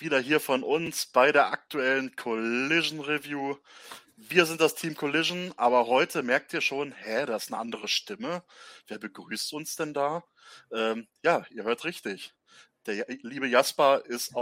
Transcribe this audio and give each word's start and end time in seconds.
wieder 0.00 0.18
hier 0.18 0.40
von 0.40 0.62
uns 0.62 1.06
bei 1.06 1.32
der 1.32 1.46
aktuellen 1.46 2.14
Collision 2.16 3.00
Review. 3.00 3.56
Wir 4.16 4.46
sind 4.46 4.60
das 4.60 4.74
Team 4.74 4.94
Collision, 4.94 5.52
aber 5.56 5.86
heute 5.86 6.22
merkt 6.22 6.52
ihr 6.52 6.60
schon, 6.60 6.92
hä, 6.92 7.26
das 7.26 7.44
ist 7.44 7.52
eine 7.52 7.60
andere 7.60 7.88
Stimme. 7.88 8.42
Wer 8.86 8.98
begrüßt 8.98 9.52
uns 9.52 9.76
denn 9.76 9.94
da? 9.94 10.24
Ähm, 10.72 11.06
ja, 11.22 11.44
ihr 11.50 11.64
hört 11.64 11.84
richtig. 11.84 12.34
Der 12.86 13.06
liebe 13.22 13.46
Jasper 13.46 14.04
ist 14.04 14.34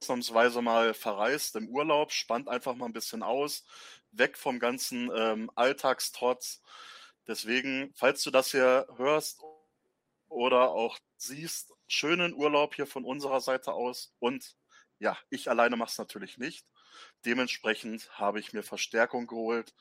ausnahmsweise 0.00 0.62
mal 0.62 0.94
verreist 0.94 1.56
im 1.56 1.68
Urlaub, 1.68 2.12
spannt 2.12 2.48
einfach 2.48 2.74
mal 2.74 2.86
ein 2.86 2.92
bisschen 2.92 3.22
aus, 3.22 3.64
weg 4.12 4.38
vom 4.38 4.58
ganzen 4.58 5.10
ähm, 5.14 5.50
Alltagstrotz. 5.54 6.62
Deswegen, 7.26 7.92
falls 7.94 8.22
du 8.22 8.30
das 8.30 8.52
hier 8.52 8.86
hörst 8.96 9.40
oder 10.28 10.70
auch 10.70 10.98
siehst, 11.16 11.75
schönen 11.86 12.34
Urlaub 12.34 12.74
hier 12.74 12.86
von 12.86 13.04
unserer 13.04 13.40
Seite 13.40 13.72
aus. 13.72 14.14
Und 14.18 14.56
ja, 14.98 15.16
ich 15.30 15.50
alleine 15.50 15.76
mache 15.76 15.90
es 15.90 15.98
natürlich 15.98 16.38
nicht. 16.38 16.66
Dementsprechend 17.24 18.08
habe 18.18 18.40
ich 18.40 18.52
mir 18.52 18.62
Verstärkung 18.62 19.26
geholt. 19.26 19.74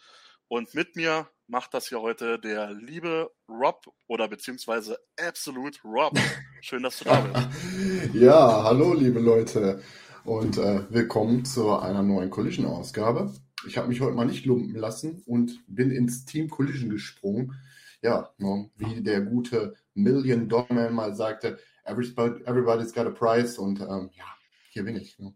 Und 0.48 0.74
mit 0.76 0.96
mir 0.96 1.28
macht 1.48 1.74
das 1.74 1.88
hier 1.88 2.02
heute 2.02 2.38
der 2.40 2.72
liebe 2.72 3.32
Rob 3.50 3.88
oder 4.08 4.28
beziehungsweise 4.28 5.00
Absolute 5.20 5.80
Rob. 5.84 6.18
Schön, 6.62 6.84
dass 6.84 7.00
du 7.00 7.06
da 7.06 7.22
bist. 7.22 8.14
ja, 8.14 8.64
hallo 8.64 8.94
liebe 8.94 9.20
Leute 9.20 9.82
und 10.24 10.58
äh, 10.58 10.82
willkommen 10.92 11.46
zu 11.46 11.76
einer 11.78 12.04
neuen 12.04 12.30
Collision-Ausgabe. 12.30 13.34
Ich 13.68 13.78
habe 13.78 13.88
mich 13.88 14.02
heute 14.02 14.16
mal 14.16 14.26
nicht 14.26 14.46
lumpen 14.46 14.76
lassen 14.76 15.24
und 15.26 15.64
bin 15.68 15.90
ins 15.90 16.26
Team 16.26 16.50
Collision 16.50 16.90
gesprungen. 16.90 17.56
Ja, 18.02 18.30
ne, 18.38 18.70
wie 18.76 19.02
der 19.02 19.22
gute 19.22 19.76
Million 19.96 20.48
Dollar 20.48 20.92
mal 20.92 21.16
sagte, 21.16 21.58
everybody's 21.86 22.92
got 22.92 23.08
a 23.08 23.12
price 23.12 23.58
und 23.58 23.80
ähm, 23.80 24.10
ja, 24.14 24.26
hier 24.70 24.84
bin 24.84 24.96
ich. 24.96 25.18
Ne? 25.20 25.36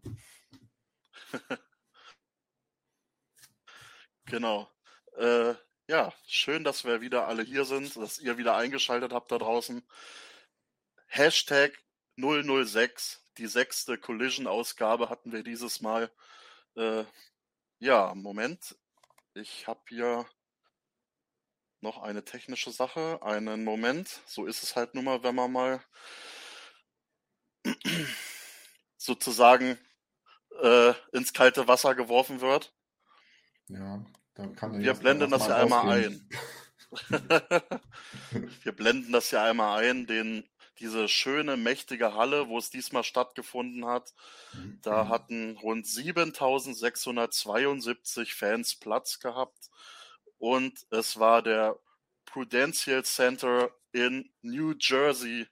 Genau. 4.30 4.70
Äh, 5.16 5.54
ja, 5.88 6.12
schön, 6.24 6.62
dass 6.62 6.84
wir 6.84 7.00
wieder 7.00 7.26
alle 7.26 7.42
hier 7.42 7.64
sind, 7.64 7.96
dass 7.96 8.20
ihr 8.20 8.38
wieder 8.38 8.56
eingeschaltet 8.56 9.12
habt 9.12 9.32
da 9.32 9.38
draußen. 9.38 9.82
Hashtag 11.06 11.72
006, 12.16 13.26
die 13.38 13.48
sechste 13.48 13.98
Collision-Ausgabe 13.98 15.08
hatten 15.10 15.32
wir 15.32 15.42
dieses 15.42 15.80
Mal. 15.80 16.12
Äh, 16.76 17.04
ja, 17.80 18.14
Moment. 18.14 18.76
Ich 19.34 19.66
habe 19.66 19.80
hier 19.88 20.26
noch 21.80 21.98
eine 22.00 22.24
technische 22.24 22.70
Sache. 22.70 23.20
Einen 23.22 23.64
Moment. 23.64 24.20
So 24.26 24.46
ist 24.46 24.62
es 24.62 24.76
halt 24.76 24.94
nun 24.94 25.04
mal, 25.06 25.24
wenn 25.24 25.34
man 25.34 25.50
mal 25.50 25.82
sozusagen 28.96 29.78
äh, 30.62 30.92
ins 31.12 31.32
kalte 31.32 31.68
Wasser 31.68 31.94
geworfen 31.94 32.40
wird. 32.40 32.72
Ja, 33.68 34.04
wir 34.36 34.94
blenden 34.94 35.30
das 35.30 35.46
ja 35.46 35.56
einmal 35.56 35.90
ein. 35.90 36.28
Wir 38.64 38.72
blenden 38.72 39.12
das 39.12 39.30
ja 39.30 39.44
einmal 39.44 39.84
ein, 39.84 40.08
den, 40.08 40.50
diese 40.80 41.08
schöne, 41.08 41.56
mächtige 41.56 42.14
Halle, 42.14 42.48
wo 42.48 42.58
es 42.58 42.70
diesmal 42.70 43.04
stattgefunden 43.04 43.86
hat. 43.86 44.12
Da 44.82 45.04
mhm. 45.04 45.08
hatten 45.08 45.56
rund 45.58 45.86
7672 45.86 48.34
Fans 48.34 48.74
Platz 48.74 49.20
gehabt. 49.20 49.70
Und 50.38 50.84
es 50.90 51.16
war 51.18 51.42
der 51.42 51.78
Prudential 52.24 53.04
Center 53.04 53.70
in 53.92 54.32
New 54.42 54.74
Jersey. 54.78 55.46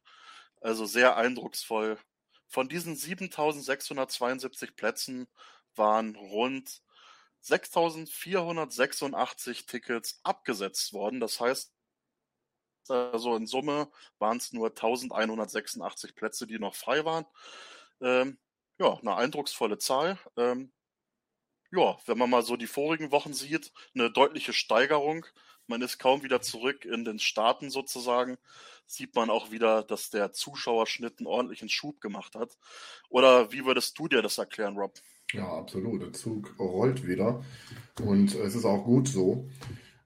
Also 0.60 0.86
sehr 0.86 1.16
eindrucksvoll. 1.16 1.98
Von 2.48 2.68
diesen 2.68 2.96
7672 2.96 4.74
Plätzen 4.74 5.28
waren 5.74 6.16
rund 6.16 6.82
6.486 7.44 9.66
Tickets 9.66 10.20
abgesetzt 10.22 10.92
worden. 10.92 11.20
Das 11.20 11.40
heißt, 11.40 11.72
also 12.88 13.36
in 13.36 13.46
Summe 13.46 13.90
waren 14.18 14.38
es 14.38 14.52
nur 14.52 14.68
1186 14.68 16.14
Plätze, 16.14 16.46
die 16.46 16.58
noch 16.58 16.74
frei 16.74 17.04
waren. 17.04 17.26
Ähm, 18.00 18.38
ja, 18.78 18.94
eine 18.94 19.16
eindrucksvolle 19.16 19.78
Zahl. 19.78 20.18
Ähm, 20.36 20.72
ja, 21.70 21.98
wenn 22.06 22.18
man 22.18 22.30
mal 22.30 22.42
so 22.42 22.56
die 22.56 22.66
vorigen 22.66 23.10
Wochen 23.10 23.34
sieht, 23.34 23.72
eine 23.94 24.10
deutliche 24.10 24.52
Steigerung. 24.52 25.26
Man 25.68 25.82
ist 25.82 25.98
kaum 25.98 26.22
wieder 26.22 26.40
zurück 26.40 26.86
in 26.86 27.04
den 27.04 27.18
Staaten 27.18 27.70
sozusagen. 27.70 28.38
Sieht 28.86 29.14
man 29.14 29.28
auch 29.28 29.50
wieder, 29.50 29.82
dass 29.82 30.08
der 30.08 30.32
Zuschauerschnitt 30.32 31.18
einen 31.18 31.26
ordentlichen 31.26 31.68
Schub 31.68 32.00
gemacht 32.00 32.34
hat. 32.34 32.56
Oder 33.10 33.52
wie 33.52 33.66
würdest 33.66 33.98
du 33.98 34.08
dir 34.08 34.22
das 34.22 34.38
erklären, 34.38 34.76
Rob? 34.78 34.94
Ja, 35.32 35.46
absolut. 35.46 36.00
Der 36.00 36.12
Zug 36.14 36.58
rollt 36.58 37.06
wieder 37.06 37.44
und 38.02 38.34
es 38.34 38.54
ist 38.54 38.64
auch 38.64 38.82
gut 38.82 39.08
so. 39.08 39.46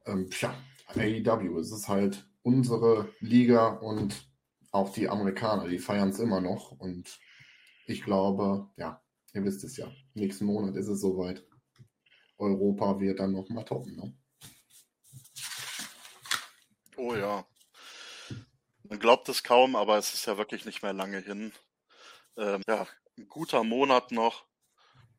Ähm, 0.04 0.28
tja, 0.30 0.52
AEW, 0.88 1.60
es 1.60 1.70
ist 1.70 1.88
halt 1.88 2.26
unsere 2.42 3.08
Liga 3.20 3.68
und 3.68 4.28
auch 4.72 4.92
die 4.92 5.08
Amerikaner, 5.08 5.68
die 5.68 5.78
feiern 5.78 6.08
es 6.08 6.18
immer 6.18 6.40
noch 6.40 6.72
und 6.72 7.20
ich 7.86 8.02
glaube, 8.02 8.68
ja, 8.76 9.00
ihr 9.32 9.44
wisst 9.44 9.62
es 9.62 9.76
ja, 9.76 9.92
nächsten 10.14 10.46
Monat 10.46 10.74
ist 10.74 10.88
es 10.88 11.00
soweit. 11.00 11.46
Europa 12.36 12.98
wird 12.98 13.20
dann 13.20 13.30
nochmal 13.30 13.64
toppen. 13.64 13.94
Ne? 13.94 14.12
Oh 17.04 17.16
ja. 17.16 17.44
Man 18.84 19.00
glaubt 19.00 19.28
es 19.28 19.42
kaum, 19.42 19.74
aber 19.74 19.98
es 19.98 20.14
ist 20.14 20.26
ja 20.26 20.38
wirklich 20.38 20.64
nicht 20.66 20.84
mehr 20.84 20.92
lange 20.92 21.18
hin. 21.18 21.52
Ähm, 22.36 22.62
ja, 22.68 22.86
ein 23.18 23.28
guter 23.28 23.64
Monat 23.64 24.12
noch. 24.12 24.44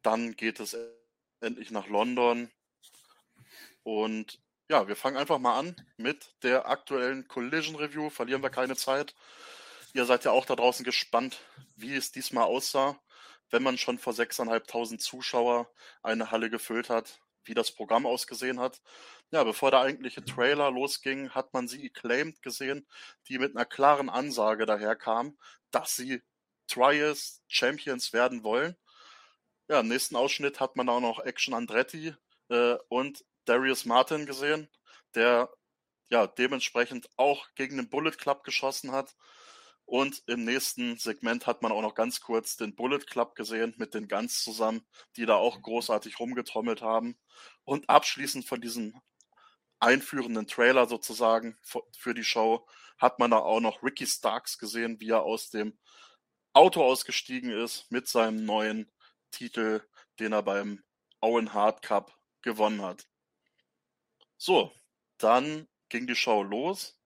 Dann 0.01 0.37
geht 0.37 0.61
es 0.61 0.77
endlich 1.41 1.71
nach 1.71 1.87
London. 1.87 2.49
Und 3.83 4.39
ja, 4.69 4.87
wir 4.87 4.95
fangen 4.95 5.17
einfach 5.17 5.39
mal 5.39 5.59
an 5.59 5.75
mit 5.97 6.33
der 6.43 6.69
aktuellen 6.69 7.27
Collision 7.27 7.75
Review. 7.75 8.09
Verlieren 8.09 8.43
wir 8.43 8.49
keine 8.49 8.77
Zeit. 8.77 9.13
Ihr 9.93 10.05
seid 10.05 10.23
ja 10.23 10.31
auch 10.31 10.45
da 10.45 10.55
draußen 10.55 10.85
gespannt, 10.85 11.41
wie 11.75 11.95
es 11.95 12.13
diesmal 12.13 12.45
aussah, 12.45 12.97
wenn 13.49 13.61
man 13.61 13.77
schon 13.77 13.99
vor 13.99 14.13
6.500 14.13 14.99
Zuschauer 14.99 15.69
eine 16.01 16.31
Halle 16.31 16.49
gefüllt 16.49 16.89
hat, 16.89 17.19
wie 17.45 17.53
das 17.53 17.71
Programm 17.71 18.05
ausgesehen 18.05 18.59
hat. 18.59 18.81
Ja, 19.31 19.43
bevor 19.43 19.71
der 19.71 19.81
eigentliche 19.81 20.23
Trailer 20.23 20.71
losging, 20.71 21.31
hat 21.31 21.53
man 21.53 21.67
sie 21.67 21.89
acclaimed 21.89 22.41
gesehen, 22.41 22.87
die 23.27 23.39
mit 23.39 23.55
einer 23.55 23.65
klaren 23.65 24.09
Ansage 24.09 24.65
daherkam, 24.65 25.37
dass 25.71 25.95
sie 25.95 26.21
Trials 26.67 27.41
Champions 27.47 28.13
werden 28.13 28.43
wollen. 28.43 28.75
Ja, 29.67 29.79
im 29.79 29.87
nächsten 29.87 30.15
Ausschnitt 30.15 30.59
hat 30.59 30.75
man 30.75 30.89
auch 30.89 30.99
noch 30.99 31.19
Action 31.19 31.53
Andretti 31.53 32.15
äh, 32.49 32.75
und 32.89 33.25
Darius 33.45 33.85
Martin 33.85 34.25
gesehen, 34.25 34.69
der 35.15 35.49
ja 36.09 36.27
dementsprechend 36.27 37.09
auch 37.17 37.47
gegen 37.55 37.77
den 37.77 37.89
Bullet 37.89 38.11
Club 38.11 38.43
geschossen 38.43 38.91
hat. 38.91 39.15
Und 39.85 40.23
im 40.27 40.45
nächsten 40.45 40.97
Segment 40.97 41.45
hat 41.45 41.61
man 41.61 41.71
auch 41.71 41.81
noch 41.81 41.95
ganz 41.95 42.21
kurz 42.21 42.55
den 42.55 42.75
Bullet 42.75 42.99
Club 42.99 43.35
gesehen 43.35 43.73
mit 43.77 43.93
den 43.93 44.07
Guns 44.07 44.43
zusammen, 44.43 44.85
die 45.17 45.25
da 45.25 45.35
auch 45.35 45.61
großartig 45.61 46.19
rumgetrommelt 46.19 46.81
haben. 46.81 47.17
Und 47.63 47.89
abschließend 47.89 48.45
von 48.45 48.61
diesem 48.61 48.99
einführenden 49.79 50.47
Trailer 50.47 50.87
sozusagen 50.87 51.57
für 51.91 52.13
die 52.13 52.23
Show 52.23 52.65
hat 52.97 53.19
man 53.19 53.31
da 53.31 53.39
auch 53.39 53.59
noch 53.59 53.83
Ricky 53.83 54.07
Starks 54.07 54.57
gesehen, 54.57 54.99
wie 55.01 55.09
er 55.09 55.23
aus 55.23 55.49
dem 55.49 55.77
Auto 56.53 56.83
ausgestiegen 56.83 57.49
ist 57.49 57.91
mit 57.91 58.07
seinem 58.07 58.45
neuen 58.45 58.91
Titel, 59.31 59.81
den 60.19 60.31
er 60.31 60.43
beim 60.43 60.83
Owen 61.19 61.53
Hart 61.53 61.81
Cup 61.81 62.17
gewonnen 62.41 62.81
hat. 62.81 63.07
So, 64.37 64.71
dann 65.17 65.67
ging 65.89 66.07
die 66.07 66.15
Show 66.15 66.43
los. 66.43 66.97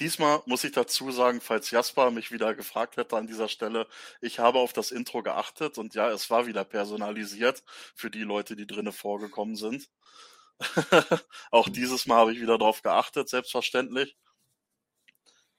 Diesmal 0.00 0.42
muss 0.46 0.64
ich 0.64 0.72
dazu 0.72 1.10
sagen, 1.10 1.40
falls 1.40 1.70
Jasper 1.70 2.10
mich 2.10 2.30
wieder 2.30 2.54
gefragt 2.54 2.96
hätte 2.96 3.16
an 3.16 3.26
dieser 3.26 3.48
Stelle, 3.48 3.88
ich 4.20 4.38
habe 4.38 4.58
auf 4.60 4.72
das 4.72 4.92
Intro 4.92 5.22
geachtet 5.22 5.76
und 5.78 5.94
ja, 5.94 6.10
es 6.10 6.30
war 6.30 6.46
wieder 6.46 6.64
personalisiert 6.64 7.64
für 7.94 8.10
die 8.10 8.22
Leute, 8.22 8.54
die 8.54 8.66
drinnen 8.66 8.92
vorgekommen 8.92 9.56
sind. 9.56 9.88
Auch 11.50 11.68
dieses 11.68 12.06
Mal 12.06 12.18
habe 12.18 12.32
ich 12.32 12.40
wieder 12.40 12.58
darauf 12.58 12.82
geachtet, 12.82 13.28
selbstverständlich. 13.28 14.16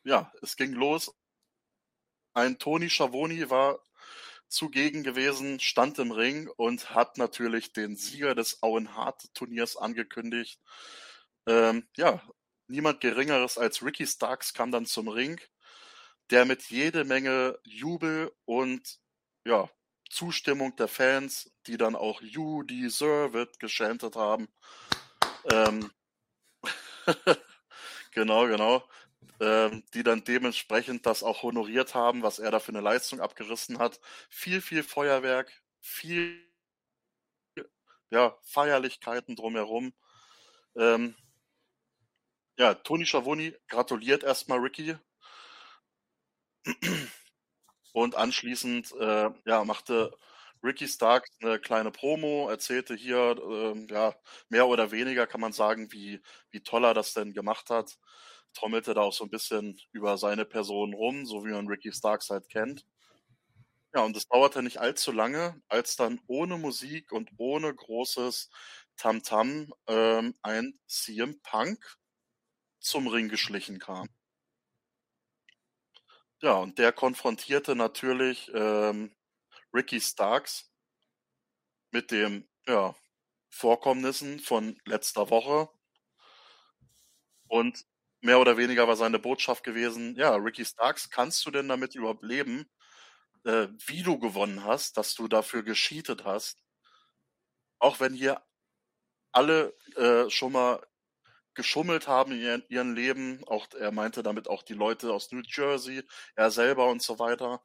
Ja, 0.03 0.31
es 0.41 0.55
ging 0.55 0.73
los. 0.73 1.13
Ein 2.33 2.59
Tony 2.59 2.89
Schiavone 2.89 3.49
war 3.49 3.79
zugegen 4.47 5.03
gewesen, 5.03 5.59
stand 5.59 5.99
im 5.99 6.11
Ring 6.11 6.49
und 6.57 6.95
hat 6.95 7.17
natürlich 7.17 7.73
den 7.73 7.95
Sieger 7.95 8.35
des 8.35 8.63
Owen 8.63 8.95
Hart 8.95 9.33
Turniers 9.33 9.77
angekündigt. 9.77 10.59
Ähm, 11.45 11.87
ja, 11.95 12.21
niemand 12.69 13.01
Geringeres 13.01 13.57
als 13.57 13.83
Ricky 13.83 14.05
Starks 14.05 14.53
kam 14.53 14.71
dann 14.71 14.85
zum 14.85 15.07
Ring, 15.07 15.39
der 16.29 16.45
mit 16.45 16.63
jede 16.69 17.03
Menge 17.03 17.59
Jubel 17.63 18.31
und 18.45 18.99
ja, 19.45 19.69
Zustimmung 20.09 20.75
der 20.75 20.87
Fans, 20.87 21.51
die 21.67 21.77
dann 21.77 21.95
auch 21.95 22.21
You 22.21 22.63
Deserve 22.63 23.41
It 23.41 23.59
geschantet 23.59 24.15
haben. 24.15 24.47
Ähm, 25.51 25.91
genau, 28.11 28.47
genau. 28.47 28.83
Ähm, 29.39 29.83
die 29.93 30.03
dann 30.03 30.23
dementsprechend 30.23 31.05
das 31.05 31.23
auch 31.23 31.43
honoriert 31.43 31.95
haben, 31.95 32.23
was 32.23 32.39
er 32.39 32.51
da 32.51 32.59
für 32.59 32.69
eine 32.69 32.81
Leistung 32.81 33.21
abgerissen 33.21 33.79
hat. 33.79 33.99
Viel, 34.29 34.61
viel 34.61 34.83
Feuerwerk, 34.83 35.51
viel 35.79 36.45
ja, 38.11 38.37
Feierlichkeiten 38.43 39.35
drumherum. 39.35 39.93
Ähm, 40.75 41.15
ja, 42.59 42.75
Toni 42.75 43.05
Schiavone 43.07 43.57
gratuliert 43.67 44.21
erstmal 44.23 44.59
Ricky. 44.59 44.95
Und 47.93 48.15
anschließend 48.15 48.91
äh, 48.99 49.29
ja, 49.45 49.63
machte 49.65 50.11
Ricky 50.63 50.87
Stark 50.87 51.25
eine 51.41 51.59
kleine 51.59 51.91
Promo, 51.91 52.49
erzählte 52.49 52.95
hier, 52.95 53.35
äh, 53.37 53.85
ja, 53.93 54.15
mehr 54.49 54.67
oder 54.67 54.91
weniger 54.91 55.25
kann 55.27 55.41
man 55.41 55.53
sagen, 55.53 55.91
wie, 55.91 56.21
wie 56.51 56.61
toll 56.61 56.85
er 56.85 56.93
das 56.93 57.13
denn 57.13 57.33
gemacht 57.33 57.69
hat. 57.69 57.97
Trommelte 58.53 58.93
da 58.93 59.01
auch 59.01 59.13
so 59.13 59.23
ein 59.25 59.29
bisschen 59.29 59.79
über 59.91 60.17
seine 60.17 60.45
Person 60.45 60.93
rum, 60.93 61.25
so 61.25 61.45
wie 61.45 61.51
man 61.51 61.67
Ricky 61.67 61.91
Starks 61.93 62.29
halt 62.29 62.49
kennt. 62.49 62.85
Ja, 63.93 64.03
und 64.03 64.15
es 64.15 64.27
dauerte 64.27 64.61
nicht 64.61 64.77
allzu 64.79 65.11
lange, 65.11 65.61
als 65.67 65.95
dann 65.95 66.19
ohne 66.27 66.57
Musik 66.57 67.11
und 67.11 67.31
ohne 67.37 67.73
großes 67.73 68.49
Tamtam 68.97 69.73
ähm, 69.87 70.35
ein 70.43 70.73
CM 70.87 71.39
Punk 71.41 71.79
zum 72.79 73.07
Ring 73.07 73.29
geschlichen 73.29 73.79
kam. 73.79 74.09
Ja, 76.41 76.53
und 76.53 76.77
der 76.79 76.91
konfrontierte 76.93 77.75
natürlich 77.75 78.49
ähm, 78.53 79.11
Ricky 79.73 79.99
Starks 80.01 80.69
mit 81.91 82.11
dem 82.11 82.47
ja, 82.67 82.95
Vorkommnissen 83.49 84.39
von 84.39 84.79
letzter 84.85 85.29
Woche. 85.29 85.69
Und 87.47 87.85
mehr 88.21 88.39
oder 88.39 88.57
weniger 88.57 88.87
war 88.87 88.95
seine 88.95 89.19
Botschaft 89.19 89.63
gewesen, 89.63 90.15
ja, 90.15 90.35
Ricky 90.35 90.65
Starks, 90.65 91.09
kannst 91.09 91.45
du 91.45 91.51
denn 91.51 91.67
damit 91.67 91.95
überhaupt 91.95 92.23
leben, 92.23 92.69
äh, 93.45 93.67
wie 93.87 94.03
du 94.03 94.19
gewonnen 94.19 94.63
hast, 94.65 94.97
dass 94.97 95.15
du 95.15 95.27
dafür 95.27 95.63
gescheatet 95.63 96.25
hast? 96.25 96.59
Auch 97.79 97.99
wenn 97.99 98.13
hier 98.13 98.41
alle 99.31 99.75
äh, 99.95 100.29
schon 100.29 100.53
mal 100.53 100.85
geschummelt 101.59 102.07
haben 102.07 102.31
in 102.31 102.39
ihren, 102.39 102.63
ihren 102.69 102.95
Leben. 102.95 103.43
Auch 103.45 103.67
er 103.73 103.91
meinte 103.91 104.23
damit 104.23 104.47
auch 104.47 104.63
die 104.63 104.73
Leute 104.73 105.11
aus 105.11 105.29
New 105.33 105.41
Jersey, 105.45 106.03
er 106.35 106.51
selber 106.51 106.87
und 106.89 107.01
so 107.01 107.19
weiter. 107.19 107.61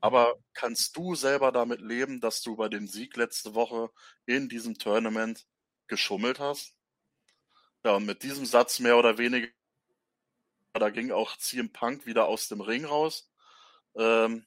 Aber 0.00 0.34
kannst 0.52 0.96
du 0.96 1.14
selber 1.14 1.52
damit 1.52 1.80
leben, 1.80 2.20
dass 2.20 2.42
du 2.42 2.56
bei 2.56 2.68
dem 2.68 2.88
Sieg 2.88 3.16
letzte 3.16 3.54
Woche 3.54 3.90
in 4.26 4.48
diesem 4.48 4.78
Tournament 4.78 5.46
geschummelt 5.86 6.40
hast? 6.40 6.74
Ja, 7.84 7.92
und 7.92 8.06
mit 8.06 8.24
diesem 8.24 8.46
Satz 8.46 8.80
mehr 8.80 8.98
oder 8.98 9.16
weniger, 9.16 9.46
da 10.74 10.90
ging 10.90 11.12
auch 11.12 11.36
CM 11.36 11.72
Punk 11.72 12.04
wieder 12.04 12.26
aus 12.26 12.48
dem 12.48 12.60
Ring 12.60 12.84
raus. 12.84 13.30
Ähm, 13.96 14.44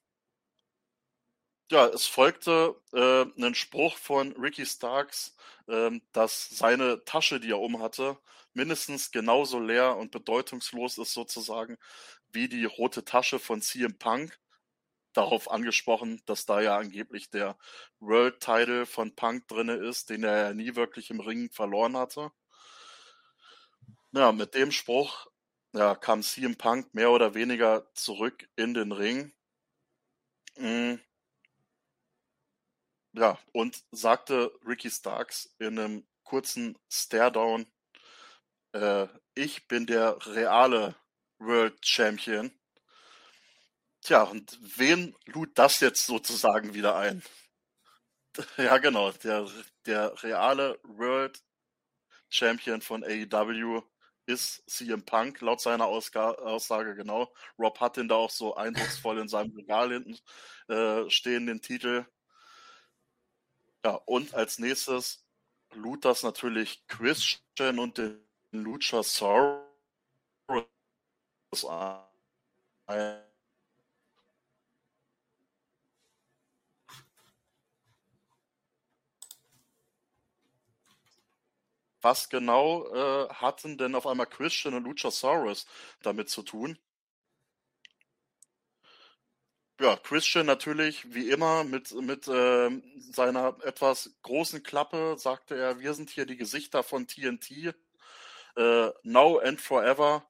ja, 1.72 1.88
es 1.88 2.06
folgte 2.06 2.76
äh, 2.92 3.26
ein 3.42 3.56
Spruch 3.56 3.96
von 3.98 4.34
Ricky 4.34 4.66
Starks, 4.66 5.38
äh, 5.68 5.92
dass 6.12 6.50
seine 6.50 7.06
Tasche, 7.06 7.40
die 7.40 7.52
er 7.52 7.60
um 7.60 7.82
hatte, 7.82 8.18
mindestens 8.60 9.12
genauso 9.12 9.58
leer 9.58 9.96
und 9.96 10.12
bedeutungslos 10.12 10.98
ist 10.98 11.14
sozusagen 11.14 11.78
wie 12.34 12.50
die 12.50 12.66
rote 12.66 13.06
Tasche 13.06 13.40
von 13.40 13.62
CM 13.62 13.98
Punk. 13.98 14.38
Darauf 15.14 15.50
angesprochen, 15.50 16.22
dass 16.26 16.46
da 16.46 16.62
ja 16.62 16.78
angeblich 16.78 17.30
der 17.30 17.58
World 18.00 18.42
Title 18.42 18.86
von 18.86 19.16
Punk 19.16 19.48
drinne 19.48 19.76
ist, 19.76 20.10
den 20.10 20.24
er 20.24 20.50
ja 20.50 20.54
nie 20.54 20.76
wirklich 20.76 21.10
im 21.10 21.22
Ring 21.22 21.50
verloren 21.52 21.96
hatte. 21.98 22.32
Ja, 24.12 24.32
mit 24.34 24.54
dem 24.56 24.72
Spruch 24.72 25.28
ja, 25.74 25.96
kam 25.96 26.22
CM 26.22 26.58
Punk 26.58 26.94
mehr 26.94 27.12
oder 27.12 27.34
weniger 27.36 27.90
zurück 27.94 28.48
in 28.58 28.74
den 28.74 28.92
Ring. 28.92 29.32
Mhm. 30.58 31.00
Ja, 33.14 33.40
und 33.54 33.84
sagte 33.92 34.52
Ricky 34.68 34.92
Starks 34.92 35.56
in 35.60 35.80
einem 35.80 36.08
kurzen 36.24 36.78
Stare-Down, 36.90 37.66
äh, 38.74 39.08
ich 39.36 39.68
bin 39.68 39.86
der 39.86 40.18
reale 40.28 40.96
World 41.40 41.86
Champion. 41.86 42.52
Tja, 44.02 44.24
und 44.24 44.58
wen 44.78 45.16
lud 45.26 45.52
das 45.58 45.80
jetzt 45.82 46.06
sozusagen 46.06 46.74
wieder 46.74 46.96
ein? 46.96 47.24
Ja, 48.58 48.78
genau, 48.78 49.12
der, 49.12 49.50
der 49.86 50.24
reale 50.24 50.80
World 50.84 51.42
Champion 52.30 52.82
von 52.82 53.04
AEW 53.04 53.82
ist 54.28 54.64
CM 54.70 55.04
Punk, 55.04 55.42
laut 55.42 55.60
seiner 55.62 55.88
Ausga 55.88 56.32
Aussage, 56.32 56.96
genau. 56.96 57.34
Rob 57.58 57.80
hat 57.80 57.98
ihn 57.98 58.08
da 58.08 58.16
auch 58.16 58.30
so 58.30 58.56
eindrucksvoll 58.56 59.20
in 59.20 59.28
seinem 59.28 59.56
Regal 59.56 59.92
hinten 59.92 60.20
äh, 60.72 61.10
stehen, 61.10 61.48
den 61.48 61.62
Titel. 61.62 62.06
Ja, 63.84 63.96
und 64.06 64.34
als 64.34 64.60
nächstes 64.60 65.26
lud 65.74 66.06
das 66.06 66.24
natürlich 66.24 66.86
Christian 66.88 67.80
und 67.80 67.98
den 67.98 68.29
Luchasaurus 68.52 69.64
ein. 72.88 73.24
Was 82.02 82.30
genau 82.30 82.88
äh, 82.94 83.30
hatten 83.30 83.78
denn 83.78 83.94
auf 83.96 84.08
einmal 84.08 84.26
Christian 84.26 84.74
und 84.74 84.84
Luchasaurus 84.86 85.68
damit 86.02 86.30
zu 86.30 86.44
tun? 86.44 86.80
Ja, 89.82 89.96
Christian 89.98 90.46
natürlich 90.46 91.14
wie 91.14 91.30
immer 91.30 91.64
mit, 91.64 91.92
mit 91.94 92.28
äh, 92.28 92.70
seiner 93.00 93.56
etwas 93.64 94.14
großen 94.24 94.62
Klappe 94.64 95.16
sagte 95.18 95.56
er, 95.56 95.80
wir 95.80 95.94
sind 95.94 96.10
hier 96.10 96.26
die 96.26 96.36
Gesichter 96.38 96.84
von 96.84 97.08
TNT 97.08 97.74
äh, 98.56 98.90
Now 99.04 99.40
and 99.40 99.62
Forever. 99.62 100.28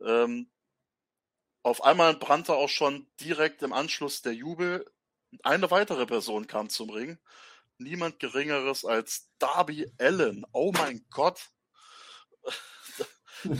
Ähm, 0.00 0.50
auf 1.62 1.82
einmal 1.84 2.14
brannte 2.14 2.54
auch 2.54 2.68
schon 2.68 3.08
direkt 3.20 3.62
im 3.62 3.72
Anschluss 3.72 4.22
der 4.22 4.34
Jubel. 4.34 4.84
Eine 5.42 5.70
weitere 5.70 6.06
Person 6.06 6.46
kam 6.46 6.68
zum 6.70 6.90
Ring. 6.90 7.18
Niemand 7.78 8.18
Geringeres 8.20 8.84
als 8.84 9.30
Darby 9.38 9.92
Allen. 9.98 10.46
Oh 10.52 10.72
mein 10.72 11.04
Gott. 11.10 11.50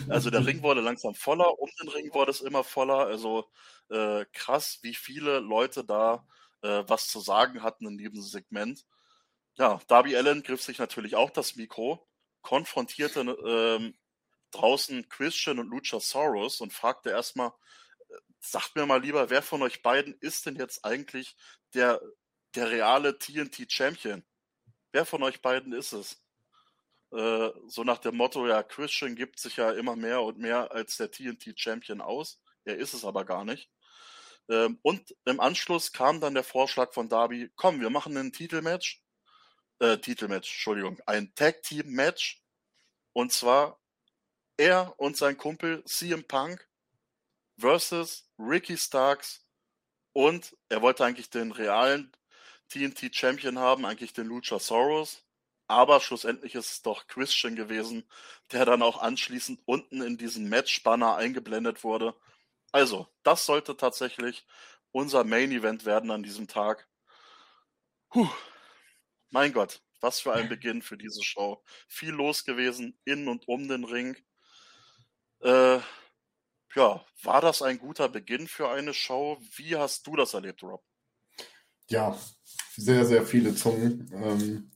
Also 0.09 0.31
der 0.31 0.45
Ring 0.45 0.63
wurde 0.65 0.81
langsam 0.81 1.15
voller, 1.15 1.57
um 1.61 1.71
den 1.81 1.89
Ring 1.89 2.13
wurde 2.13 2.33
es 2.33 2.41
immer 2.41 2.65
voller. 2.65 3.07
Also 3.07 3.49
äh, 3.91 4.25
krass, 4.33 4.81
wie 4.83 4.95
viele 4.95 5.39
Leute 5.39 5.85
da 5.85 6.27
äh, 6.63 6.83
was 6.89 7.09
zu 7.09 7.21
sagen 7.21 7.63
hatten 7.63 7.87
in 7.87 7.99
diesem 7.99 8.21
Segment. 8.21 8.85
Ja, 9.59 9.81
Darby 9.89 10.17
Allen 10.17 10.43
griff 10.43 10.63
sich 10.63 10.79
natürlich 10.79 11.17
auch 11.17 11.31
das 11.31 11.57
Mikro 11.57 12.08
konfrontierte 12.49 13.21
ähm, 13.21 13.95
draußen 14.53 15.07
Christian 15.11 15.59
und 15.59 15.69
Luchasaurus 15.69 16.63
und 16.63 16.73
fragte 16.73 17.11
erstmal, 17.11 17.53
äh, 18.09 18.15
sagt 18.41 18.75
mir 18.75 18.87
mal 18.87 19.03
lieber, 19.03 19.29
wer 19.29 19.43
von 19.43 19.61
euch 19.61 19.83
beiden 19.83 20.15
ist 20.21 20.47
denn 20.47 20.57
jetzt 20.57 20.83
eigentlich 20.83 21.37
der, 21.75 22.01
der 22.55 22.71
reale 22.71 23.19
TNT 23.19 23.71
Champion? 23.71 24.25
Wer 24.93 25.05
von 25.05 25.23
euch 25.25 25.43
beiden 25.43 25.75
ist 25.75 25.93
es? 25.93 26.23
Äh, 27.13 27.51
so 27.67 27.85
nach 27.85 27.99
dem 27.99 28.17
Motto, 28.17 28.47
ja, 28.47 28.63
Christian 28.63 29.15
gibt 29.15 29.39
sich 29.39 29.57
ja 29.57 29.73
immer 29.73 29.95
mehr 29.95 30.23
und 30.23 30.39
mehr 30.39 30.73
als 30.73 30.97
der 30.97 31.11
TNT 31.11 31.53
Champion 31.55 32.01
aus. 32.01 32.41
Er 32.65 32.79
ist 32.79 32.95
es 32.95 33.05
aber 33.05 33.27
gar 33.27 33.45
nicht. 33.45 33.71
Ähm, 34.49 34.79
und 34.81 35.15
im 35.27 35.39
Anschluss 35.39 35.93
kam 35.93 36.19
dann 36.23 36.33
der 36.33 36.45
Vorschlag 36.45 36.95
von 36.95 37.11
Darby, 37.11 37.51
komm, 37.57 37.83
wir 37.83 37.91
machen 37.91 38.17
ein 38.17 38.33
Titelmatch 38.33 39.03
äh, 39.81 39.99
Titelmatch, 39.99 40.51
Entschuldigung, 40.51 41.01
ein 41.07 41.35
Tag 41.35 41.63
Team 41.63 41.91
Match. 41.91 42.43
Und 43.13 43.33
zwar 43.33 43.81
er 44.57 44.95
und 44.99 45.17
sein 45.17 45.37
Kumpel 45.37 45.85
CM 45.85 46.25
Punk 46.25 46.69
versus 47.59 48.29
Ricky 48.39 48.77
Starks 48.77 49.45
und 50.13 50.57
er 50.69 50.83
wollte 50.83 51.05
eigentlich 51.05 51.31
den 51.31 51.53
realen 51.53 52.13
TNT 52.69 53.15
Champion 53.15 53.59
haben, 53.59 53.87
eigentlich 53.87 54.13
den 54.13 54.27
Luchasaurus. 54.27 55.25
Aber 55.69 56.01
schlussendlich 56.01 56.55
ist 56.55 56.73
es 56.73 56.83
doch 56.83 57.07
Christian 57.07 57.55
gewesen, 57.55 58.09
der 58.53 58.65
dann 58.65 58.83
auch 58.83 59.01
anschließend 59.01 59.61
unten 59.67 60.03
in 60.03 60.17
diesen 60.17 60.49
Match-Banner 60.49 61.17
eingeblendet 61.17 61.85
wurde. 61.85 62.15
Also, 62.73 63.07
das 63.23 63.45
sollte 63.47 63.77
tatsächlich 63.77 64.47
unser 64.93 65.25
Main 65.25 65.53
Event 65.53 65.85
werden 65.85 66.11
an 66.11 66.23
diesem 66.23 66.49
Tag. 66.49 66.89
Puh. 68.11 68.29
Mein 69.31 69.53
Gott, 69.53 69.83
was 70.01 70.21
für 70.21 70.33
ein 70.33 70.49
Beginn 70.49 70.83
für 70.83 70.97
diese 70.97 71.23
Show. 71.23 71.63
Viel 71.89 72.11
los 72.11 72.45
gewesen 72.45 72.99
in 73.05 73.29
und 73.29 73.47
um 73.49 73.69
den 73.69 73.85
Ring. 73.85 74.17
Äh, 75.41 75.79
ja, 76.75 77.05
war 77.23 77.41
das 77.41 77.63
ein 77.63 77.79
guter 77.79 78.09
Beginn 78.09 78.47
für 78.47 78.69
eine 78.71 78.95
Show? 78.95 79.39
Wie 79.57 79.77
hast 79.77 80.07
du 80.07 80.17
das 80.17 80.35
erlebt, 80.35 80.63
Rob? 80.63 80.83
Ja, 81.89 82.19
sehr, 82.77 83.05
sehr 83.05 83.25
viele 83.25 83.55
Zungen. 83.55 84.11
Ähm, 84.13 84.71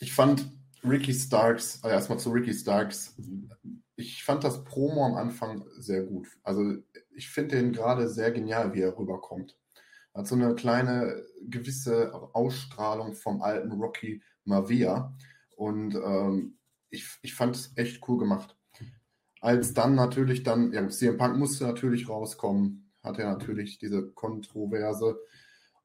ich 0.00 0.12
fand 0.12 0.46
Ricky 0.84 1.14
Starks, 1.14 1.82
also 1.82 1.94
erstmal 1.94 2.18
zu 2.18 2.30
Ricky 2.30 2.52
Starks, 2.52 3.14
ich 3.96 4.24
fand 4.24 4.44
das 4.44 4.64
Promo 4.64 5.04
am 5.06 5.14
Anfang 5.14 5.64
sehr 5.78 6.02
gut. 6.02 6.28
Also 6.42 6.76
ich 7.14 7.28
finde 7.28 7.58
ihn 7.58 7.72
gerade 7.72 8.08
sehr 8.08 8.30
genial, 8.32 8.74
wie 8.74 8.80
er 8.80 8.96
rüberkommt. 8.96 9.56
Hat 10.14 10.26
so 10.26 10.34
eine 10.34 10.54
kleine 10.54 11.24
gewisse 11.48 12.12
Ausstrahlung 12.34 13.14
vom 13.14 13.42
alten 13.42 13.72
Rocky 13.72 14.22
Mavia 14.44 15.16
und 15.56 15.94
ähm, 15.94 16.58
ich, 16.90 17.06
ich 17.22 17.34
fand 17.34 17.56
es 17.56 17.72
echt 17.76 18.06
cool 18.08 18.18
gemacht. 18.18 18.56
Als 19.40 19.74
dann 19.74 19.94
natürlich 19.94 20.42
dann, 20.42 20.72
ja, 20.72 20.88
CM 20.88 21.16
Punk 21.16 21.36
musste 21.36 21.64
natürlich 21.64 22.08
rauskommen, 22.08 22.92
hat 23.02 23.18
er 23.18 23.32
natürlich 23.32 23.78
diese 23.78 24.12
Kontroverse 24.12 25.18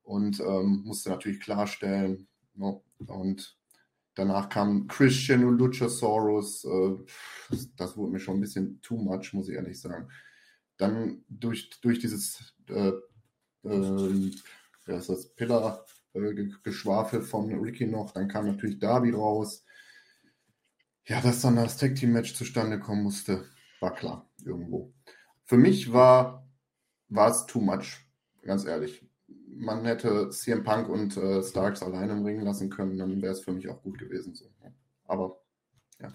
und 0.04 0.40
ähm, 0.40 0.84
musste 0.86 1.10
natürlich 1.10 1.40
klarstellen. 1.40 2.28
No, 2.54 2.84
ne? 3.00 3.14
und 3.14 3.58
danach 4.14 4.50
kam 4.50 4.88
Christian 4.88 5.44
und 5.44 5.58
Luchasaurus. 5.58 6.66
Äh, 6.66 6.98
das 7.76 7.98
wurde 7.98 8.12
mir 8.12 8.20
schon 8.20 8.38
ein 8.38 8.42
bisschen 8.42 8.82
too 8.82 8.98
much, 8.98 9.34
muss 9.34 9.50
ich 9.50 9.56
ehrlich 9.56 9.80
sagen. 9.80 10.10
Dann 10.78 11.24
durch, 11.28 11.70
durch 11.82 12.00
dieses 12.00 12.54
äh, 12.70 12.92
äh, 13.64 14.32
ja, 14.88 14.98
ist 14.98 15.10
das 15.10 15.28
Pillar-Geschwafel 15.36 17.20
äh, 17.20 17.24
von 17.24 17.54
Ricky 17.54 17.86
noch, 17.86 18.12
dann 18.12 18.28
kam 18.28 18.48
natürlich 18.48 18.80
Darby 18.80 19.12
raus. 19.12 19.64
Ja, 21.06 21.22
dass 21.22 21.42
dann 21.42 21.56
das 21.56 21.78
Tag 21.78 21.96
Team 21.96 22.12
Match 22.12 22.34
zustande 22.36 22.80
kommen 22.80 23.04
musste, 23.04 23.46
war 23.80 23.94
klar 23.94 24.30
irgendwo. 24.44 24.94
Für 25.46 25.58
mich 25.58 25.94
war, 25.94 26.46
war 27.08 27.30
es 27.32 27.46
too 27.46 27.62
much, 27.62 28.06
ganz 28.42 28.66
ehrlich. 28.66 29.06
Man 29.48 29.86
hätte 29.86 30.30
CM 30.30 30.64
Punk 30.64 30.90
und 30.90 31.16
äh, 31.16 31.42
Starks 31.42 31.82
alleine 31.82 32.14
im 32.14 32.26
Ring 32.26 32.42
lassen 32.42 32.70
können, 32.70 32.98
dann 32.98 33.22
wäre 33.22 33.34
es 33.34 33.40
für 33.40 33.54
mich 33.54 33.68
auch 33.70 33.82
gut 33.82 33.98
gewesen. 33.98 34.36
So. 34.36 34.52
Aber 35.06 35.42
ja, 36.00 36.14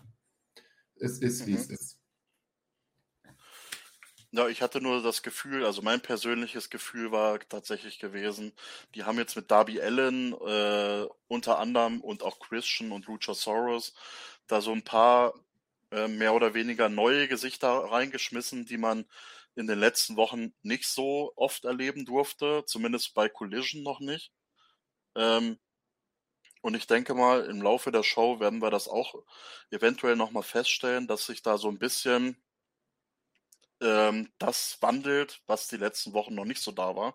es 0.97 1.19
ist, 1.19 1.47
wie 1.47 1.53
mhm. 1.53 1.57
es 1.57 1.71
ist. 1.71 1.82
Ja, 4.35 4.49
ich 4.49 4.63
hatte 4.63 4.81
nur 4.81 5.03
das 5.03 5.23
Gefühl, 5.23 5.65
also 5.67 5.83
mein 5.83 6.01
persönliches 6.01 6.71
Gefühl 6.71 7.13
war 7.13 7.39
tatsächlich 7.49 7.99
gewesen, 7.99 8.53
die 8.95 9.05
haben 9.05 9.19
jetzt 9.19 9.37
mit 9.37 9.51
Darby 9.51 9.79
Allen 9.81 10.33
äh, 10.33 11.07
unter 11.29 11.59
anderem 11.59 12.01
und 12.01 12.23
auch 12.23 12.39
Christian 12.39 12.93
und 12.93 13.07
Luchasaurus 13.07 13.93
da 14.47 14.63
so 14.63 14.73
ein 14.73 14.85
paar 14.85 15.35
äh, 15.91 16.09
mehr 16.09 16.33
oder 16.35 16.55
weniger 16.55 16.89
neue 16.89 17.29
Gesichter 17.29 17.69
reingeschmissen, 17.69 18.65
die 18.65 18.79
man 18.79 19.05
in 19.55 19.67
den 19.67 19.79
letzten 19.79 20.17
Wochen 20.17 20.55
nicht 20.63 20.87
so 20.87 21.33
oft 21.37 21.67
erleben 21.67 22.07
durfte, 22.07 22.65
zumindest 22.67 23.13
bei 23.15 23.29
Collision 23.29 23.83
noch 23.83 24.01
nicht. 24.01 24.33
Ähm, 25.17 25.59
und 26.61 26.75
ich 26.75 26.87
denke 26.87 27.15
mal, 27.15 27.45
im 27.47 27.61
Laufe 27.63 27.91
der 27.93 28.03
Show 28.03 28.39
werden 28.41 28.61
wir 28.63 28.71
das 28.71 28.89
auch 28.89 29.15
eventuell 29.71 30.17
nochmal 30.17 30.43
feststellen, 30.45 31.07
dass 31.09 31.27
sich 31.27 31.43
da 31.43 31.59
so 31.59 31.69
ein 31.69 31.79
bisschen 31.79 32.37
ähm, 33.83 34.33
das 34.39 34.79
wandelt, 34.81 35.43
was 35.47 35.69
die 35.69 35.77
letzten 35.77 36.15
Wochen 36.15 36.35
noch 36.35 36.45
nicht 36.45 36.63
so 36.63 36.73
da 36.73 36.97
war. 36.97 37.13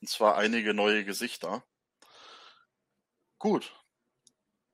Und 0.00 0.08
zwar 0.08 0.36
einige 0.36 0.74
neue 0.74 1.04
Gesichter. 1.04 1.64
Gut, 3.38 3.72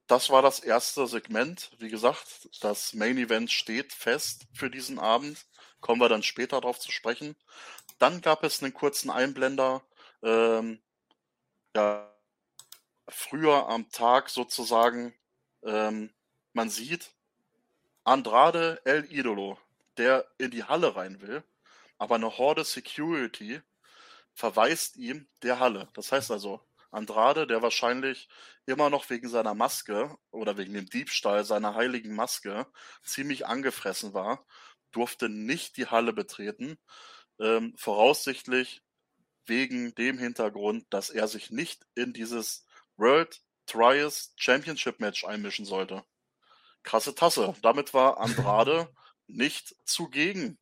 das 0.07 0.31
war 0.31 0.43
das 0.43 0.61
erste 0.61 1.07
Segment. 1.07 1.71
Wie 1.79 1.89
gesagt, 1.89 2.49
das 2.61 2.95
Main 2.95 3.19
Event 3.19 3.51
steht 3.51 3.93
fest 3.93 4.47
für 4.53 4.71
diesen 4.71 4.99
Abend. 4.99 5.47
Kommen 5.81 6.01
wir 6.01 6.09
dann 6.09 6.23
später 6.23 6.61
darauf 6.61 6.79
zu 6.79 6.93
sprechen. 6.93 7.37
Dann 7.99 8.21
gab 8.21 8.45
es 8.45 8.63
einen 8.63 8.75
kurzen 8.75 9.11
Einblender. 9.11 9.83
Ähm, 10.23 10.81
ja, 11.75 12.13
früher 13.09 13.69
am 13.69 13.91
Tag 13.91 14.31
sozusagen. 14.31 15.15
Ähm, 15.65 16.11
man 16.53 16.71
sieht 16.71 17.13
Andrade 18.05 18.81
El 18.85 19.05
Idolo, 19.13 19.59
der 19.99 20.27
in 20.39 20.51
die 20.51 20.65
Halle 20.65 20.97
rein 20.97 21.21
will, 21.21 21.43
aber 21.99 22.17
eine 22.17 22.39
Horde 22.39 22.65
Security 22.65 23.61
verweist 24.35 24.97
ihm 24.97 25.29
der 25.43 25.59
Halle. 25.59 25.89
Das 25.95 26.13
heißt 26.13 26.31
also, 26.31 26.61
Andrade, 26.91 27.47
der 27.47 27.63
wahrscheinlich 27.63 28.29
immer 28.65 28.91
noch 28.91 29.09
wegen 29.11 29.29
seiner 29.29 29.55
Maske 29.55 30.17
oder 30.31 30.57
wegen 30.57 30.75
dem 30.75 30.87
Diebstahl 30.87 31.45
seiner 31.45 31.75
heiligen 31.75 32.15
Maske 32.15 32.67
ziemlich 33.03 33.47
angefressen 33.47 34.15
war, 34.15 34.47
durfte 34.93 35.29
nicht 35.29 35.77
die 35.77 35.87
Halle 35.87 36.13
betreten. 36.13 36.79
Ähm, 37.39 37.75
voraussichtlich 37.77 38.83
wegen 39.45 39.95
dem 39.95 40.19
Hintergrund, 40.19 40.87
dass 40.91 41.11
er 41.11 41.29
sich 41.29 41.51
nicht 41.51 41.87
in 41.95 42.13
dieses 42.13 42.67
World 42.97 43.43
Trials 43.67 44.33
Championship 44.37 45.01
Match 45.01 45.25
einmischen 45.25 45.65
sollte. 45.65 46.05
Krasse 46.83 47.15
Tasse. 47.15 47.55
Damit 47.63 47.95
war 47.95 48.19
Andrade 48.19 48.89
nicht 49.27 49.75
zugegen. 49.85 50.59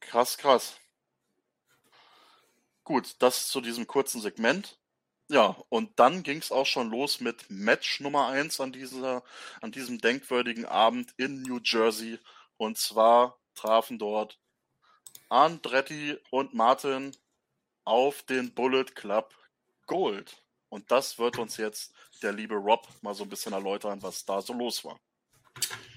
Krass, 0.00 0.38
krass. 0.38 0.78
Gut, 2.84 3.16
das 3.18 3.48
zu 3.48 3.60
diesem 3.60 3.86
kurzen 3.86 4.20
Segment. 4.20 4.78
Ja, 5.28 5.56
und 5.70 5.98
dann 5.98 6.22
ging 6.22 6.38
es 6.38 6.52
auch 6.52 6.66
schon 6.66 6.90
los 6.90 7.20
mit 7.20 7.50
Match 7.50 8.00
Nummer 8.00 8.28
1 8.28 8.60
an, 8.60 8.72
an 9.60 9.72
diesem 9.72 9.98
denkwürdigen 10.00 10.66
Abend 10.66 11.12
in 11.16 11.42
New 11.42 11.58
Jersey. 11.64 12.20
Und 12.56 12.78
zwar 12.78 13.40
trafen 13.56 13.98
dort 13.98 14.38
Andretti 15.28 16.16
und 16.30 16.54
Martin 16.54 17.16
auf 17.84 18.22
den 18.22 18.54
Bullet 18.54 18.84
Club 18.94 19.34
Gold. 19.86 20.42
Und 20.68 20.90
das 20.92 21.18
wird 21.18 21.38
uns 21.38 21.56
jetzt 21.56 21.92
der 22.22 22.32
liebe 22.32 22.54
Rob 22.54 22.86
mal 23.02 23.14
so 23.14 23.24
ein 23.24 23.28
bisschen 23.28 23.52
erläutern, 23.52 24.02
was 24.02 24.24
da 24.24 24.40
so 24.40 24.52
los 24.52 24.84
war. 24.84 25.00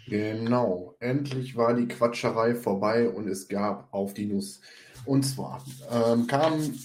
Genau, 0.10 0.96
endlich 1.00 1.56
war 1.56 1.76
die 1.76 1.88
Quatscherei 1.88 2.56
vorbei 2.56 3.08
und 3.08 3.28
es 3.28 3.48
gab 3.48 3.94
auf 3.94 4.16
die 4.16 4.26
Nuss. 4.26 4.60
Und 5.06 5.24
zwar 5.24 5.64
ähm, 5.92 6.26
kamen 6.26 6.80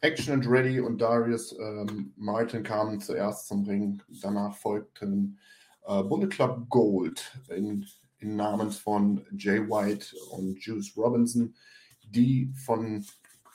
Action 0.00 0.34
and 0.34 0.46
Ready 0.46 0.78
und 0.78 1.00
Darius 1.00 1.56
ähm, 1.58 2.12
Martin 2.16 2.62
kamen 2.62 3.00
zuerst 3.00 3.48
zum 3.48 3.64
Ring. 3.64 4.02
Danach 4.20 4.54
folgten 4.54 5.38
äh, 5.86 6.02
Bullet 6.02 6.28
Club 6.28 6.68
Gold 6.68 7.38
in, 7.48 7.86
in 8.18 8.36
Namens 8.36 8.76
von 8.76 9.24
Jay 9.36 9.60
White 9.60 10.14
und 10.32 10.62
Juice 10.62 10.94
Robinson, 10.94 11.54
die 12.02 12.52
von, 12.66 13.04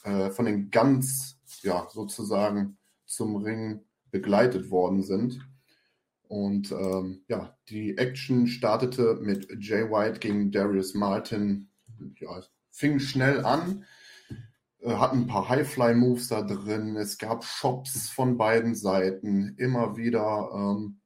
äh, 0.05 0.32
von 0.32 0.46
den 0.46 0.72
Guns 0.72 1.39
ja, 1.62 1.88
sozusagen 1.91 2.77
zum 3.05 3.36
Ring 3.36 3.82
begleitet 4.10 4.72
worden 4.72 5.03
sind. 5.03 5.39
Und 6.27 6.72
ähm, 6.72 7.24
ja, 7.27 7.58
die 7.70 7.98
Action 7.98 8.48
startete 8.48 9.20
mit 9.22 9.48
Jay 9.60 9.89
White 9.89 10.20
gegen 10.20 10.51
Darius 10.51 10.94
Martin. 10.94 11.70
Ja, 12.20 12.42
fing 12.72 13.00
schnell 13.00 13.46
an, 13.46 13.86
äh, 14.82 14.94
hatten 14.94 15.20
ein 15.20 15.27
paar 15.27 15.50
High-Fly-Moves 15.50 16.30
da 16.30 16.42
drin. 16.42 16.96
Es 16.96 17.18
gab 17.18 17.44
Shops 17.44 18.10
von 18.10 18.38
beiden 18.38 18.75
Seiten. 18.75 19.56
Immer 19.58 19.96
wieder 19.96 20.50
ähm, 20.53 21.00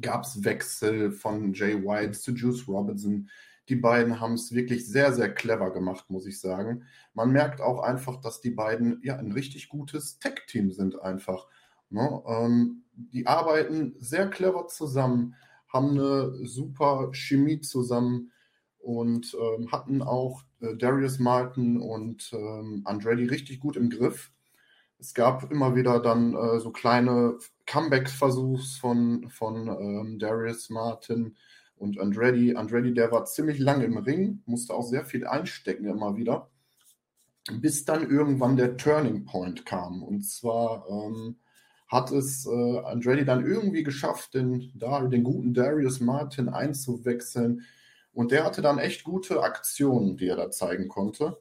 gab 0.00 0.24
es 0.24 0.44
Wechsel 0.44 1.10
von 1.10 1.52
Jay 1.52 1.74
White 1.74 2.12
zu 2.12 2.32
Juice 2.32 2.68
Robinson. 2.68 3.28
Die 3.68 3.76
beiden 3.76 4.20
haben 4.20 4.34
es 4.34 4.52
wirklich 4.52 4.86
sehr, 4.86 5.12
sehr 5.12 5.32
clever 5.34 5.72
gemacht, 5.72 6.08
muss 6.08 6.26
ich 6.26 6.40
sagen. 6.40 6.84
Man 7.14 7.32
merkt 7.32 7.60
auch 7.60 7.80
einfach, 7.80 8.20
dass 8.20 8.40
die 8.40 8.50
beiden 8.50 9.00
ja 9.02 9.16
ein 9.16 9.32
richtig 9.32 9.68
gutes 9.68 10.18
Tech-Team 10.18 10.70
sind 10.70 11.00
einfach. 11.00 11.48
Ne? 11.90 12.22
Ähm, 12.26 12.84
die 12.92 13.26
arbeiten 13.26 13.94
sehr 13.98 14.28
clever 14.28 14.68
zusammen, 14.68 15.34
haben 15.68 15.90
eine 15.90 16.46
super 16.46 17.10
Chemie 17.12 17.60
zusammen 17.60 18.32
und 18.78 19.36
ähm, 19.38 19.70
hatten 19.72 20.02
auch 20.02 20.42
äh, 20.60 20.76
Darius 20.76 21.18
Martin 21.18 21.80
und 21.80 22.30
ähm, 22.32 22.82
Andretti 22.84 23.24
richtig 23.24 23.60
gut 23.60 23.76
im 23.76 23.90
Griff. 23.90 24.32
Es 24.98 25.12
gab 25.12 25.50
immer 25.50 25.76
wieder 25.76 26.00
dann 26.00 26.34
äh, 26.34 26.58
so 26.58 26.70
kleine 26.70 27.38
Comeback-Versuchs 27.66 28.78
von, 28.78 29.28
von 29.28 29.68
ähm, 29.68 30.18
Darius 30.18 30.70
Martin 30.70 31.36
und 31.76 32.00
Andretti. 32.00 32.56
Andretti, 32.56 32.94
der 32.94 33.12
war 33.12 33.26
ziemlich 33.26 33.58
lange 33.58 33.84
im 33.84 33.98
Ring, 33.98 34.42
musste 34.46 34.72
auch 34.72 34.84
sehr 34.84 35.04
viel 35.04 35.26
einstecken 35.26 35.84
immer 35.84 36.16
wieder, 36.16 36.50
bis 37.60 37.84
dann 37.84 38.08
irgendwann 38.08 38.56
der 38.56 38.76
Turning 38.76 39.26
Point 39.26 39.66
kam. 39.66 40.02
Und 40.02 40.22
zwar 40.22 40.88
ähm, 40.88 41.36
hat 41.86 42.10
es 42.10 42.46
äh, 42.46 42.78
Andretti 42.80 43.24
dann 43.24 43.46
irgendwie 43.46 43.82
geschafft, 43.82 44.34
den, 44.34 44.72
den 44.74 45.24
guten 45.24 45.54
Darius 45.54 46.00
Martin 46.00 46.48
einzuwechseln. 46.48 47.62
Und 48.12 48.32
der 48.32 48.44
hatte 48.44 48.62
dann 48.62 48.78
echt 48.78 49.04
gute 49.04 49.42
Aktionen, 49.42 50.16
die 50.16 50.28
er 50.28 50.36
da 50.36 50.50
zeigen 50.50 50.88
konnte. 50.88 51.38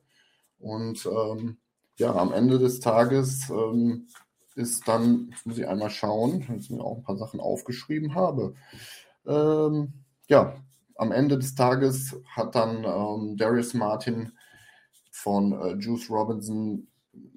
Und 0.60 1.06
ähm, 1.06 1.58
ja, 1.98 2.14
am 2.14 2.34
Ende 2.34 2.60
des 2.60 2.80
Tages 2.80 3.50
ähm, 3.50 4.08
ist 4.56 4.88
dann, 4.88 5.30
jetzt 5.32 5.46
muss 5.46 5.58
ich 5.58 5.68
einmal 5.68 5.90
schauen, 5.90 6.46
weil 6.48 6.60
ich 6.60 6.70
mir 6.70 6.84
auch 6.84 6.98
ein 6.98 7.04
paar 7.04 7.18
Sachen 7.18 7.40
aufgeschrieben 7.40 8.14
habe. 8.14 8.56
Ähm, 9.26 9.94
ja, 10.28 10.56
am 10.96 11.12
Ende 11.12 11.38
des 11.38 11.56
Tages 11.56 12.16
hat 12.36 12.56
dann 12.56 12.84
ähm, 12.84 13.38
Darius 13.38 13.74
Martin 13.74 14.32
von 15.12 15.54
äh, 15.54 15.76
Juice 15.76 16.10
Robinson 16.10 16.88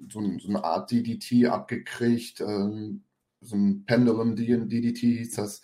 so, 0.09 0.21
so, 0.39 0.49
eine 0.49 0.63
Art 0.63 0.91
DDT 0.91 1.47
abgekriegt, 1.47 2.41
ähm, 2.41 3.03
so 3.41 3.55
ein 3.55 3.85
Pendulum 3.85 4.35
DDT 4.35 4.99
hieß 4.99 5.35
das. 5.35 5.61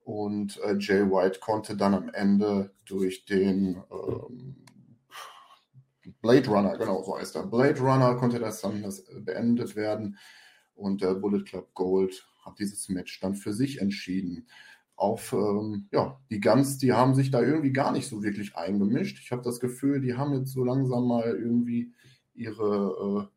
Und 0.00 0.60
äh, 0.62 0.76
Jay 0.78 1.02
White 1.10 1.40
konnte 1.40 1.76
dann 1.76 1.94
am 1.94 2.10
Ende 2.10 2.74
durch 2.84 3.24
den 3.24 3.82
ähm, 3.90 4.56
Blade 6.20 6.48
Runner, 6.48 6.76
genau 6.76 7.02
so 7.02 7.18
heißt 7.18 7.36
er, 7.36 7.46
Blade 7.46 7.80
Runner 7.80 8.14
konnte 8.16 8.38
das 8.38 8.60
dann 8.60 8.82
das 8.82 9.00
äh, 9.00 9.20
beendet 9.20 9.76
werden. 9.76 10.18
Und 10.74 11.02
der 11.02 11.14
Bullet 11.14 11.44
Club 11.44 11.72
Gold 11.74 12.26
hat 12.44 12.58
dieses 12.58 12.88
Match 12.88 13.20
dann 13.20 13.34
für 13.34 13.52
sich 13.52 13.80
entschieden. 13.80 14.46
Auf, 14.96 15.32
ähm, 15.32 15.88
ja, 15.90 16.20
die 16.30 16.40
Guns, 16.40 16.78
die 16.78 16.92
haben 16.92 17.14
sich 17.14 17.30
da 17.30 17.40
irgendwie 17.40 17.72
gar 17.72 17.92
nicht 17.92 18.08
so 18.08 18.22
wirklich 18.22 18.56
eingemischt. 18.56 19.18
Ich 19.20 19.32
habe 19.32 19.42
das 19.42 19.58
Gefühl, 19.58 20.00
die 20.00 20.14
haben 20.14 20.34
jetzt 20.34 20.52
so 20.52 20.64
langsam 20.64 21.08
mal 21.08 21.34
irgendwie 21.34 21.92
ihre, 22.34 23.28
äh, 23.30 23.33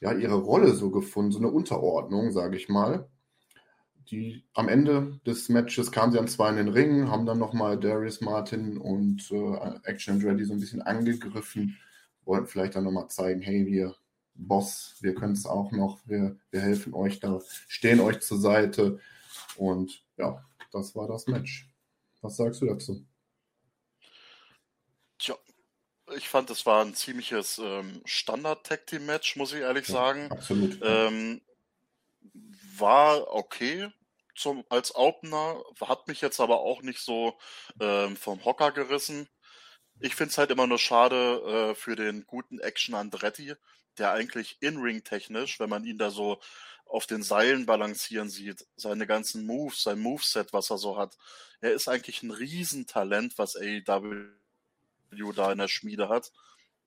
ja, 0.00 0.12
ihre 0.12 0.34
Rolle 0.34 0.74
so 0.74 0.90
gefunden, 0.90 1.32
so 1.32 1.38
eine 1.38 1.48
Unterordnung, 1.48 2.32
sage 2.32 2.56
ich 2.56 2.68
mal. 2.68 3.08
Die, 4.10 4.42
am 4.54 4.68
Ende 4.68 5.20
des 5.24 5.48
Matches 5.48 5.92
kamen 5.92 6.12
sie 6.12 6.18
an 6.18 6.26
zwei 6.26 6.50
in 6.50 6.56
den 6.56 6.68
Ring, 6.68 7.08
haben 7.08 7.26
dann 7.26 7.38
nochmal 7.38 7.78
Darius 7.78 8.20
Martin 8.20 8.78
und 8.78 9.30
äh, 9.30 9.78
Action 9.84 10.20
Ready 10.20 10.44
so 10.44 10.54
ein 10.54 10.60
bisschen 10.60 10.82
angegriffen, 10.82 11.76
wollten 12.24 12.46
vielleicht 12.46 12.74
dann 12.74 12.84
nochmal 12.84 13.08
zeigen, 13.08 13.40
hey, 13.40 13.66
wir 13.66 13.94
Boss, 14.34 14.96
wir 15.00 15.14
können 15.14 15.34
es 15.34 15.46
auch 15.46 15.70
noch, 15.70 15.98
wir, 16.06 16.36
wir 16.50 16.60
helfen 16.60 16.94
euch 16.94 17.20
da, 17.20 17.40
stehen 17.68 18.00
euch 18.00 18.20
zur 18.20 18.38
Seite. 18.38 18.98
Und 19.56 20.02
ja, 20.16 20.44
das 20.72 20.94
war 20.96 21.08
das 21.08 21.26
Match. 21.26 21.68
Was 22.22 22.36
sagst 22.36 22.62
du 22.62 22.66
dazu? 22.66 23.04
Tja, 25.18 25.36
ich 26.16 26.28
fand, 26.28 26.50
es 26.50 26.66
war 26.66 26.84
ein 26.84 26.94
ziemliches 26.94 27.58
ähm, 27.58 28.02
Standard-Tag-Team-Match, 28.04 29.36
muss 29.36 29.52
ich 29.52 29.60
ehrlich 29.60 29.88
ja, 29.88 29.94
sagen. 29.94 30.30
Absolut. 30.30 30.78
Ähm, 30.82 31.40
war 32.76 33.32
okay 33.32 33.90
zum, 34.36 34.64
als 34.68 34.94
Opener, 34.94 35.62
hat 35.80 36.08
mich 36.08 36.20
jetzt 36.20 36.40
aber 36.40 36.60
auch 36.60 36.82
nicht 36.82 37.00
so 37.00 37.38
ähm, 37.78 38.16
vom 38.16 38.44
Hocker 38.44 38.72
gerissen. 38.72 39.28
Ich 39.98 40.14
finde 40.14 40.30
es 40.30 40.38
halt 40.38 40.50
immer 40.50 40.66
nur 40.66 40.78
schade 40.78 41.72
äh, 41.72 41.74
für 41.74 41.94
den 41.94 42.26
guten 42.26 42.58
Action 42.58 42.94
Andretti, 42.94 43.54
der 43.98 44.12
eigentlich 44.12 44.56
in-ring 44.60 45.04
technisch, 45.04 45.60
wenn 45.60 45.68
man 45.68 45.84
ihn 45.84 45.98
da 45.98 46.10
so 46.10 46.40
auf 46.86 47.06
den 47.06 47.22
Seilen 47.22 47.66
balancieren 47.66 48.30
sieht, 48.30 48.66
seine 48.76 49.06
ganzen 49.06 49.46
Moves, 49.46 49.82
sein 49.82 50.00
Moveset, 50.00 50.52
was 50.52 50.70
er 50.70 50.78
so 50.78 50.96
hat, 50.96 51.16
er 51.60 51.72
ist 51.72 51.88
eigentlich 51.88 52.22
ein 52.22 52.30
Riesentalent, 52.30 53.36
was 53.36 53.56
AEW 53.56 54.39
da 55.10 55.52
in 55.52 55.58
der 55.58 55.68
Schmiede 55.68 56.08
hat. 56.08 56.30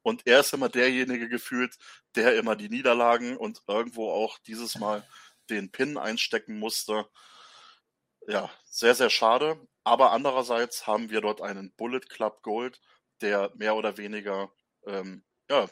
Und 0.02 0.28
er 0.28 0.42
ist 0.42 0.54
immer 0.54 0.70
derjenige 0.70 1.30
gefühlt, 1.30 1.78
der 2.16 2.38
immer 2.38 2.56
die 2.56 2.70
Niederlagen 2.70 3.38
und 3.38 3.62
irgendwo 3.68 4.12
auch 4.12 4.38
dieses 4.40 4.78
Mal 4.78 5.08
den 5.50 5.72
Pin 5.72 5.98
einstecken 5.98 6.60
musste. 6.60 7.08
Ja, 8.28 8.50
sehr, 8.66 8.96
sehr 8.96 9.10
schade. 9.10 9.66
Aber 9.84 10.12
andererseits 10.12 10.88
haben 10.88 11.10
wir 11.10 11.22
dort 11.22 11.42
einen 11.42 11.74
Bullet 11.76 12.02
Club 12.02 12.42
Gold, 12.44 12.82
der 13.22 13.52
mehr 13.56 13.76
oder 13.76 13.98
weniger 13.98 14.52
ähm, 14.86 15.24
ja, 15.50 15.70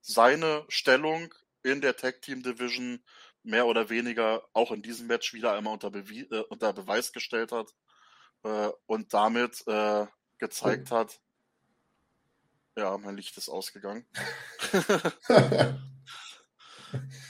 seine 0.00 0.64
Stellung 0.68 1.32
in 1.62 1.80
der 1.80 1.96
Tag 1.96 2.22
Team 2.22 2.42
Division 2.42 3.04
mehr 3.42 3.66
oder 3.66 3.88
weniger 3.88 4.46
auch 4.52 4.70
in 4.72 4.82
diesem 4.82 5.06
Match 5.06 5.32
wieder 5.32 5.52
einmal 5.54 5.72
unter, 5.74 5.90
Bewie 5.90 6.22
äh, 6.30 6.44
unter 6.48 6.72
Beweis 6.72 7.12
gestellt 7.12 7.52
hat 7.52 7.74
äh, 8.44 8.70
und 8.86 9.14
damit 9.14 9.66
äh, 9.66 10.06
gezeigt 10.38 10.92
oh. 10.92 10.96
hat, 10.96 11.20
ja, 12.80 12.96
mein 12.98 13.16
Licht 13.16 13.36
ist 13.36 13.48
ausgegangen. 13.48 14.06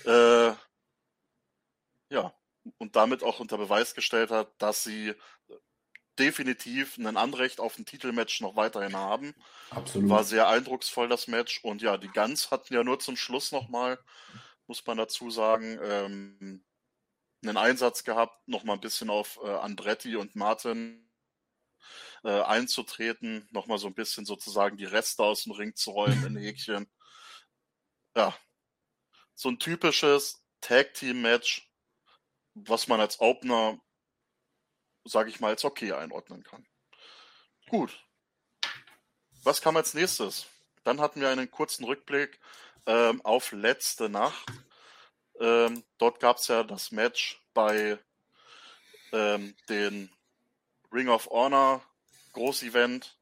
äh, 0.06 0.52
ja, 2.10 2.34
und 2.78 2.96
damit 2.96 3.22
auch 3.22 3.40
unter 3.40 3.58
Beweis 3.58 3.94
gestellt 3.94 4.30
hat, 4.30 4.50
dass 4.58 4.84
sie 4.84 5.14
definitiv 6.18 6.98
ein 6.98 7.16
Anrecht 7.16 7.60
auf 7.60 7.78
ein 7.78 7.86
Titelmatch 7.86 8.40
noch 8.40 8.56
weiterhin 8.56 8.96
haben. 8.96 9.34
Absolut. 9.70 10.08
War 10.08 10.24
sehr 10.24 10.48
eindrucksvoll 10.48 11.08
das 11.08 11.26
Match 11.26 11.64
und 11.64 11.82
ja, 11.82 11.96
die 11.96 12.08
Guns 12.08 12.50
hatten 12.50 12.72
ja 12.74 12.84
nur 12.84 13.00
zum 13.00 13.16
Schluss 13.16 13.52
nochmal, 13.52 13.98
muss 14.66 14.86
man 14.86 14.98
dazu 14.98 15.30
sagen, 15.30 15.78
ähm, 15.82 16.64
einen 17.42 17.56
Einsatz 17.56 18.04
gehabt, 18.04 18.46
nochmal 18.46 18.76
ein 18.76 18.80
bisschen 18.80 19.10
auf 19.10 19.40
äh, 19.42 19.48
Andretti 19.48 20.16
und 20.16 20.36
Martin 20.36 21.09
äh, 22.24 22.42
einzutreten, 22.42 23.48
nochmal 23.50 23.78
so 23.78 23.86
ein 23.86 23.94
bisschen 23.94 24.24
sozusagen 24.24 24.76
die 24.76 24.84
Reste 24.84 25.22
aus 25.22 25.44
dem 25.44 25.52
Ring 25.52 25.74
zu 25.74 25.90
rollen 25.90 26.24
in 26.24 26.36
Häkchen. 26.36 26.90
Ja, 28.14 28.36
so 29.34 29.48
ein 29.48 29.58
typisches 29.58 30.42
Tag-Team-Match, 30.60 31.70
was 32.54 32.88
man 32.88 33.00
als 33.00 33.20
Opener 33.20 33.80
sage 35.04 35.30
ich 35.30 35.40
mal, 35.40 35.48
als 35.48 35.64
okay 35.64 35.92
einordnen 35.92 36.42
kann. 36.42 36.66
Gut. 37.68 38.04
Was 39.42 39.60
kam 39.60 39.76
als 39.76 39.94
nächstes? 39.94 40.46
Dann 40.84 41.00
hatten 41.00 41.20
wir 41.20 41.28
einen 41.28 41.50
kurzen 41.50 41.84
Rückblick 41.84 42.38
ähm, 42.86 43.24
auf 43.24 43.52
letzte 43.52 44.08
Nacht. 44.08 44.46
Ähm, 45.40 45.84
dort 45.98 46.20
gab 46.20 46.36
es 46.36 46.48
ja 46.48 46.62
das 46.62 46.90
Match 46.90 47.40
bei 47.54 47.98
ähm, 49.12 49.56
den 49.68 50.12
Ring 50.92 51.08
of 51.08 51.26
Honor 51.30 51.82
Großevent 52.32 53.16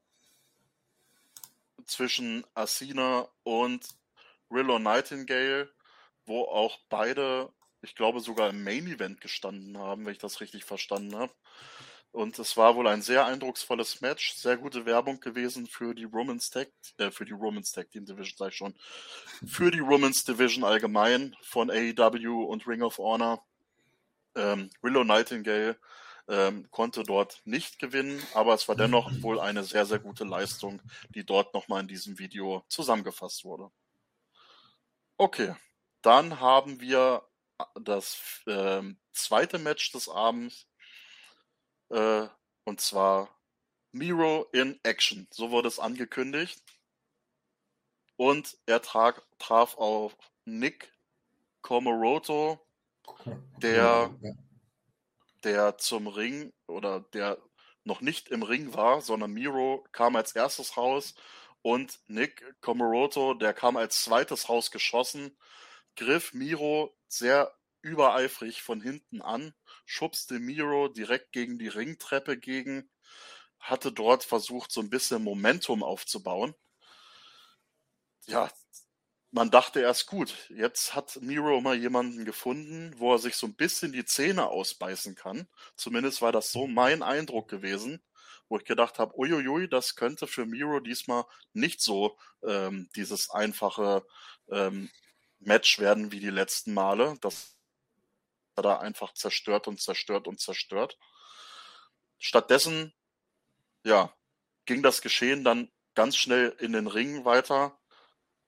zwischen 1.85 2.45
Asina 2.53 3.27
und 3.43 3.87
Rillo 4.51 4.79
Nightingale, 4.79 5.69
wo 6.25 6.43
auch 6.43 6.79
beide, 6.89 7.51
ich 7.81 7.95
glaube, 7.95 8.19
sogar 8.19 8.49
im 8.49 8.63
Main 8.63 8.87
Event 8.87 9.21
gestanden 9.21 9.77
haben, 9.77 10.05
wenn 10.05 10.13
ich 10.13 10.19
das 10.19 10.41
richtig 10.41 10.65
verstanden 10.65 11.15
habe. 11.15 11.33
Und 12.11 12.39
es 12.39 12.57
war 12.57 12.75
wohl 12.75 12.87
ein 12.87 13.03
sehr 13.03 13.25
eindrucksvolles 13.25 14.01
Match, 14.01 14.33
sehr 14.33 14.57
gute 14.57 14.85
Werbung 14.85 15.19
gewesen 15.19 15.67
für 15.67 15.93
die 15.93 16.05
Romans 16.05 16.49
Tag, 16.49 16.69
äh, 16.97 17.11
für 17.11 17.25
die 17.25 17.33
Romans 17.33 17.71
Tag 17.71 17.91
Team 17.91 18.05
Division, 18.05 18.35
sag 18.35 18.49
ich 18.49 18.57
schon, 18.57 18.73
für 19.45 19.69
die 19.69 19.79
Romans 19.79 20.23
Division 20.23 20.63
allgemein 20.63 21.35
von 21.43 21.69
AEW 21.69 22.45
und 22.45 22.65
Ring 22.67 22.81
of 22.81 22.97
Honor. 22.97 23.45
Ähm, 24.35 24.69
Willow 24.81 25.03
Nightingale 25.03 25.77
ähm, 26.29 26.69
konnte 26.71 27.03
dort 27.03 27.41
nicht 27.45 27.79
gewinnen, 27.79 28.21
aber 28.33 28.53
es 28.53 28.67
war 28.67 28.75
dennoch 28.75 29.11
wohl 29.21 29.39
eine 29.39 29.63
sehr, 29.63 29.85
sehr 29.85 29.99
gute 29.99 30.23
Leistung, 30.23 30.81
die 31.09 31.25
dort 31.25 31.53
nochmal 31.53 31.81
in 31.81 31.87
diesem 31.87 32.19
Video 32.19 32.63
zusammengefasst 32.69 33.43
wurde. 33.43 33.71
Okay, 35.17 35.55
dann 36.01 36.39
haben 36.39 36.79
wir 36.79 37.23
das 37.81 38.41
äh, 38.45 38.83
zweite 39.11 39.57
Match 39.57 39.91
des 39.91 40.07
Abends 40.07 40.67
äh, 41.89 42.27
und 42.63 42.79
zwar 42.79 43.29
Miro 43.91 44.47
in 44.53 44.79
Action. 44.83 45.27
So 45.31 45.51
wurde 45.51 45.67
es 45.67 45.79
angekündigt. 45.79 46.61
Und 48.15 48.57
er 48.65 48.81
trag, 48.81 49.23
traf 49.39 49.77
auf 49.77 50.15
Nick 50.45 50.93
Komoroto, 51.61 52.59
der, 53.57 54.13
der 55.43 55.77
zum 55.77 56.07
Ring 56.07 56.53
oder 56.67 57.01
der 57.13 57.37
noch 57.83 58.01
nicht 58.01 58.29
im 58.29 58.43
Ring 58.43 58.73
war, 58.73 59.01
sondern 59.01 59.31
Miro 59.31 59.85
kam 59.91 60.15
als 60.15 60.33
erstes 60.35 60.77
raus 60.77 61.15
und 61.61 61.99
Nick 62.07 62.43
Komoroto, 62.61 63.33
der 63.33 63.53
kam 63.53 63.77
als 63.77 64.03
zweites 64.03 64.47
Haus 64.47 64.71
geschossen, 64.71 65.37
griff 65.95 66.33
Miro 66.33 66.95
sehr 67.07 67.53
übereifrig 67.81 68.61
von 68.61 68.81
hinten 68.81 69.21
an, 69.21 69.53
schubste 69.85 70.39
Miro 70.39 70.89
direkt 70.89 71.31
gegen 71.31 71.57
die 71.59 71.67
Ringtreppe 71.69 72.37
gegen, 72.37 72.89
hatte 73.59 73.91
dort 73.91 74.23
versucht, 74.23 74.71
so 74.71 74.81
ein 74.81 74.89
bisschen 74.89 75.23
Momentum 75.23 75.83
aufzubauen. 75.83 76.55
Ja, 78.27 78.49
man 79.31 79.51
dachte 79.51 79.79
erst 79.81 80.07
gut, 80.07 80.33
jetzt 80.49 80.95
hat 80.95 81.21
Miro 81.21 81.61
mal 81.61 81.75
jemanden 81.75 82.25
gefunden, 82.25 82.93
wo 82.97 83.13
er 83.13 83.19
sich 83.19 83.35
so 83.35 83.47
ein 83.47 83.55
bisschen 83.55 83.91
die 83.91 84.05
Zähne 84.05 84.47
ausbeißen 84.47 85.15
kann. 85.15 85.47
Zumindest 85.75 86.21
war 86.21 86.31
das 86.31 86.51
so 86.51 86.67
mein 86.67 87.03
Eindruck 87.03 87.47
gewesen, 87.47 88.01
wo 88.47 88.57
ich 88.57 88.65
gedacht 88.65 88.97
habe, 88.97 89.17
uiuiui, 89.17 89.69
das 89.69 89.95
könnte 89.95 90.25
für 90.25 90.45
Miro 90.45 90.79
diesmal 90.79 91.25
nicht 91.53 91.81
so 91.81 92.17
ähm, 92.43 92.89
dieses 92.95 93.29
einfache 93.29 94.05
ähm, 94.49 94.89
Match 95.39 95.79
werden 95.79 96.11
wie 96.11 96.19
die 96.19 96.31
letzten 96.31 96.73
Male. 96.73 97.15
Das 97.21 97.55
er 98.59 98.63
da 98.63 98.77
einfach 98.79 99.13
zerstört 99.13 99.67
und 99.67 99.81
zerstört 99.81 100.27
und 100.27 100.39
zerstört. 100.39 100.97
Stattdessen, 102.17 102.93
ja, 103.83 104.13
ging 104.65 104.83
das 104.83 105.01
Geschehen 105.01 105.43
dann 105.43 105.71
ganz 105.95 106.17
schnell 106.17 106.55
in 106.59 106.73
den 106.73 106.87
Ring 106.87 107.25
weiter. 107.25 107.78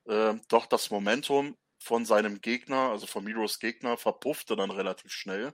Äh, 0.05 0.35
doch 0.47 0.65
das 0.65 0.89
Momentum 0.89 1.57
von 1.79 2.05
seinem 2.05 2.41
Gegner, 2.41 2.91
also 2.91 3.07
von 3.07 3.23
Miros 3.23 3.59
Gegner, 3.59 3.97
verpuffte 3.97 4.55
dann 4.55 4.71
relativ 4.71 5.11
schnell. 5.11 5.53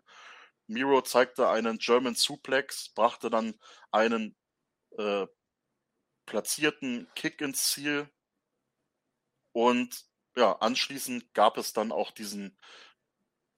Miro 0.67 1.01
zeigte 1.01 1.49
einen 1.49 1.77
German 1.77 2.15
Suplex, 2.15 2.89
brachte 2.93 3.29
dann 3.29 3.57
einen 3.91 4.35
äh, 4.97 5.25
platzierten 6.25 7.07
Kick 7.15 7.39
ins 7.41 7.71
Ziel 7.71 8.09
und 9.53 10.05
ja, 10.35 10.51
anschließend 10.51 11.33
gab 11.33 11.57
es 11.57 11.73
dann 11.73 11.91
auch 11.91 12.11
diesen 12.11 12.57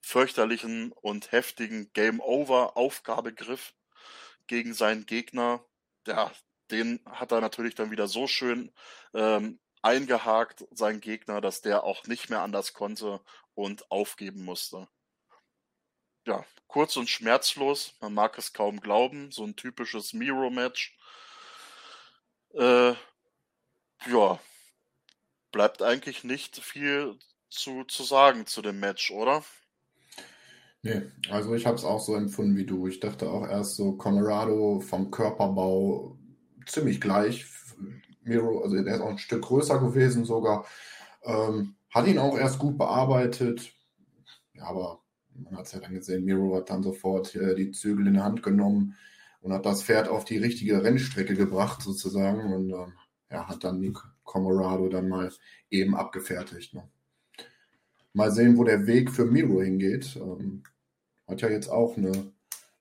fürchterlichen 0.00 0.92
und 0.92 1.32
heftigen 1.32 1.92
Game 1.92 2.20
Over 2.20 2.76
Aufgabegriff 2.76 3.74
gegen 4.46 4.72
seinen 4.72 5.04
Gegner. 5.04 5.64
Ja, 6.06 6.32
den 6.70 7.00
hat 7.04 7.32
er 7.32 7.40
natürlich 7.40 7.74
dann 7.74 7.90
wieder 7.90 8.08
so 8.08 8.26
schön 8.26 8.72
ähm, 9.12 9.60
eingehakt, 9.82 10.66
sein 10.72 11.00
Gegner, 11.00 11.40
dass 11.40 11.62
der 11.62 11.84
auch 11.84 12.06
nicht 12.06 12.30
mehr 12.30 12.42
anders 12.42 12.72
konnte 12.72 13.20
und 13.54 13.90
aufgeben 13.90 14.44
musste. 14.44 14.88
Ja, 16.26 16.44
kurz 16.66 16.96
und 16.96 17.08
schmerzlos, 17.08 17.94
man 18.00 18.14
mag 18.14 18.36
es 18.38 18.52
kaum 18.52 18.80
glauben, 18.80 19.30
so 19.32 19.44
ein 19.44 19.56
typisches 19.56 20.12
Miro-Match. 20.12 20.96
Äh, 22.54 22.94
ja, 24.06 24.38
bleibt 25.52 25.82
eigentlich 25.82 26.24
nicht 26.24 26.58
viel 26.58 27.18
zu, 27.48 27.84
zu 27.84 28.02
sagen 28.02 28.46
zu 28.46 28.62
dem 28.62 28.80
Match, 28.80 29.10
oder? 29.10 29.44
Nee, 30.82 31.02
also 31.28 31.54
ich 31.54 31.66
habe 31.66 31.76
es 31.76 31.84
auch 31.84 32.00
so 32.00 32.14
empfunden 32.14 32.56
wie 32.56 32.64
du. 32.64 32.86
Ich 32.86 33.00
dachte 33.00 33.28
auch 33.28 33.46
erst 33.46 33.76
so 33.76 33.96
Colorado 33.96 34.80
vom 34.80 35.10
Körperbau 35.10 36.18
ziemlich 36.66 37.00
gleich. 37.00 37.44
Miro, 38.22 38.62
also 38.62 38.82
der 38.82 38.94
ist 38.94 39.00
auch 39.00 39.10
ein 39.10 39.18
Stück 39.18 39.42
größer 39.42 39.78
gewesen 39.78 40.24
sogar. 40.24 40.66
Ähm, 41.22 41.74
hat 41.90 42.06
ihn 42.06 42.18
auch 42.18 42.38
erst 42.38 42.58
gut 42.58 42.78
bearbeitet. 42.78 43.72
Ja, 44.54 44.64
aber 44.64 45.00
man 45.34 45.56
hat 45.56 45.66
es 45.66 45.72
ja 45.72 45.80
dann 45.80 45.94
gesehen, 45.94 46.24
Miro 46.24 46.56
hat 46.56 46.70
dann 46.70 46.82
sofort 46.82 47.34
äh, 47.34 47.54
die 47.54 47.70
Zügel 47.72 48.06
in 48.06 48.14
die 48.14 48.20
Hand 48.20 48.42
genommen 48.42 48.96
und 49.40 49.52
hat 49.52 49.66
das 49.66 49.82
Pferd 49.82 50.08
auf 50.08 50.24
die 50.24 50.38
richtige 50.38 50.82
Rennstrecke 50.82 51.34
gebracht 51.34 51.82
sozusagen 51.82 52.52
und 52.52 52.70
ähm, 52.70 52.92
ja, 53.30 53.48
hat 53.48 53.64
dann 53.64 53.80
die 53.80 53.92
Colorado 54.24 54.88
dann 54.88 55.08
mal 55.08 55.32
eben 55.70 55.94
abgefertigt. 55.94 56.74
Ne? 56.74 56.88
Mal 58.12 58.30
sehen, 58.32 58.56
wo 58.58 58.64
der 58.64 58.86
Weg 58.86 59.10
für 59.10 59.24
Miro 59.24 59.62
hingeht. 59.62 60.16
Ähm, 60.16 60.62
hat 61.26 61.42
ja 61.42 61.48
jetzt 61.48 61.68
auch 61.68 61.96
eine 61.96 62.32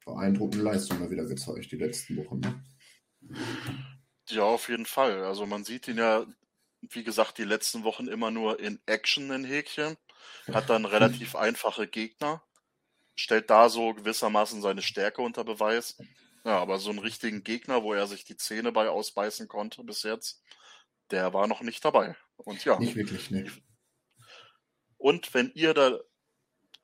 beeindruckende 0.06 0.64
Leistung 0.64 1.00
da 1.00 1.10
wieder 1.12 1.26
gezeigt, 1.26 1.72
die 1.72 1.78
letzten 1.78 2.18
Wochen. 2.18 2.40
Ne? 2.40 2.64
Ja, 4.30 4.44
auf 4.44 4.70
jeden 4.70 4.86
Fall. 4.86 5.24
Also 5.24 5.46
man 5.46 5.64
sieht 5.64 5.88
ihn 5.88 5.98
ja, 5.98 6.26
wie 6.82 7.04
gesagt, 7.04 7.38
die 7.38 7.44
letzten 7.44 7.84
Wochen 7.84 8.08
immer 8.08 8.32
nur 8.32 8.60
in 8.60 8.80
Action 8.86 9.32
in 9.32 9.44
Häkchen. 9.44 9.98
Hat 10.54 10.70
dann 10.70 10.86
relativ 10.86 11.36
einfache 11.36 11.88
Gegner. 11.88 12.44
Stellt 13.16 13.50
da 13.50 13.70
so 13.70 13.94
gewissermaßen 13.94 14.62
seine 14.62 14.82
Stärke 14.82 15.22
unter 15.22 15.44
Beweis. 15.44 15.98
Ja, 16.46 16.58
aber 16.60 16.80
so 16.80 16.90
einen 16.90 17.00
richtigen 17.00 17.44
Gegner, 17.44 17.84
wo 17.84 17.94
er 17.94 18.08
sich 18.08 18.24
die 18.24 18.38
Zähne 18.38 18.72
bei 18.72 18.90
ausbeißen 18.90 19.48
konnte 19.48 19.84
bis 19.84 20.04
jetzt, 20.04 20.42
der 21.12 21.34
war 21.34 21.48
noch 21.48 21.62
nicht 21.62 21.84
dabei. 21.84 22.16
Und 22.38 22.64
ja. 22.66 22.80
Nicht 22.80 22.96
wirklich, 22.96 23.30
ne. 23.30 23.52
Und 24.98 25.34
wenn 25.34 25.52
ihr 25.54 25.74
da 25.74 26.00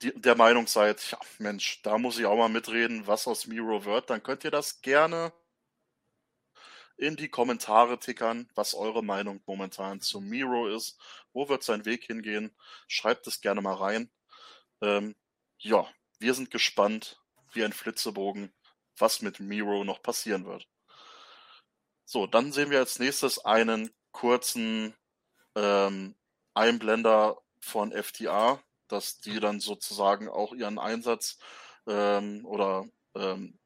der 0.02 0.34
Meinung 0.34 0.66
seid, 0.66 1.10
ja, 1.10 1.18
Mensch, 1.38 1.80
da 1.82 1.96
muss 1.96 2.18
ich 2.18 2.26
auch 2.26 2.36
mal 2.36 2.48
mitreden, 2.48 3.06
was 3.06 3.26
aus 3.26 3.46
Miro 3.46 3.84
wird, 3.84 4.10
dann 4.10 4.22
könnt 4.22 4.44
ihr 4.44 4.50
das 4.50 4.82
gerne 4.82 5.32
in 6.96 7.16
die 7.16 7.28
Kommentare 7.28 7.98
tickern, 7.98 8.48
was 8.54 8.74
eure 8.74 9.04
Meinung 9.04 9.42
momentan 9.46 10.00
zu 10.00 10.20
Miro 10.20 10.68
ist. 10.68 10.98
Wo 11.32 11.48
wird 11.48 11.62
sein 11.62 11.84
Weg 11.84 12.04
hingehen? 12.04 12.56
Schreibt 12.88 13.26
es 13.26 13.40
gerne 13.40 13.60
mal 13.60 13.74
rein. 13.74 14.10
Ähm, 14.80 15.14
ja, 15.58 15.88
wir 16.18 16.34
sind 16.34 16.50
gespannt, 16.50 17.20
wie 17.52 17.64
ein 17.64 17.72
Flitzebogen, 17.72 18.52
was 18.96 19.22
mit 19.22 19.40
Miro 19.40 19.84
noch 19.84 20.02
passieren 20.02 20.46
wird. 20.46 20.66
So, 22.04 22.26
dann 22.26 22.52
sehen 22.52 22.70
wir 22.70 22.78
als 22.78 22.98
nächstes 22.98 23.44
einen 23.44 23.90
kurzen 24.12 24.94
ähm, 25.54 26.14
Einblender 26.54 27.42
von 27.60 27.92
FTA, 27.92 28.62
dass 28.88 29.18
die 29.18 29.40
dann 29.40 29.60
sozusagen 29.60 30.28
auch 30.28 30.54
ihren 30.54 30.78
Einsatz 30.78 31.38
ähm, 31.86 32.46
oder 32.46 32.86
ähm, 33.14 33.58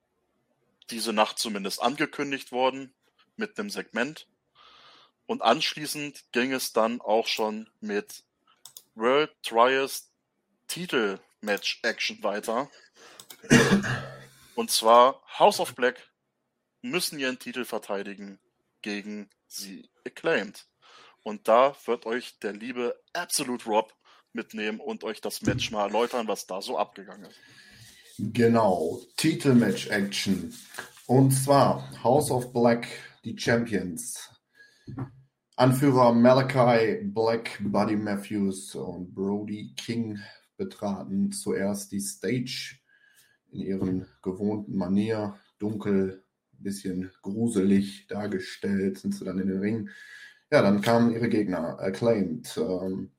diese 0.91 1.13
Nacht 1.13 1.39
zumindest 1.39 1.83
angekündigt 1.83 2.51
worden 2.51 2.95
mit 3.41 3.59
einem 3.59 3.71
Segment. 3.71 4.29
Und 5.27 5.43
anschließend 5.43 6.25
ging 6.33 6.53
es 6.53 6.73
dann 6.73 7.01
auch 7.01 7.27
schon 7.27 7.69
mit 7.81 8.25
World 8.95 9.31
Trials 9.43 10.11
Titel 10.69 11.19
Match 11.41 11.81
Action 11.83 12.23
weiter. 12.23 12.71
Und 14.55 14.71
zwar 14.71 15.23
House 15.39 15.59
of 15.59 15.75
Black 15.75 16.11
müssen 16.83 17.19
ihren 17.19 17.39
Titel 17.39 17.65
verteidigen 17.65 18.39
gegen 18.83 19.29
sie 19.47 19.89
Acclaimed. 20.07 20.67
Und 21.23 21.49
da 21.49 21.77
wird 21.87 22.07
euch 22.07 22.39
der 22.39 22.53
liebe 22.53 22.99
Absolute 23.13 23.67
Rob 23.67 23.95
mitnehmen 24.33 24.81
und 24.81 25.05
euch 25.05 25.21
das 25.21 25.43
Match 25.43 25.71
mal 25.71 25.87
erläutern, 25.87 26.29
was 26.29 26.47
da 26.47 26.63
so 26.63 26.79
abgegangen 26.79 27.31
ist. 27.31 27.39
Genau, 28.19 29.01
Titelmatch 29.17 29.89
Action. 29.89 30.55
Und 31.11 31.33
zwar 31.33 31.91
House 32.05 32.31
of 32.31 32.53
Black 32.53 32.87
die 33.25 33.37
Champions. 33.37 34.31
Anführer 35.57 36.13
Malachi 36.13 37.03
Black, 37.03 37.59
Buddy 37.65 37.97
Matthews 37.97 38.77
und 38.77 39.13
Brody 39.13 39.75
King 39.77 40.21
betraten 40.57 41.33
zuerst 41.33 41.91
die 41.91 41.99
Stage 41.99 42.77
in 43.51 43.61
ihren 43.61 44.07
gewohnten 44.23 44.77
Manier, 44.77 45.35
dunkel, 45.59 46.23
bisschen 46.53 47.11
gruselig 47.23 48.07
dargestellt, 48.07 48.99
sind 48.99 49.13
sie 49.13 49.25
dann 49.25 49.41
in 49.41 49.49
den 49.49 49.59
Ring. 49.59 49.91
Ja, 50.53 50.63
dann 50.63 50.81
kamen 50.81 51.11
ihre 51.11 51.29
Gegner, 51.29 51.81
Acclaimed. 51.81 52.57
Ähm, 52.57 53.11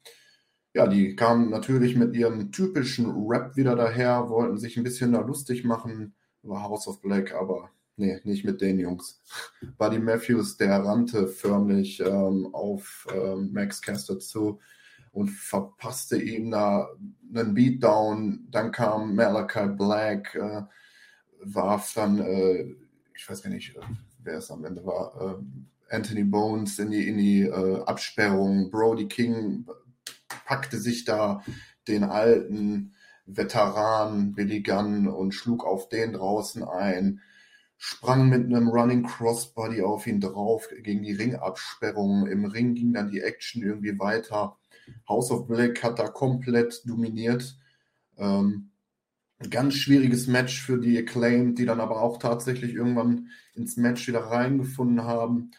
ja, 0.73 0.87
die 0.87 1.17
kamen 1.17 1.49
natürlich 1.49 1.97
mit 1.97 2.15
ihrem 2.15 2.53
typischen 2.53 3.11
Rap 3.27 3.57
wieder 3.57 3.75
daher, 3.75 4.29
wollten 4.29 4.57
sich 4.57 4.77
ein 4.77 4.85
bisschen 4.85 5.11
da 5.11 5.19
lustig 5.19 5.65
machen 5.65 6.15
über 6.41 6.63
House 6.63 6.87
of 6.87 7.01
Black, 7.01 7.33
aber 7.33 7.69
Nee, 8.01 8.19
nicht 8.23 8.43
mit 8.43 8.61
den 8.61 8.79
Jungs. 8.79 9.21
Buddy 9.77 9.99
Matthews, 9.99 10.57
der 10.57 10.83
rannte 10.83 11.27
förmlich 11.27 11.99
ähm, 11.99 12.49
auf 12.51 13.05
ähm, 13.13 13.51
Max 13.53 13.79
Caster 13.79 14.17
zu 14.17 14.59
und 15.11 15.29
verpasste 15.29 16.19
ihm 16.19 16.49
da 16.49 16.89
einen 17.31 17.53
Beatdown. 17.53 18.47
Dann 18.49 18.71
kam 18.71 19.13
Malachi 19.13 19.67
Black, 19.67 20.33
äh, 20.33 20.63
warf 21.43 21.93
dann, 21.93 22.17
äh, 22.17 22.73
ich 23.13 23.29
weiß 23.29 23.43
gar 23.43 23.51
nicht, 23.51 23.75
äh, 23.75 23.81
wer 24.23 24.39
es 24.39 24.49
am 24.49 24.65
Ende 24.65 24.83
war, 24.83 25.37
äh, 25.37 25.95
Anthony 25.95 26.23
Bones 26.23 26.79
in 26.79 26.89
die, 26.89 27.07
in 27.07 27.19
die 27.19 27.41
äh, 27.43 27.83
Absperrung. 27.83 28.71
Brody 28.71 29.07
King 29.09 29.67
packte 30.47 30.79
sich 30.79 31.05
da 31.05 31.43
den 31.87 32.03
alten 32.03 32.95
Veteran 33.27 34.33
Billy 34.33 34.63
Gunn 34.63 35.07
und 35.07 35.33
schlug 35.33 35.63
auf 35.63 35.87
den 35.87 36.13
draußen 36.13 36.63
ein 36.63 37.21
sprang 37.83 38.29
mit 38.29 38.45
einem 38.45 38.67
Running 38.67 39.01
Crossbody 39.01 39.81
auf 39.81 40.05
ihn 40.05 40.21
drauf 40.21 40.69
gegen 40.83 41.01
die 41.01 41.13
Ringabsperrung. 41.13 42.27
Im 42.27 42.45
Ring 42.45 42.75
ging 42.75 42.93
dann 42.93 43.09
die 43.09 43.21
Action 43.21 43.63
irgendwie 43.63 43.97
weiter. 43.97 44.55
House 45.09 45.31
of 45.31 45.47
Black 45.47 45.81
hat 45.81 45.97
da 45.97 46.07
komplett 46.07 46.87
dominiert. 46.87 47.57
Ähm, 48.19 48.69
ganz 49.49 49.73
schwieriges 49.73 50.27
Match 50.27 50.61
für 50.61 50.77
die 50.77 50.95
Acclaimed, 50.99 51.57
die 51.57 51.65
dann 51.65 51.79
aber 51.79 52.03
auch 52.03 52.19
tatsächlich 52.19 52.75
irgendwann 52.75 53.29
ins 53.55 53.77
Match 53.77 54.07
wieder 54.07 54.25
reingefunden 54.25 55.03
haben. 55.03 55.49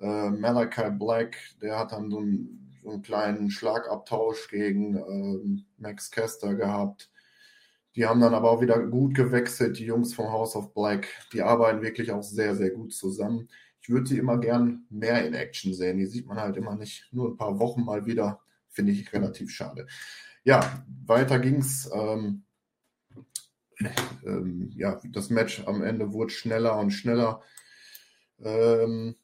Äh, 0.00 0.30
Malachi 0.30 0.90
Black, 0.92 1.36
der 1.60 1.78
hat 1.78 1.92
dann 1.92 2.10
so 2.10 2.20
einen, 2.20 2.72
so 2.82 2.92
einen 2.92 3.02
kleinen 3.02 3.50
Schlagabtausch 3.50 4.48
gegen 4.48 4.96
äh, 4.96 5.62
Max 5.76 6.10
Caster 6.10 6.54
gehabt. 6.54 7.11
Die 7.94 8.06
haben 8.06 8.20
dann 8.20 8.34
aber 8.34 8.50
auch 8.50 8.60
wieder 8.60 8.78
gut 8.86 9.14
gewechselt, 9.14 9.78
die 9.78 9.84
Jungs 9.84 10.14
vom 10.14 10.30
House 10.30 10.56
of 10.56 10.72
Black. 10.72 11.08
Die 11.32 11.42
arbeiten 11.42 11.82
wirklich 11.82 12.10
auch 12.10 12.22
sehr, 12.22 12.56
sehr 12.56 12.70
gut 12.70 12.94
zusammen. 12.94 13.48
Ich 13.82 13.90
würde 13.90 14.06
sie 14.06 14.18
immer 14.18 14.38
gern 14.38 14.86
mehr 14.88 15.26
in 15.26 15.34
Action 15.34 15.74
sehen. 15.74 15.98
Die 15.98 16.06
sieht 16.06 16.26
man 16.26 16.38
halt 16.38 16.56
immer 16.56 16.76
nicht. 16.76 17.08
Nur 17.12 17.28
ein 17.30 17.36
paar 17.36 17.58
Wochen 17.58 17.84
mal 17.84 18.06
wieder. 18.06 18.40
Finde 18.70 18.92
ich 18.92 19.12
relativ 19.12 19.50
schade. 19.50 19.86
Ja, 20.44 20.84
weiter 21.04 21.38
ging's. 21.38 21.90
Ähm, 21.92 22.44
ähm, 24.24 24.70
ja, 24.74 25.00
das 25.10 25.30
Match 25.30 25.66
am 25.66 25.82
Ende 25.82 26.12
wurde 26.12 26.30
schneller 26.32 26.78
und 26.78 26.92
schneller. 26.92 27.42
Ähm, 28.40 29.16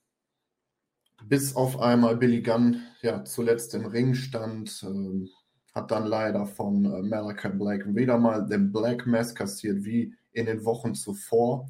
bis 1.25 1.57
auf 1.57 1.81
einmal 1.81 2.17
Billy 2.17 2.43
Gunn 2.43 2.83
ja 3.03 3.25
zuletzt 3.25 3.75
im 3.75 3.87
Ring 3.87 4.15
stand. 4.15 4.83
Ähm, 4.87 5.31
hat 5.75 5.91
dann 5.91 6.07
leider 6.07 6.47
von 6.47 6.85
äh, 6.85 7.03
Malachi 7.03 7.49
Black 7.49 7.95
wieder 7.95 8.19
mal 8.19 8.47
den 8.47 8.73
Black 8.73 9.07
Mass 9.07 9.35
kassiert 9.35 9.85
wie 9.85 10.15
in 10.33 10.47
den 10.47 10.65
Wochen 10.65 10.95
zuvor. 10.95 11.69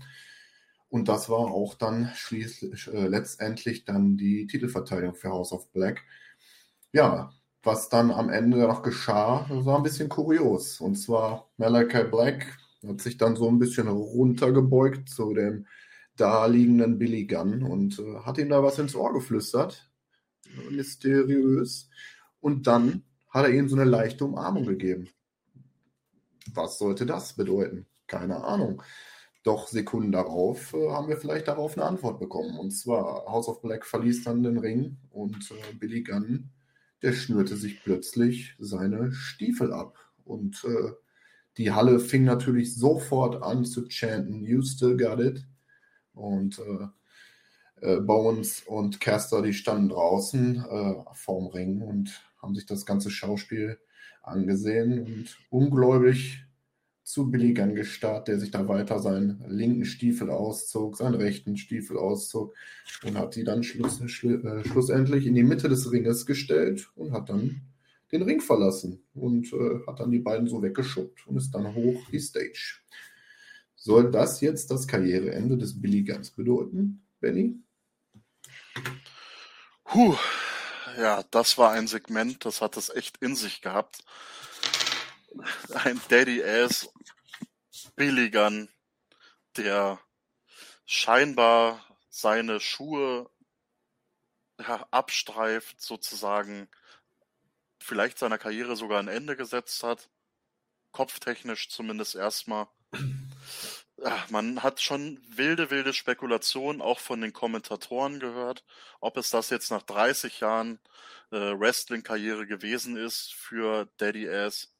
Und 0.89 1.09
das 1.09 1.29
war 1.29 1.39
auch 1.39 1.75
dann 1.75 2.11
schließlich 2.15 2.89
äh, 2.89 3.09
letztendlich 3.09 3.85
dann 3.85 4.17
die 4.17 4.47
Titelverteidigung 4.47 5.15
für 5.15 5.31
House 5.31 5.53
of 5.53 5.71
Black. 5.73 6.03
Ja, 6.93 7.31
was 7.63 7.89
dann 7.89 8.11
am 8.11 8.31
Ende 8.31 8.59
noch 8.59 8.83
geschah, 8.83 9.47
war 9.51 9.77
ein 9.77 9.83
bisschen 9.83 10.09
kurios. 10.09 10.81
Und 10.81 10.97
zwar 10.97 11.51
Malachi 11.57 12.05
Black 12.05 12.59
hat 12.87 13.01
sich 13.01 13.19
dann 13.19 13.37
so 13.37 13.49
ein 13.49 13.59
bisschen 13.59 13.89
runtergebeugt 13.89 15.09
zu 15.09 15.35
dem 15.35 15.67
da 16.17 16.47
liegenden 16.47 16.99
Billy 16.99 17.27
Gunn 17.27 17.63
und 17.63 17.99
äh, 17.99 18.21
hat 18.25 18.39
ihm 18.39 18.49
da 18.49 18.63
was 18.63 18.79
ins 18.79 18.95
Ohr 18.95 19.13
geflüstert. 19.13 19.91
Mysteriös. 20.71 21.89
Und 22.41 22.67
dann 22.67 23.05
hat 23.31 23.45
er 23.47 23.51
ihm 23.51 23.69
so 23.69 23.77
eine 23.77 23.85
leichte 23.85 24.25
Umarmung 24.25 24.67
gegeben. 24.67 25.09
Was 26.55 26.79
sollte 26.79 27.07
das 27.07 27.35
bedeuten? 27.35 27.87
Keine 28.07 28.45
Ahnung. 28.45 28.83
Doch 29.43 29.69
Sekunden 29.69 30.13
darauf 30.13 30.75
äh, 30.75 30.91
haben 30.91 31.09
wir 31.09 31.17
vielleicht 31.17 31.49
darauf 31.49 31.77
eine 31.77 31.87
Antwort 31.87 32.19
bekommen. 32.19 32.59
Und 32.59 32.71
zwar 32.71 33.27
House 33.27 33.49
of 33.49 33.63
Black 33.63 33.87
verließ 33.87 34.25
dann 34.25 34.43
den 34.43 34.59
Ring 34.59 34.99
und 35.11 35.51
äh, 35.51 35.75
Billy 35.75 36.03
Gunn, 36.03 36.51
der 37.03 37.13
schnürte 37.13 37.57
sich 37.57 37.83
plötzlich 37.83 38.57
seine 38.59 39.13
Stiefel 39.13 39.73
ab. 39.73 39.99
Und 40.25 40.65
äh, 40.65 40.93
die 41.57 41.73
Halle 41.73 42.01
fing 42.01 42.25
natürlich 42.25 42.77
sofort 42.77 43.43
an 43.43 43.65
zu 43.65 43.87
chanten, 43.89 44.45
You 44.45 44.63
still 44.63 44.97
got 44.97 45.21
it. 45.21 45.47
Und 46.13 46.59
äh, 46.59 46.89
äh, 47.81 48.01
Bones 48.01 48.63
und 48.67 49.01
Caster, 49.01 49.43
die 49.43 49.53
standen 49.53 49.91
draußen 49.91 50.65
äh, 50.65 50.95
vorm 51.15 51.47
Ring 51.47 51.81
und 51.81 52.21
haben 52.49 52.55
sich 52.55 52.67
das 52.67 52.87
ganze 52.87 53.11
Schauspiel 53.11 53.79
angesehen 54.23 55.05
und 55.05 55.39
ungläubig 55.51 56.47
zu 57.03 57.31
Billy 57.31 57.53
Gunn 57.53 57.75
gestarrt, 57.75 58.29
der 58.29 58.39
sich 58.39 58.51
da 58.51 58.67
weiter 58.69 59.01
seinen 59.01 59.45
linken 59.49 59.85
Stiefel 59.85 60.31
auszog, 60.31 60.97
seinen 60.97 61.15
rechten 61.15 61.59
Stiefel 61.59 61.99
auszog 61.99 62.55
und 63.05 63.19
hat 63.19 63.35
sie 63.35 63.45
dann 63.45 63.63
schluss, 63.63 64.01
schlu 64.11 64.37
äh, 64.37 64.65
schlussendlich 64.65 65.27
in 65.27 65.35
die 65.35 65.43
Mitte 65.43 65.69
des 65.69 65.93
Ringes 65.93 66.25
gestellt 66.25 66.91
und 66.97 67.13
hat 67.13 67.29
dann 67.29 67.61
den 68.13 68.23
Ring 68.23 68.41
verlassen 68.41 69.03
und 69.13 69.53
äh, 69.53 69.87
hat 69.87 70.01
dann 70.01 70.11
die 70.11 70.21
beiden 70.21 70.49
so 70.49 70.63
weggeschubbt 70.63 71.27
und 71.27 71.37
ist 71.37 71.51
dann 71.51 71.75
hoch 71.75 72.01
die 72.11 72.21
Stage. 72.21 72.81
Soll 73.75 74.11
das 74.11 74.41
jetzt 74.41 74.71
das 74.71 74.89
Karriereende 74.89 75.59
des 75.59 75.79
Billy 75.79 76.03
Guns 76.03 76.31
bedeuten, 76.31 77.03
Benny? 77.21 77.59
Puh, 79.85 80.17
ja, 80.99 81.23
das 81.31 81.59
war 81.59 81.71
ein 81.73 81.87
Segment, 81.87 82.45
das 82.45 82.61
hat 82.61 82.77
es 82.77 82.91
echt 82.91 83.19
in 83.19 83.37
sich 83.37 83.63
gehabt. 83.63 84.05
Ein 85.73 86.01
Daddy 86.09 86.43
Ass 86.43 86.89
Billy 87.95 88.31
Gun, 88.31 88.69
der 89.57 90.01
scheinbar 90.85 91.85
seine 92.09 92.59
Schuhe 92.59 93.31
ja, 94.59 94.87
abstreift, 94.91 95.81
sozusagen, 95.81 96.69
vielleicht 97.79 98.19
seiner 98.19 98.39
Karriere 98.39 98.75
sogar 98.75 98.99
ein 98.99 99.09
Ende 99.09 99.37
gesetzt 99.37 99.85
hat. 99.85 100.11
Kopftechnisch 100.91 101.69
zumindest 101.69 102.17
erstmal. 102.17 102.67
Man 104.31 104.63
hat 104.63 104.81
schon 104.81 105.21
wilde, 105.29 105.71
wilde 105.71 105.93
Spekulationen 105.93 106.81
auch 106.81 107.01
von 107.01 107.21
den 107.21 107.33
Kommentatoren 107.33 108.21
gehört, 108.21 108.65
ob 109.01 109.17
es 109.17 109.31
das 109.31 109.51
jetzt 109.51 109.71
nach 109.71 109.83
30 109.83 110.41
Jahren 110.41 110.79
äh, 111.33 111.37
Wrestling-Karriere 111.37 112.47
gewesen 112.47 112.97
ist 112.97 113.35
für 113.35 113.89
Daddy 113.97 114.29
Ass. 114.29 114.73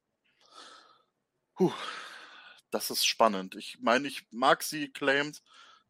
Puh, 1.55 1.73
das 2.71 2.91
ist 2.91 3.07
spannend. 3.07 3.57
Ich 3.57 3.79
meine, 3.81 4.07
ich 4.07 4.27
mag 4.31 4.63
sie 4.63 4.89
claimed. 4.89 5.43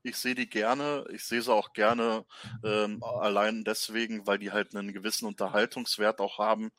Ich 0.02 0.16
sehe 0.16 0.34
die 0.34 0.48
gerne. 0.48 1.04
Ich 1.12 1.24
sehe 1.24 1.42
sie 1.42 1.52
auch 1.52 1.74
gerne 1.74 2.24
ähm, 2.64 3.02
allein 3.02 3.64
deswegen, 3.64 4.26
weil 4.26 4.38
die 4.38 4.52
halt 4.52 4.74
einen 4.74 4.94
gewissen 4.94 5.26
Unterhaltungswert 5.26 6.20
auch 6.20 6.38
haben 6.38 6.70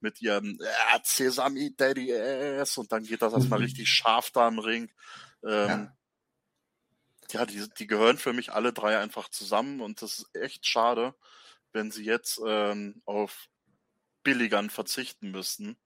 mit 0.00 0.20
ihrem 0.20 0.58
äh, 0.60 0.98
Sesame 1.04 1.70
Daddy 1.72 2.12
Ass 2.12 2.78
und 2.78 2.90
dann 2.90 3.04
geht 3.04 3.22
das 3.22 3.34
erstmal 3.34 3.60
mhm. 3.60 3.66
richtig 3.66 3.88
scharf 3.88 4.32
da 4.32 4.48
im 4.48 4.58
Ring. 4.58 4.90
Ähm, 5.44 5.90
ja, 7.30 7.40
ja 7.40 7.46
die, 7.46 7.68
die 7.78 7.86
gehören 7.86 8.18
für 8.18 8.32
mich 8.32 8.52
alle 8.52 8.72
drei 8.72 8.98
einfach 8.98 9.28
zusammen 9.28 9.80
und 9.80 10.02
das 10.02 10.18
ist 10.20 10.34
echt 10.34 10.66
schade, 10.66 11.14
wenn 11.72 11.90
sie 11.90 12.04
jetzt 12.04 12.40
ähm, 12.46 13.02
auf 13.04 13.48
Billigern 14.22 14.70
verzichten 14.70 15.30
müssten. 15.30 15.76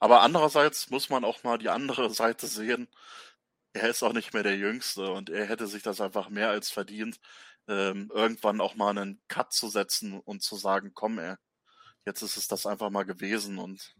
Aber 0.00 0.20
andererseits 0.20 0.90
muss 0.90 1.08
man 1.08 1.24
auch 1.24 1.42
mal 1.44 1.58
die 1.58 1.70
andere 1.70 2.10
Seite 2.14 2.46
sehen. 2.46 2.88
Er 3.72 3.88
ist 3.88 4.02
auch 4.02 4.12
nicht 4.12 4.34
mehr 4.34 4.42
der 4.42 4.56
Jüngste 4.56 5.10
und 5.10 5.30
er 5.30 5.46
hätte 5.46 5.66
sich 5.66 5.82
das 5.82 6.00
einfach 6.00 6.28
mehr 6.28 6.50
als 6.50 6.70
verdient, 6.70 7.18
ähm, 7.66 8.10
irgendwann 8.14 8.60
auch 8.60 8.74
mal 8.74 8.90
einen 8.90 9.20
Cut 9.28 9.52
zu 9.52 9.68
setzen 9.68 10.20
und 10.20 10.42
zu 10.42 10.56
sagen, 10.56 10.92
komm, 10.94 11.18
ey, 11.18 11.34
jetzt 12.04 12.22
ist 12.22 12.36
es 12.36 12.46
das 12.46 12.66
einfach 12.66 12.90
mal 12.90 13.04
gewesen 13.04 13.58
und 13.58 13.96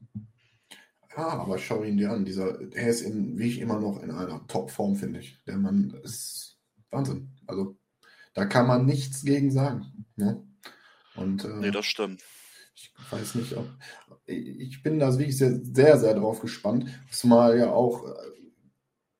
ja, 1.16 1.29
aber 1.29 1.59
schau 1.59 1.83
ihn 1.85 1.96
dir 1.96 2.11
an. 2.11 2.24
Dieser, 2.24 2.61
er 2.72 2.88
ist 2.88 3.03
in, 3.03 3.38
wie 3.38 3.48
ich 3.48 3.61
immer 3.61 3.81
noch 3.81 4.03
in 4.03 4.11
einer 4.11 4.46
Top-Form, 4.46 4.96
finde 4.96 5.20
ich. 5.20 5.38
Der 5.46 5.57
Mann 5.57 5.90
ist 6.03 6.59
Wahnsinn. 6.90 7.31
Also 7.46 7.77
da 8.35 8.46
kann 8.46 8.66
man 8.66 8.87
nichts 8.87 9.24
gegen 9.24 9.50
sagen. 9.50 10.07
Ne? 10.16 10.44
Und, 11.16 11.44
äh, 11.44 11.57
nee, 11.61 11.70
das 11.70 11.87
stimmt. 11.87 12.22
Ich 12.74 12.92
weiß 13.11 13.37
nicht, 13.37 13.57
ob. 13.57 13.68
Ich 14.27 14.83
bin 14.83 14.98
da 14.98 15.16
wirklich 15.16 15.38
sehr, 15.38 15.61
sehr, 15.62 15.98
sehr 15.98 16.14
drauf 16.14 16.40
gespannt. 16.40 16.88
Zumal 17.11 17.59
ja 17.59 17.70
auch 17.70 18.05
äh, 18.05 18.14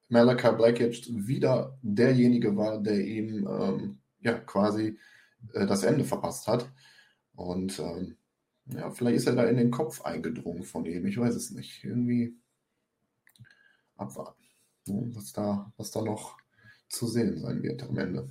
Malachi 0.09 0.57
Black 0.57 0.81
jetzt 0.81 1.07
wieder 1.09 1.79
derjenige 1.83 2.57
war, 2.57 2.83
der 2.83 3.01
ihm 3.01 3.47
ähm, 3.47 3.99
ja 4.21 4.39
quasi 4.39 4.99
äh, 5.53 5.67
das 5.67 5.85
Ende 5.85 6.05
verpasst 6.05 6.49
hat. 6.49 6.69
Und 7.37 7.79
ähm, 7.79 8.17
ja, 8.67 8.91
vielleicht 8.91 9.17
ist 9.17 9.27
er 9.27 9.35
da 9.35 9.45
in 9.45 9.57
den 9.57 9.71
Kopf 9.71 10.03
eingedrungen 10.03 10.65
von 10.65 10.87
ihm. 10.87 11.07
Ich 11.07 11.19
weiß 11.19 11.35
es 11.35 11.51
nicht. 11.51 11.85
Irgendwie 11.85 12.37
abwarten, 13.97 14.45
ne, 14.87 15.11
was, 15.15 15.33
da, 15.33 15.73
was 15.77 15.91
da 15.91 16.03
noch 16.03 16.39
zu 16.89 17.07
sehen 17.07 17.39
sein 17.39 17.63
wird 17.63 17.83
am 17.83 17.99
Ende. 17.99 18.29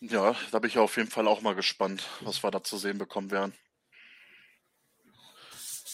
Ja, 0.00 0.34
da 0.50 0.58
bin 0.58 0.70
ich 0.70 0.78
auf 0.78 0.96
jeden 0.96 1.10
Fall 1.10 1.28
auch 1.28 1.42
mal 1.42 1.54
gespannt, 1.54 2.08
was 2.22 2.42
wir 2.42 2.50
da 2.50 2.62
zu 2.62 2.78
sehen 2.78 2.96
bekommen 2.96 3.30
werden. 3.30 3.52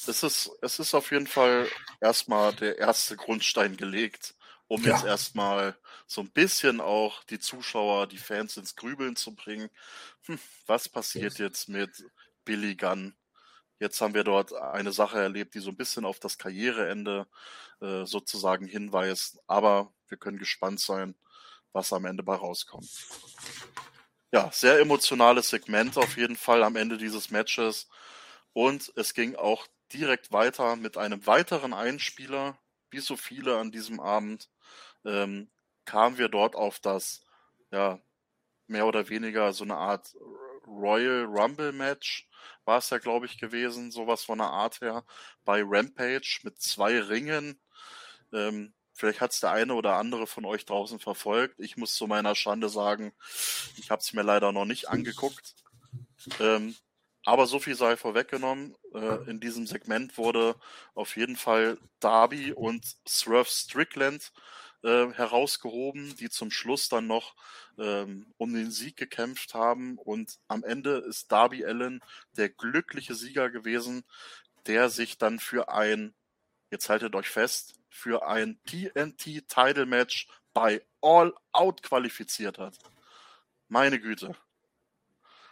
Es 0.09 0.23
ist, 0.23 0.51
es 0.63 0.79
ist 0.79 0.95
auf 0.95 1.11
jeden 1.11 1.27
Fall 1.27 1.67
erstmal 2.01 2.55
der 2.55 2.79
erste 2.79 3.17
Grundstein 3.17 3.77
gelegt, 3.77 4.37
um 4.69 4.83
ja. 4.83 4.95
jetzt 4.95 5.05
erstmal 5.05 5.77
so 6.07 6.21
ein 6.21 6.31
bisschen 6.31 6.81
auch 6.81 7.23
die 7.25 7.39
Zuschauer, 7.39 8.07
die 8.07 8.19
Fans 8.19 8.57
ins 8.57 8.77
Grübeln 8.77 9.17
zu 9.17 9.35
bringen. 9.35 9.71
Hm, 10.27 10.39
was 10.67 10.89
passiert 10.89 11.39
jetzt 11.39 11.69
mit 11.69 12.05
Billy 12.45 12.75
Gunn? 12.75 13.17
Jetzt 13.79 14.01
haben 14.01 14.15
wir 14.15 14.25
dort 14.25 14.55
eine 14.55 14.93
Sache 14.93 15.21
erlebt, 15.21 15.55
die 15.55 15.61
so 15.61 15.71
ein 15.71 15.77
bisschen 15.77 16.05
auf 16.05 16.19
das 16.19 16.39
Karriereende 16.39 17.27
äh, 17.81 18.07
sozusagen 18.07 18.67
hinweist. 18.67 19.39
Aber 19.47 19.93
wir 20.09 20.17
können 20.17 20.39
gespannt 20.39 20.81
sein, 20.81 21.15
was 21.73 21.93
am 21.93 22.07
Ende 22.07 22.23
bei 22.23 22.35
rauskommt. 22.35 22.89
Ja, 24.33 24.51
sehr 24.51 24.81
emotionales 24.81 25.51
Segment 25.51 25.97
auf 25.99 26.17
jeden 26.17 26.37
Fall 26.37 26.63
am 26.65 26.77
Ende 26.77 26.97
dieses 26.97 27.31
Matches. 27.31 27.89
Und 28.53 28.93
es 28.97 29.15
ging 29.15 29.37
auch 29.37 29.67
direkt 29.93 30.33
weiter 30.33 30.77
mit 30.77 30.97
einem 30.97 31.27
weiteren 31.27 31.75
Einspieler, 31.75 32.59
wie 32.91 33.01
so 33.01 33.17
viele 33.17 33.59
an 33.59 33.71
diesem 33.71 34.01
Abend 34.01 34.49
ähm, 35.07 35.49
kamen 35.87 36.19
wir 36.19 36.29
dort 36.29 36.55
auf 36.55 36.81
das, 36.81 37.23
ja, 37.71 37.99
mehr 38.67 38.87
oder 38.87 39.09
weniger 39.09 39.53
so 39.53 39.65
eine 39.65 39.77
Art 39.77 40.15
Royal 40.67 41.25
Rumble 41.25 41.73
Match 41.73 42.29
war 42.65 42.79
es 42.79 42.91
ja, 42.91 42.99
glaube 42.99 43.27
ich, 43.27 43.39
gewesen, 43.39 43.91
sowas 43.93 44.25
von 44.25 44.39
der 44.39 44.49
Art 44.49 44.81
her, 44.81 45.05
bei 45.45 45.63
Rampage 45.65 46.41
mit 46.43 46.61
zwei 46.61 46.99
Ringen. 46.99 47.61
Ähm, 48.33 48.75
vielleicht 48.93 49.21
hat 49.21 49.33
es 49.33 49.41
der 49.41 49.53
eine 49.53 49.75
oder 49.75 49.95
andere 49.95 50.27
von 50.27 50.45
euch 50.45 50.67
draußen 50.67 50.99
verfolgt. 50.99 51.61
Ich 51.61 51.77
muss 51.77 51.95
zu 51.95 52.09
meiner 52.09 52.35
Schande 52.35 52.69
sagen, 52.69 53.13
ich 53.77 53.91
habe 53.91 54.01
es 54.01 54.13
mir 54.13 54.23
leider 54.23 54.51
noch 54.51 54.65
nicht 54.65 54.89
angeguckt. 54.89 55.55
Ähm, 56.41 56.75
aber 57.25 57.47
so 57.47 57.59
viel 57.61 57.77
sei 57.77 57.97
vorweggenommen. 57.97 58.77
Äh, 58.95 59.31
in 59.31 59.41
diesem 59.41 59.67
Segment 59.67 60.19
wurde 60.19 60.57
auf 60.95 61.17
jeden 61.17 61.37
Fall 61.37 61.79
Darby 62.01 62.53
und 62.53 62.85
Swerve 63.07 63.49
Strickland 63.49 64.33
äh, 64.83 65.13
herausgehoben, 65.13 66.17
die 66.17 66.31
zum 66.31 66.51
Schluss 66.51 66.89
dann 66.89 67.07
noch 67.07 67.35
ähm, 67.79 68.33
um 68.37 68.53
den 68.53 68.71
Sieg 68.71 68.97
gekämpft 68.97 69.55
haben. 69.55 69.99
Und 69.99 70.39
am 70.49 70.65
Ende 70.65 70.99
ist 70.99 71.31
Darby 71.33 71.65
Allen 71.65 72.01
der 72.37 72.49
glückliche 72.49 73.15
Sieger 73.15 73.51
gewesen, 73.51 74.05
der 74.67 74.91
sich 74.91 75.19
dann 75.19 75.39
für 75.39 75.69
ein, 75.69 76.15
jetzt 76.71 76.89
haltet 76.89 77.15
euch 77.15 77.29
fest, 77.29 77.75
für 77.89 78.27
ein 78.27 78.61
TNT 78.65 79.49
Title 79.49 79.87
Match 79.87 80.29
bei 80.53 80.85
All 81.01 81.35
Out 81.53 81.83
qualifiziert 81.83 82.59
hat. 82.59 82.79
Meine 83.69 84.01
Güte. 84.01 84.37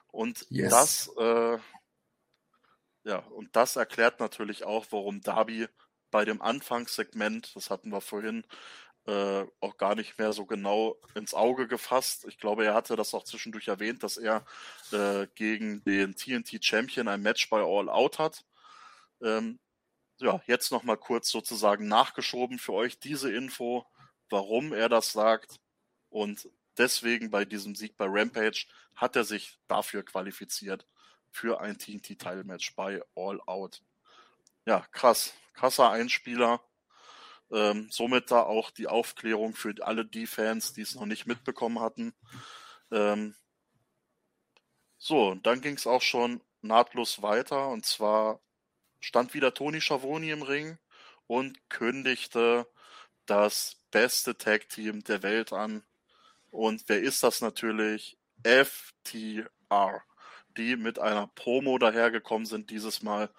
Und 0.09 0.47
yes. 0.49 0.71
das, 0.71 1.11
äh, 1.19 1.59
ja, 3.05 3.19
und 3.19 3.55
das 3.57 3.77
erklärt 3.77 4.21
natürlich 4.21 4.65
auch, 4.65 4.87
warum 4.91 5.21
Darby 5.21 5.67
bei 6.11 6.25
dem 6.25 6.41
Anfangssegment, 6.41 7.57
das 7.57 7.71
hatten 7.71 7.91
wir 7.91 8.01
vorhin, 8.01 8.45
äh, 9.07 9.45
auch 9.61 9.77
gar 9.77 9.95
nicht 9.95 10.19
mehr 10.19 10.33
so 10.33 10.47
genau 10.47 10.97
ins 11.15 11.35
Auge 11.35 11.69
gefasst. 11.69 12.25
Ich 12.27 12.39
glaube, 12.39 12.65
er 12.65 12.75
hatte 12.75 12.97
das 12.97 13.13
auch 13.15 13.25
zwischendurch 13.25 13.69
erwähnt, 13.69 14.03
dass 14.03 14.17
er 14.17 14.45
äh, 14.93 15.27
gegen 15.35 15.85
den 15.85 16.17
TNT 16.17 16.65
Champion 16.65 17.09
ein 17.09 17.23
Match 17.23 17.49
bei 17.51 17.61
All 17.61 17.89
Out 17.89 18.19
hat. 18.19 18.45
Ähm, 19.23 19.59
ja, 20.19 20.41
jetzt 20.47 20.71
nochmal 20.73 20.97
kurz 20.97 21.31
sozusagen 21.31 21.89
nachgeschoben 21.89 22.59
für 22.59 22.73
euch 22.73 22.99
diese 22.99 23.33
Info, 23.33 23.85
warum 24.31 24.73
er 24.73 24.89
das 24.89 25.13
sagt. 25.13 25.61
Und 26.09 26.49
deswegen 26.79 27.31
bei 27.31 27.45
diesem 27.45 27.75
Sieg 27.75 27.97
bei 27.97 28.07
Rampage 28.09 28.67
hat 28.95 29.17
er 29.17 29.25
sich 29.25 29.59
dafür 29.69 30.05
qualifiziert 30.05 30.87
für 31.31 31.61
ein 31.61 31.79
TNT-Title-Match 31.79 32.75
bei 32.77 33.03
All 33.17 33.41
Out. 33.47 33.83
Ja, 34.67 34.87
krass. 34.93 35.35
Krasser 35.53 35.91
Einspieler. 35.91 36.63
Ähm, 37.55 37.87
somit 37.89 38.33
da 38.33 38.43
auch 38.43 38.73
die 38.73 38.89
Aufklärung 38.89 39.55
für 39.55 39.75
alle 39.81 40.05
die 40.05 40.27
Fans, 40.27 40.73
die 40.73 40.83
es 40.83 40.97
noch 40.97 41.07
nicht 41.07 41.27
mitbekommen 41.27 41.79
hatten. 41.79 42.13
Ähm, 42.91 43.37
so, 44.99 45.37
dann 45.37 45.61
ging 45.61 45.77
es 45.77 45.87
auch 45.87 46.03
schon 46.03 46.41
nahtlos 46.63 47.23
weiter. 47.23 47.69
Und 47.69 47.87
zwar 47.87 48.41
stand 48.99 49.35
wieder 49.35 49.55
Toni 49.55 49.81
Schiavone 49.81 50.33
im 50.33 50.43
Ring 50.43 50.79
und 51.29 51.59
kündigte 51.71 52.67
das 53.27 53.77
beste 53.93 54.37
Tag-Team 54.37 55.05
der 55.05 55.23
Welt 55.23 55.53
an. 55.53 55.85
Und 56.51 56.83
wer 56.89 57.01
ist 57.01 57.23
das 57.23 57.41
natürlich? 57.41 58.19
FTR, 58.43 60.03
die 60.57 60.77
mit 60.77 60.99
einer 60.99 61.29
Promo 61.29 61.79
dahergekommen 61.79 62.47
sind 62.47 62.71
dieses 62.71 63.03
Mal. 63.03 63.31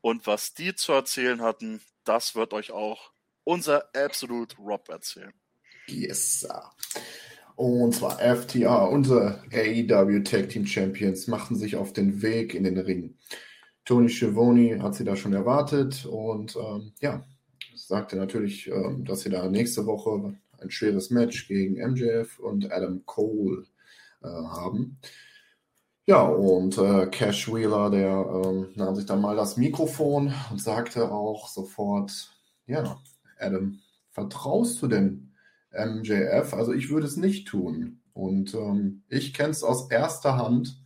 Und 0.00 0.26
was 0.26 0.54
die 0.54 0.74
zu 0.74 0.92
erzählen 0.92 1.42
hatten, 1.42 1.82
das 2.04 2.34
wird 2.34 2.52
euch 2.52 2.70
auch 2.70 3.13
unser 3.44 3.84
Absolute 3.94 4.56
Rob 4.58 4.88
erzählen. 4.88 5.32
Yes, 5.86 6.40
sir. 6.40 6.70
Und 7.56 7.94
zwar 7.94 8.18
FTR, 8.18 8.88
unsere 8.90 9.42
AEW 9.52 10.20
Tag 10.24 10.48
Team 10.48 10.66
Champions, 10.66 11.28
machten 11.28 11.56
sich 11.56 11.76
auf 11.76 11.92
den 11.92 12.20
Weg 12.22 12.54
in 12.54 12.64
den 12.64 12.78
Ring. 12.78 13.16
Tony 13.84 14.08
Schiavone 14.08 14.82
hat 14.82 14.94
sie 14.94 15.04
da 15.04 15.14
schon 15.14 15.34
erwartet 15.34 16.06
und 16.06 16.56
ähm, 16.56 16.92
ja, 17.00 17.22
sagte 17.76 18.16
natürlich, 18.16 18.66
ähm, 18.68 19.04
dass 19.04 19.20
sie 19.20 19.30
da 19.30 19.48
nächste 19.48 19.86
Woche 19.86 20.34
ein 20.60 20.70
schweres 20.70 21.10
Match 21.10 21.46
gegen 21.46 21.74
MJF 21.74 22.38
und 22.38 22.72
Adam 22.72 23.04
Cole 23.04 23.66
äh, 24.22 24.26
haben. 24.26 24.98
Ja, 26.06 26.22
und 26.22 26.76
äh, 26.76 27.06
Cash 27.06 27.52
Wheeler, 27.52 27.90
der 27.90 28.42
ähm, 28.44 28.72
nahm 28.74 28.94
sich 28.94 29.06
dann 29.06 29.20
mal 29.20 29.36
das 29.36 29.56
Mikrofon 29.56 30.34
und 30.50 30.60
sagte 30.60 31.10
auch 31.10 31.48
sofort, 31.48 32.30
ja, 32.66 32.98
Adam, 33.44 33.80
vertraust 34.10 34.80
du 34.82 34.88
denn 34.88 35.32
MJF? 35.72 36.54
Also 36.54 36.72
ich 36.72 36.90
würde 36.90 37.06
es 37.06 37.16
nicht 37.16 37.48
tun. 37.48 38.00
Und 38.12 38.54
ähm, 38.54 39.02
ich 39.08 39.34
kenne 39.34 39.50
es 39.50 39.64
aus 39.64 39.90
erster 39.90 40.36
Hand, 40.36 40.80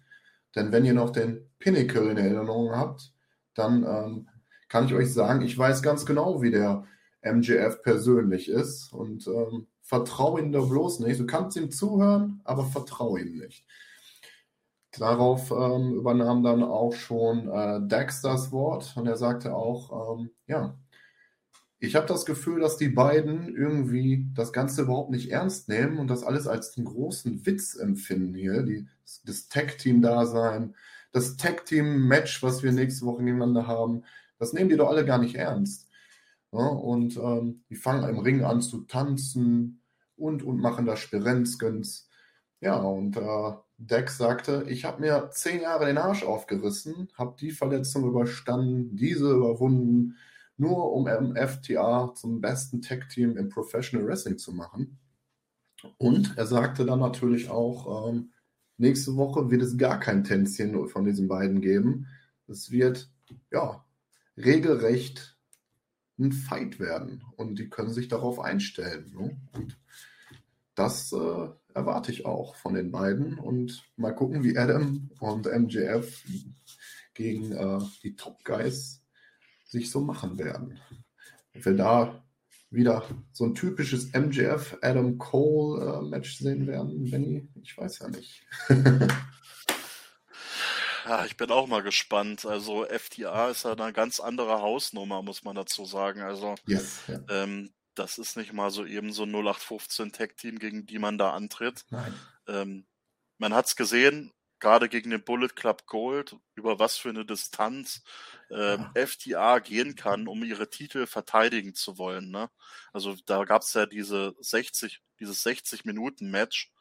denn 0.57 0.73
wenn 0.73 0.85
ihr 0.85 0.95
noch 0.95 1.11
den 1.11 1.47
Pinnacle 1.59 2.11
in 2.11 2.17
Erinnerung 2.17 2.71
habt, 2.73 3.13
dann 3.55 3.85
ähm, 3.85 4.29
kann 4.69 4.87
ich 4.87 4.95
euch 4.95 5.13
sagen, 5.13 5.43
ich 5.43 5.57
weiß 5.57 5.83
ganz 5.83 6.07
genau, 6.07 6.43
wie 6.43 6.51
der 6.51 6.85
MJF 7.23 7.83
persönlich 7.83 8.49
ist 8.49 8.93
und 8.93 9.27
ähm, 9.27 9.67
vertraue 9.83 10.41
ihm 10.41 10.53
da 10.53 10.61
bloß 10.61 11.01
nicht. 11.01 11.21
Du 11.21 11.27
kannst 11.27 11.57
ihm 11.57 11.71
zuhören, 11.71 12.41
aber 12.45 12.65
vertraue 12.65 13.21
ihm 13.21 13.39
nicht. 13.39 13.65
Darauf 14.93 15.51
ähm, 15.51 15.95
übernahm 15.95 16.43
dann 16.43 16.63
auch 16.63 16.95
schon 16.95 17.49
äh, 17.49 17.81
Dexter 17.87 18.33
das 18.33 18.53
Wort 18.53 18.95
und 18.97 19.07
er 19.07 19.17
sagte 19.17 19.55
auch, 19.55 20.19
ähm, 20.19 20.31
ja, 20.47 20.79
ich 21.81 21.95
habe 21.95 22.07
das 22.07 22.27
Gefühl, 22.27 22.61
dass 22.61 22.77
die 22.77 22.89
beiden 22.89 23.55
irgendwie 23.55 24.27
das 24.35 24.53
Ganze 24.53 24.83
überhaupt 24.83 25.11
nicht 25.11 25.31
ernst 25.31 25.69
nehmen 25.69 25.99
und 25.99 26.09
das 26.09 26.25
alles 26.25 26.47
als 26.49 26.77
einen 26.77 26.87
großen 26.87 27.47
Witz 27.47 27.77
empfinden 27.77 28.35
hier. 28.35 28.63
Die, 28.63 28.89
das 29.25 29.49
Tag-Team-Dasein, 29.49 30.75
das 31.13 31.37
Tag-Team-Match, 31.37 32.43
was 32.43 32.63
wir 32.63 32.73
nächste 32.73 33.07
Woche 33.07 33.23
gegeneinander 33.23 33.67
haben, 33.67 34.03
das 34.39 34.53
nehmen 34.53 34.69
die 34.69 34.77
doch 34.77 34.89
alle 34.89 35.05
gar 35.05 35.19
nicht 35.19 35.37
ernst. 35.37 35.89
Ja, 36.53 36.67
und 36.67 37.17
ähm, 37.17 37.63
die 37.69 37.77
fangen 37.77 38.09
im 38.09 38.19
Ring 38.19 38.43
an 38.43 38.61
zu 38.61 38.83
tanzen 38.83 39.81
und, 40.17 40.43
und 40.43 40.61
machen 40.61 40.87
da 40.87 40.97
Spirenzgens. 40.97 42.09
Ja, 42.61 42.77
und 42.79 43.17
äh, 43.17 43.53
Dex 43.77 44.19
sagte, 44.19 44.65
ich 44.69 44.85
habe 44.85 45.01
mir 45.01 45.31
zehn 45.33 45.61
Jahre 45.61 45.87
den 45.87 45.99
Arsch 45.99 46.25
aufgerissen, 46.25 47.09
habe 47.17 47.37
die 47.39 47.53
Verletzung 47.53 48.09
überstanden, 48.09 48.97
diese 48.97 49.31
überwunden 49.31 50.17
nur 50.59 50.93
um 50.93 51.07
FTA 51.37 52.13
zum 52.15 52.41
besten 52.41 52.83
Tech-Team 52.83 53.37
im 53.37 53.49
Professional 53.49 54.07
Wrestling 54.07 54.39
zu 54.39 54.53
machen. 54.53 54.99
Und 55.97 56.37
er 56.37 56.47
sagte 56.47 56.85
dann 56.85 56.99
natürlich 56.99 57.49
auch, 57.49 58.09
ähm, 58.09 58.33
nächste 58.77 59.17
Woche 59.17 59.51
wird 59.51 59.63
es 59.63 59.79
gar 59.79 60.01
kein 60.01 60.25
Tänzchen 60.25 60.89
von 60.89 61.05
diesen 61.05 61.29
beiden 61.29 61.61
geben. 61.61 62.09
Es 62.49 62.71
wird, 62.71 63.11
ja, 63.53 63.85
regelrecht 64.37 65.37
ein 66.19 66.33
Fight 66.33 66.81
werden 66.81 67.23
und 67.37 67.59
die 67.59 67.69
können 67.69 67.93
sich 67.93 68.09
darauf 68.09 68.41
einstellen. 68.41 69.13
Ne? 69.15 69.41
Und 69.53 69.79
das 70.75 71.13
äh, 71.13 71.49
erwarte 71.75 72.11
ich 72.11 72.27
auch 72.27 72.57
von 72.57 72.75
den 72.75 72.91
beiden 72.91 73.39
und 73.39 73.85
mal 73.97 74.13
gucken, 74.13 74.43
wie 74.43 74.59
Adam 74.59 75.11
und 75.21 75.47
MJF 75.47 76.25
gegen 77.15 77.53
äh, 77.53 77.79
die 78.03 78.17
Top 78.17 78.45
Guys 78.45 79.03
sich 79.69 79.91
so 79.91 80.01
machen 80.01 80.39
werden. 80.39 80.81
Ob 81.55 81.65
wir 81.65 81.77
da 81.77 82.25
wieder 82.71 83.05
so 83.33 83.45
ein 83.45 83.55
typisches 83.55 84.13
MJF 84.13 84.79
Adam 84.83 85.19
Cole 85.19 86.01
äh, 86.01 86.03
Match 86.03 86.39
sehen 86.39 86.67
werden, 86.67 87.11
Benny, 87.11 87.49
ich 87.63 87.79
weiß 87.79 88.01
ja 88.01 88.09
nicht. 88.09 88.45
ja, 91.07 91.25
ich 91.25 91.37
bin 91.37 91.51
auch 91.51 91.67
mal 91.67 91.83
gespannt. 91.83 92.45
Also 92.45 92.85
FTA 92.85 93.51
ist 93.51 93.65
ja 93.65 93.73
eine 93.73 93.93
ganz 93.93 94.21
andere 94.21 94.61
Hausnummer, 94.61 95.23
muss 95.23 95.45
man 95.45 95.57
dazu 95.57 95.85
sagen. 95.85 96.21
Also 96.23 96.57
yes, 96.67 97.01
ja. 97.07 97.21
ähm, 97.31 97.71
das 97.95 98.19
ist 98.19 98.37
nicht 98.37 98.53
mal 98.53 98.71
so 98.71 98.85
eben 98.85 99.13
so 99.13 99.25
ein 99.25 99.35
0815 99.35 100.13
Tag 100.13 100.37
Team, 100.37 100.59
gegen 100.59 100.87
die 100.87 100.99
man 100.99 101.19
da 101.19 101.33
antritt. 101.33 101.85
Nein. 101.91 102.15
Ähm, 102.47 102.87
man 103.39 103.55
hat 103.55 103.67
es 103.67 103.77
gesehen, 103.77 104.33
gerade 104.61 104.89
gegen 104.89 105.11
den 105.11 105.25
Bullet 105.25 105.49
Club 105.49 105.87
Gold, 105.87 106.37
über 106.55 106.79
was 106.79 106.97
für 106.97 107.11
eine 107.11 107.25
Distanz 107.25 108.03
ähm, 108.51 108.91
ja. 108.95 109.07
FTA 109.07 109.59
gehen 109.61 109.95
kann, 109.95 110.29
um 110.29 110.43
ihre 110.45 110.71
Titel 110.71 111.07
verteidigen 111.07 111.75
zu 111.75 111.99
wollen. 111.99 112.31
Ne? 112.31 112.51
Also 112.93 113.17
da 113.27 113.45
gab 113.45 113.63
es 113.63 113.75
ja 113.75 113.87
diese 113.87 114.35
60, 114.41 115.01
dieses 115.21 115.43
60 115.43 115.85
Minuten 115.85 116.31
Match 116.31 116.73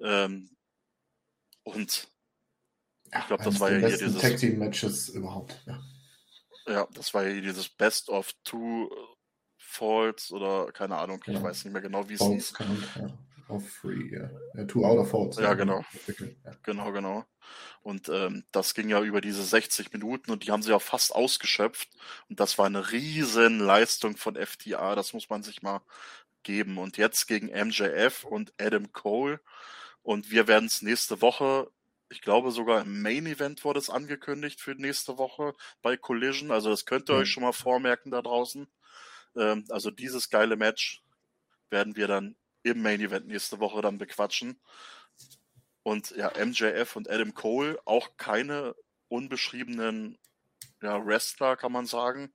ähm, 0.00 0.50
und 1.62 2.08
ich 3.16 3.26
glaube, 3.26 3.44
das 3.44 3.60
war 3.60 3.70
ja 3.70 3.78
hier 3.86 3.96
dieses 3.96 4.20
Tag 4.20 4.36
Team 4.38 4.58
Matches 4.58 5.08
überhaupt. 5.08 5.62
Ja. 5.66 5.82
ja, 6.66 6.88
das 6.92 7.14
war 7.14 7.24
ja 7.24 7.40
dieses 7.40 7.68
Best 7.68 8.08
of 8.08 8.32
Two 8.42 8.90
Falls 9.56 10.30
oder 10.32 10.72
keine 10.72 10.96
Ahnung, 10.96 11.22
ich 11.26 11.34
ja. 11.34 11.42
weiß 11.42 11.64
nicht 11.64 11.72
mehr 11.72 11.82
genau, 11.82 12.08
wie 12.08 12.14
es 12.14 12.22
hieß. 12.22 12.54
Ja 13.48 13.54
of 13.54 13.80
three, 13.80 14.10
ja. 14.10 14.30
Yeah. 14.54 14.66
Two 14.66 14.84
out 14.84 14.98
of 14.98 15.10
four. 15.10 15.30
Ja, 15.40 15.54
genau. 15.54 15.84
Ja. 16.44 16.52
Genau, 16.62 16.92
genau. 16.92 17.24
Und 17.82 18.08
ähm, 18.08 18.44
das 18.52 18.74
ging 18.74 18.88
ja 18.88 19.02
über 19.02 19.20
diese 19.20 19.42
60 19.42 19.92
Minuten 19.92 20.30
und 20.30 20.44
die 20.44 20.50
haben 20.50 20.62
sie 20.62 20.72
auch 20.72 20.82
fast 20.82 21.14
ausgeschöpft. 21.14 21.88
Und 22.28 22.40
das 22.40 22.58
war 22.58 22.66
eine 22.66 22.92
riesen 22.92 23.58
Leistung 23.58 24.16
von 24.16 24.36
FTA, 24.36 24.94
das 24.94 25.12
muss 25.12 25.28
man 25.28 25.42
sich 25.42 25.62
mal 25.62 25.82
geben. 26.42 26.78
Und 26.78 26.96
jetzt 26.96 27.26
gegen 27.26 27.48
MJF 27.48 28.24
und 28.24 28.52
Adam 28.58 28.92
Cole. 28.92 29.40
Und 30.02 30.30
wir 30.30 30.46
werden 30.48 30.66
es 30.66 30.82
nächste 30.82 31.20
Woche, 31.20 31.70
ich 32.10 32.20
glaube 32.20 32.50
sogar 32.50 32.82
im 32.82 33.02
Main 33.02 33.26
Event 33.26 33.64
wurde 33.64 33.80
es 33.80 33.90
angekündigt 33.90 34.60
für 34.60 34.74
nächste 34.74 35.18
Woche 35.18 35.54
bei 35.82 35.96
Collision. 35.96 36.50
Also 36.50 36.70
das 36.70 36.86
könnt 36.86 37.10
ihr 37.10 37.14
ja. 37.14 37.20
euch 37.20 37.30
schon 37.30 37.42
mal 37.42 37.52
vormerken 37.52 38.10
da 38.10 38.22
draußen. 38.22 38.66
Ähm, 39.36 39.64
also 39.70 39.90
dieses 39.90 40.30
geile 40.30 40.56
Match 40.56 41.02
werden 41.70 41.96
wir 41.96 42.06
dann 42.06 42.36
im 42.64 42.82
Main 42.82 43.00
Event 43.00 43.28
nächste 43.28 43.60
Woche 43.60 43.80
dann 43.82 43.98
bequatschen. 43.98 44.58
Und 45.82 46.10
ja, 46.12 46.32
MJF 46.36 46.96
und 46.96 47.08
Adam 47.10 47.34
Cole, 47.34 47.78
auch 47.84 48.16
keine 48.16 48.74
unbeschriebenen 49.08 50.18
ja, 50.82 51.04
Wrestler, 51.04 51.56
kann 51.56 51.72
man 51.72 51.86
sagen. 51.86 52.32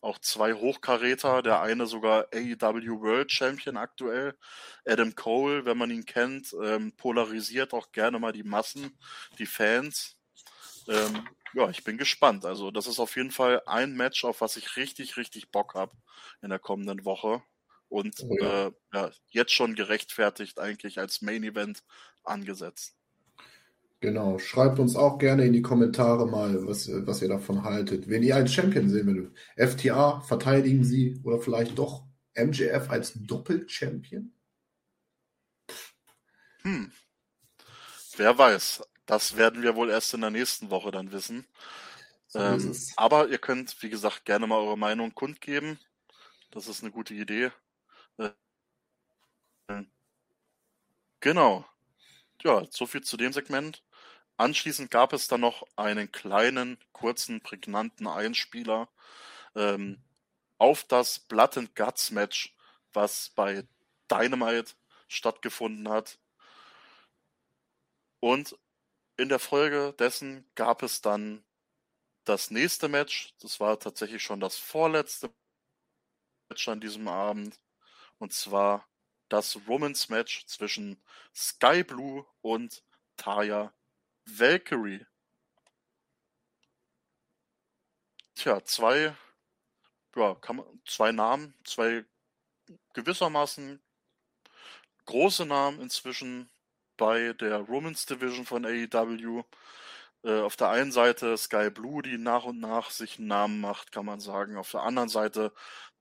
Auch 0.00 0.18
zwei 0.18 0.54
Hochkaräter, 0.54 1.42
der 1.42 1.60
eine 1.60 1.86
sogar 1.86 2.28
AEW 2.32 3.00
World 3.00 3.30
Champion 3.30 3.76
aktuell. 3.76 4.38
Adam 4.86 5.14
Cole, 5.14 5.64
wenn 5.64 5.76
man 5.76 5.90
ihn 5.90 6.06
kennt, 6.06 6.54
ähm, 6.62 6.92
polarisiert 6.96 7.74
auch 7.74 7.92
gerne 7.92 8.18
mal 8.18 8.32
die 8.32 8.44
Massen, 8.44 8.96
die 9.38 9.46
Fans. 9.46 10.16
Ähm, 10.88 11.28
ja, 11.52 11.68
ich 11.68 11.84
bin 11.84 11.98
gespannt. 11.98 12.46
Also, 12.46 12.70
das 12.70 12.86
ist 12.86 13.00
auf 13.00 13.16
jeden 13.16 13.32
Fall 13.32 13.60
ein 13.66 13.96
Match, 13.96 14.24
auf 14.24 14.40
was 14.40 14.56
ich 14.56 14.76
richtig, 14.76 15.16
richtig 15.16 15.50
Bock 15.50 15.74
habe 15.74 15.92
in 16.42 16.50
der 16.50 16.58
kommenden 16.58 17.04
Woche 17.04 17.42
und 17.88 18.14
oh 18.22 18.36
ja. 18.40 18.66
Äh, 18.66 18.72
ja, 18.92 19.10
jetzt 19.28 19.52
schon 19.52 19.74
gerechtfertigt 19.74 20.58
eigentlich 20.58 20.98
als 20.98 21.22
Main 21.22 21.44
Event 21.44 21.82
angesetzt. 22.24 22.94
Genau, 24.00 24.38
schreibt 24.38 24.78
uns 24.78 24.94
auch 24.94 25.18
gerne 25.18 25.44
in 25.44 25.52
die 25.52 25.62
Kommentare 25.62 26.28
mal, 26.28 26.66
was, 26.68 26.88
was 26.88 27.20
ihr 27.20 27.28
davon 27.28 27.64
haltet. 27.64 28.08
Wen 28.08 28.22
ihr 28.22 28.36
als 28.36 28.52
Champion 28.52 28.88
sehen 28.88 29.06
würdet. 29.06 29.36
FTA, 29.56 30.20
verteidigen 30.20 30.84
sie 30.84 31.20
oder 31.24 31.40
vielleicht 31.40 31.76
doch 31.78 32.04
MJF 32.36 32.90
als 32.90 33.14
Doppel-Champion? 33.14 34.32
Hm. 36.62 36.92
Wer 38.16 38.38
weiß. 38.38 38.84
Das 39.06 39.36
werden 39.36 39.62
wir 39.62 39.74
wohl 39.74 39.90
erst 39.90 40.14
in 40.14 40.20
der 40.20 40.30
nächsten 40.30 40.70
Woche 40.70 40.90
dann 40.90 41.10
wissen. 41.10 41.46
So 42.28 42.38
ähm, 42.38 42.76
aber 42.96 43.28
ihr 43.28 43.38
könnt, 43.38 43.82
wie 43.82 43.88
gesagt, 43.88 44.26
gerne 44.26 44.46
mal 44.46 44.58
eure 44.58 44.78
Meinung 44.78 45.14
kundgeben. 45.14 45.80
Das 46.50 46.68
ist 46.68 46.82
eine 46.82 46.92
gute 46.92 47.14
Idee. 47.14 47.50
Genau. 51.20 51.64
Ja, 52.44 52.66
so 52.70 52.86
viel 52.86 53.02
zu 53.02 53.16
dem 53.16 53.32
Segment. 53.32 53.84
Anschließend 54.38 54.90
gab 54.90 55.12
es 55.14 55.28
dann 55.28 55.40
noch 55.42 55.64
einen 55.76 56.12
kleinen, 56.12 56.78
kurzen, 56.92 57.42
prägnanten 57.42 58.06
Einspieler 58.08 58.88
ähm, 59.56 60.02
auf 60.58 60.84
das 60.84 61.20
Blood 61.20 61.58
and 61.58 61.76
Guts 61.76 62.10
Match, 62.12 62.56
was 62.94 63.30
bei 63.36 63.66
Dynamite 64.10 64.74
stattgefunden 65.08 65.88
hat. 65.90 66.18
Und 68.20 68.56
in 69.18 69.28
der 69.30 69.38
Folge 69.40 69.94
dessen 69.98 70.50
gab 70.56 70.82
es 70.82 71.02
dann 71.02 71.44
das 72.24 72.50
nächste 72.50 72.88
Match. 72.88 73.34
Das 73.40 73.60
war 73.60 73.78
tatsächlich 73.80 74.22
schon 74.22 74.40
das 74.40 74.56
vorletzte 74.58 75.32
Match 76.50 76.68
an 76.68 76.80
diesem 76.80 77.08
Abend. 77.08 77.58
Und 78.18 78.32
zwar 78.32 78.86
das 79.28 79.58
Romans 79.68 80.08
Match 80.08 80.46
zwischen 80.46 81.02
Sky 81.34 81.84
Blue 81.84 82.26
und 82.40 82.82
Taya 83.16 83.72
Valkyrie. 84.24 85.06
Tja, 88.34 88.64
zwei, 88.64 89.16
ja, 90.16 90.36
man, 90.52 90.82
zwei 90.86 91.12
Namen, 91.12 91.54
zwei 91.64 92.04
gewissermaßen 92.94 93.82
große 95.06 95.46
Namen 95.46 95.80
inzwischen 95.80 96.50
bei 96.96 97.32
der 97.34 97.58
Romans 97.58 98.06
Division 98.06 98.46
von 98.46 98.64
AEW. 98.64 99.44
Äh, 100.24 100.40
auf 100.40 100.56
der 100.56 100.70
einen 100.70 100.92
Seite 100.92 101.36
Sky 101.36 101.70
Blue, 101.70 102.02
die 102.02 102.18
nach 102.18 102.44
und 102.44 102.60
nach 102.60 102.90
sich 102.90 103.18
einen 103.18 103.28
Namen 103.28 103.60
macht, 103.60 103.92
kann 103.92 104.04
man 104.06 104.20
sagen. 104.20 104.56
Auf 104.56 104.70
der 104.70 104.82
anderen 104.82 105.08
Seite 105.08 105.52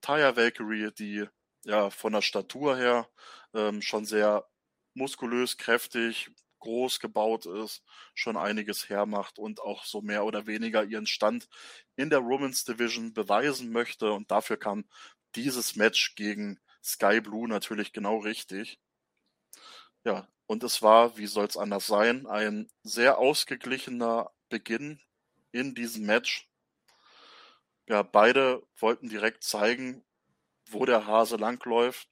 Taya 0.02 0.36
Valkyrie, 0.36 0.92
die 0.92 1.28
ja 1.68 1.90
von 1.90 2.14
der 2.14 2.22
Statur 2.22 2.78
her 2.78 3.10
ähm, 3.54 3.82
schon 3.82 4.06
sehr 4.06 4.48
muskulös, 4.94 5.58
kräftig, 5.58 6.32
groß 6.60 7.00
gebaut 7.00 7.46
ist, 7.46 7.84
schon 8.16 8.38
einiges 8.38 8.90
hermacht 8.90 9.38
und 9.40 9.60
auch 9.62 9.86
so 9.86 10.02
mehr 10.02 10.26
oder 10.26 10.48
weniger 10.48 10.84
ihren 10.84 11.06
Stand 11.08 11.48
in 11.96 12.10
der 12.10 12.20
Romans 12.20 12.64
Division 12.66 13.14
beweisen 13.14 13.72
möchte. 13.72 14.12
Und 14.12 14.32
dafür 14.32 14.58
kam 14.58 14.86
dieses 15.36 15.76
Match 15.76 16.16
gegen 16.16 16.60
Sky 16.84 17.22
Blue 17.22 17.48
natürlich 17.48 17.94
genau 17.94 18.18
richtig. 18.20 18.80
Ja, 20.04 20.28
und 20.48 20.64
es 20.64 20.82
war, 20.82 21.18
wie 21.18 21.28
soll 21.28 21.46
es 21.46 21.58
anders 21.58 21.86
sein, 21.88 22.26
ein 22.28 22.70
sehr 22.84 23.18
ausgeglichener 23.20 24.32
Beginn 24.50 25.00
in 25.52 25.76
diesem 25.76 26.06
Match. 26.06 26.50
Ja, 27.90 28.04
beide 28.04 28.64
wollten 28.80 29.10
direkt 29.10 29.44
zeigen, 29.44 30.04
wo 30.72 30.86
der 30.86 31.06
Hase 31.08 31.38
langläuft. 31.38 32.08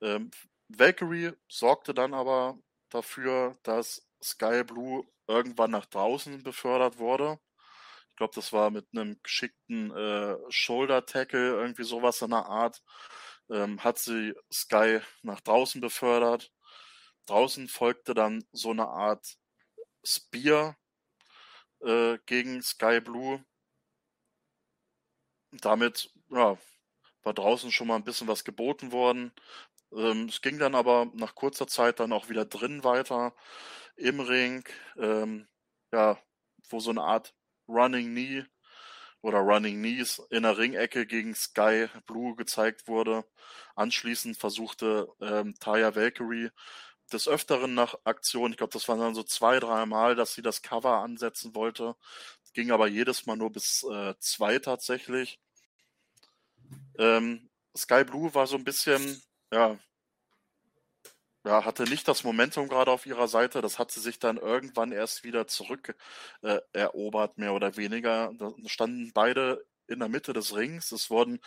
Ähm, 0.00 0.30
Valkyrie 0.68 1.32
sorgte 1.48 1.94
dann 1.94 2.14
aber 2.14 2.58
dafür, 2.90 3.58
dass 3.62 4.06
Sky 4.22 4.64
Blue 4.64 5.06
irgendwann 5.26 5.70
nach 5.70 5.86
draußen 5.86 6.42
befördert 6.42 6.98
wurde. 6.98 7.38
Ich 8.10 8.16
glaube, 8.16 8.34
das 8.34 8.52
war 8.52 8.70
mit 8.70 8.86
einem 8.92 9.20
geschickten 9.22 9.90
äh, 9.94 10.36
Shoulder 10.48 11.04
Tackle, 11.04 11.50
irgendwie 11.50 11.84
sowas 11.84 12.22
in 12.22 12.30
der 12.30 12.46
Art. 12.46 12.82
Ähm, 13.50 13.82
hat 13.84 13.98
sie 13.98 14.34
Sky 14.52 15.00
nach 15.22 15.40
draußen 15.40 15.80
befördert. 15.80 16.50
Draußen 17.26 17.68
folgte 17.68 18.14
dann 18.14 18.44
so 18.52 18.70
eine 18.70 18.88
Art 18.88 19.36
Spear 20.04 20.76
äh, 21.80 22.18
gegen 22.26 22.62
Sky 22.62 23.00
Blue. 23.00 23.44
Damit 25.52 26.10
ja, 26.30 26.56
war 27.26 27.34
draußen 27.34 27.72
schon 27.72 27.88
mal 27.88 27.96
ein 27.96 28.04
bisschen 28.04 28.28
was 28.28 28.44
geboten 28.44 28.92
worden. 28.92 29.32
Ähm, 29.92 30.26
es 30.28 30.40
ging 30.42 30.58
dann 30.58 30.74
aber 30.76 31.10
nach 31.14 31.34
kurzer 31.34 31.66
Zeit 31.66 32.00
dann 32.00 32.12
auch 32.12 32.28
wieder 32.28 32.44
drin 32.44 32.84
weiter 32.84 33.34
im 33.96 34.20
Ring, 34.20 34.64
ähm, 34.96 35.48
ja, 35.92 36.18
wo 36.70 36.80
so 36.80 36.90
eine 36.90 37.02
Art 37.02 37.34
Running 37.68 38.12
Knee 38.12 38.44
oder 39.22 39.38
Running 39.40 39.78
Knees 39.78 40.22
in 40.30 40.44
der 40.44 40.56
Ringecke 40.58 41.06
gegen 41.06 41.34
Sky 41.34 41.88
Blue 42.06 42.36
gezeigt 42.36 42.86
wurde. 42.88 43.24
Anschließend 43.74 44.36
versuchte 44.36 45.08
ähm, 45.20 45.54
Taya 45.58 45.96
Valkyrie 45.96 46.50
des 47.12 47.28
Öfteren 47.28 47.74
nach 47.74 47.96
Aktion, 48.04 48.52
ich 48.52 48.58
glaube, 48.58 48.72
das 48.72 48.88
waren 48.88 49.00
dann 49.00 49.14
so 49.14 49.22
zwei, 49.22 49.60
drei 49.60 49.86
Mal, 49.86 50.16
dass 50.16 50.34
sie 50.34 50.42
das 50.42 50.62
Cover 50.62 50.98
ansetzen 50.98 51.54
wollte. 51.54 51.96
Ging 52.54 52.70
aber 52.70 52.88
jedes 52.88 53.26
Mal 53.26 53.36
nur 53.36 53.52
bis 53.52 53.84
äh, 53.84 54.14
zwei 54.20 54.58
tatsächlich. 54.58 55.40
Ähm, 56.98 57.48
Sky 57.76 58.04
Blue 58.04 58.34
war 58.34 58.46
so 58.46 58.56
ein 58.56 58.64
bisschen, 58.64 59.22
ja, 59.52 59.78
ja, 61.46 61.64
hatte 61.64 61.84
nicht 61.84 62.08
das 62.08 62.24
Momentum 62.24 62.68
gerade 62.68 62.90
auf 62.90 63.06
ihrer 63.06 63.28
Seite. 63.28 63.60
Das 63.62 63.78
hat 63.78 63.92
sie 63.92 64.00
sich 64.00 64.18
dann 64.18 64.36
irgendwann 64.36 64.90
erst 64.90 65.22
wieder 65.22 65.46
zurück 65.46 65.94
äh, 66.42 66.58
erobert, 66.72 67.38
mehr 67.38 67.54
oder 67.54 67.76
weniger. 67.76 68.32
Da 68.36 68.52
standen 68.66 69.12
beide 69.12 69.64
in 69.86 70.00
der 70.00 70.08
Mitte 70.08 70.32
des 70.32 70.56
Rings. 70.56 70.90
Es 70.90 71.08
wurden 71.08 71.40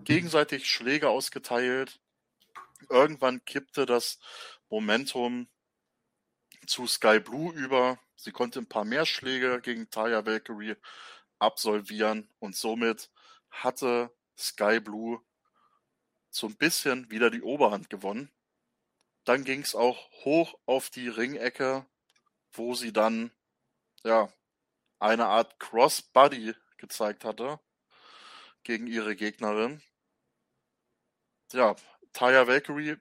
gegenseitig 0.00 0.68
Schläge 0.68 1.08
ausgeteilt. 1.08 2.00
Irgendwann 2.90 3.42
kippte 3.46 3.86
das 3.86 4.18
Momentum 4.68 5.48
zu 6.66 6.86
Sky 6.86 7.18
Blue 7.18 7.54
über. 7.54 7.98
Sie 8.16 8.32
konnte 8.32 8.58
ein 8.58 8.68
paar 8.68 8.84
mehr 8.84 9.06
Schläge 9.06 9.60
gegen 9.62 9.88
Taya 9.88 10.26
Valkyrie 10.26 10.76
absolvieren 11.38 12.28
und 12.38 12.54
somit 12.56 13.10
hatte 13.50 14.10
Sky 14.36 14.80
Blue 14.80 15.20
so 16.30 16.46
ein 16.46 16.56
bisschen 16.56 17.10
wieder 17.10 17.30
die 17.30 17.42
Oberhand 17.42 17.90
gewonnen. 17.90 18.30
Dann 19.24 19.44
ging 19.44 19.60
es 19.60 19.74
auch 19.74 20.10
hoch 20.24 20.58
auf 20.66 20.90
die 20.90 21.08
Ringecke, 21.08 21.86
wo 22.52 22.74
sie 22.74 22.92
dann 22.92 23.32
ja 24.04 24.32
eine 24.98 25.26
Art 25.26 25.58
Crossbody 25.58 26.54
gezeigt 26.78 27.24
hatte 27.24 27.60
gegen 28.62 28.86
ihre 28.86 29.16
Gegnerin. 29.16 29.82
Ja, 31.52 31.74
Taya 32.12 32.46
Valkyrie 32.46 32.96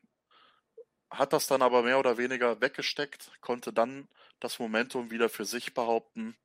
hat 1.09 1.33
das 1.33 1.47
dann 1.47 1.61
aber 1.61 1.83
mehr 1.83 1.99
oder 1.99 2.17
weniger 2.17 2.61
weggesteckt, 2.61 3.31
konnte 3.41 3.73
dann 3.73 4.07
das 4.39 4.59
Momentum 4.59 5.11
wieder 5.11 5.29
für 5.29 5.45
sich 5.45 5.73
behaupten, 5.73 6.37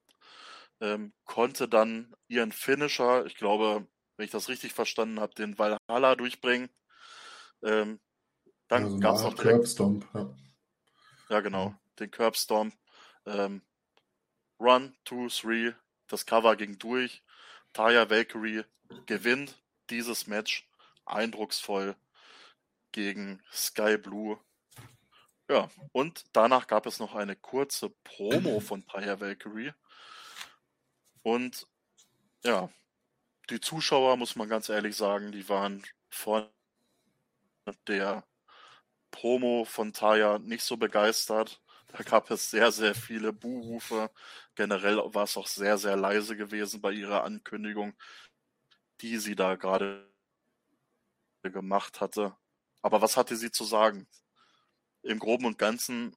ähm, 0.81 1.13
konnte 1.25 1.69
dann 1.69 2.15
ihren 2.29 2.53
Finisher, 2.53 3.27
ich 3.27 3.37
glaube, 3.37 3.87
wenn 4.17 4.25
ich 4.25 4.31
das 4.31 4.49
richtig 4.49 4.73
verstanden 4.73 5.21
habe, 5.21 5.35
den 5.35 5.59
Valhalla 5.59 6.17
durchbringen. 6.17 6.69
Ähm, 7.63 8.01
dann 8.69 8.85
also 8.85 8.99
gab 8.99 9.17
es 9.17 9.23
noch 9.23 9.35
direkt, 9.35 9.57
Curbstomp, 9.57 10.09
ja. 10.15 10.37
ja. 11.31 11.41
genau, 11.41 11.75
den 11.99 12.11
Curbstomp. 12.11 12.75
Ähm, 13.27 13.63
Run, 14.61 14.95
2, 15.07 15.29
3, 15.29 15.77
das 16.09 16.27
Cover 16.27 16.57
ging 16.57 16.79
durch. 16.79 17.23
Taya 17.73 18.09
Valkyrie 18.09 18.65
gewinnt 19.07 19.61
dieses 19.91 20.27
Match 20.27 20.69
eindrucksvoll 21.05 21.97
gegen 22.93 23.43
Sky 23.53 23.99
Blue 23.99 24.39
ja, 25.49 25.69
und 25.93 26.25
danach 26.33 26.67
gab 26.67 26.87
es 26.87 26.99
noch 26.99 27.15
eine 27.15 27.37
kurze 27.37 27.91
Promo 28.03 28.61
von 28.61 28.87
Taya 28.87 29.21
Valkyrie. 29.21 29.73
Und 31.23 31.67
ja, 32.45 32.71
die 33.51 33.61
Zuschauer, 33.61 34.17
muss 34.17 34.37
man 34.37 34.49
ganz 34.49 34.69
ehrlich 34.69 34.97
sagen, 34.97 35.33
die 35.33 35.49
waren 35.49 35.83
vor 36.11 36.51
der 37.87 38.25
Promo 39.11 39.65
von 39.65 39.93
Taya 39.93 40.39
nicht 40.39 40.65
so 40.65 40.77
begeistert. 40.77 41.63
Da 41.89 42.03
gab 42.03 42.31
es 42.31 42.51
sehr, 42.51 42.73
sehr 42.73 42.95
viele 42.95 43.33
Buhrufe. 43.33 44.11
Generell 44.57 44.99
war 45.15 45.25
es 45.25 45.37
auch 45.37 45.47
sehr, 45.47 45.79
sehr 45.79 45.97
leise 45.97 46.37
gewesen 46.37 46.81
bei 46.81 46.93
ihrer 46.93 47.25
Ankündigung, 47.25 47.95
die 49.01 49.19
sie 49.19 49.37
da 49.37 49.55
gerade 49.57 50.11
gemacht 51.43 52.01
hatte. 52.01 52.37
Aber 52.83 53.03
was 53.03 53.17
hatte 53.17 53.37
sie 53.37 53.51
zu 53.51 53.65
sagen? 53.65 54.09
im 55.05 55.19
Groben 55.19 55.47
und 55.47 55.59
Ganzen 55.59 56.17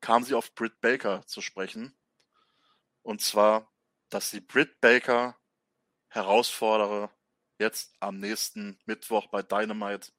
kam 0.00 0.24
sie 0.24 0.34
auf 0.34 0.54
Britt 0.54 0.80
Baker 0.80 1.26
zu 1.26 1.40
sprechen. 1.40 1.94
Und 3.02 3.20
zwar, 3.20 3.70
dass 4.08 4.30
sie 4.30 4.40
Britt 4.40 4.80
Baker 4.80 5.36
herausfordere, 6.14 7.10
jetzt 7.58 7.94
am 8.00 8.18
nächsten 8.18 8.78
Mittwoch 8.86 9.26
bei 9.26 9.42
Dynamite. 9.42 10.12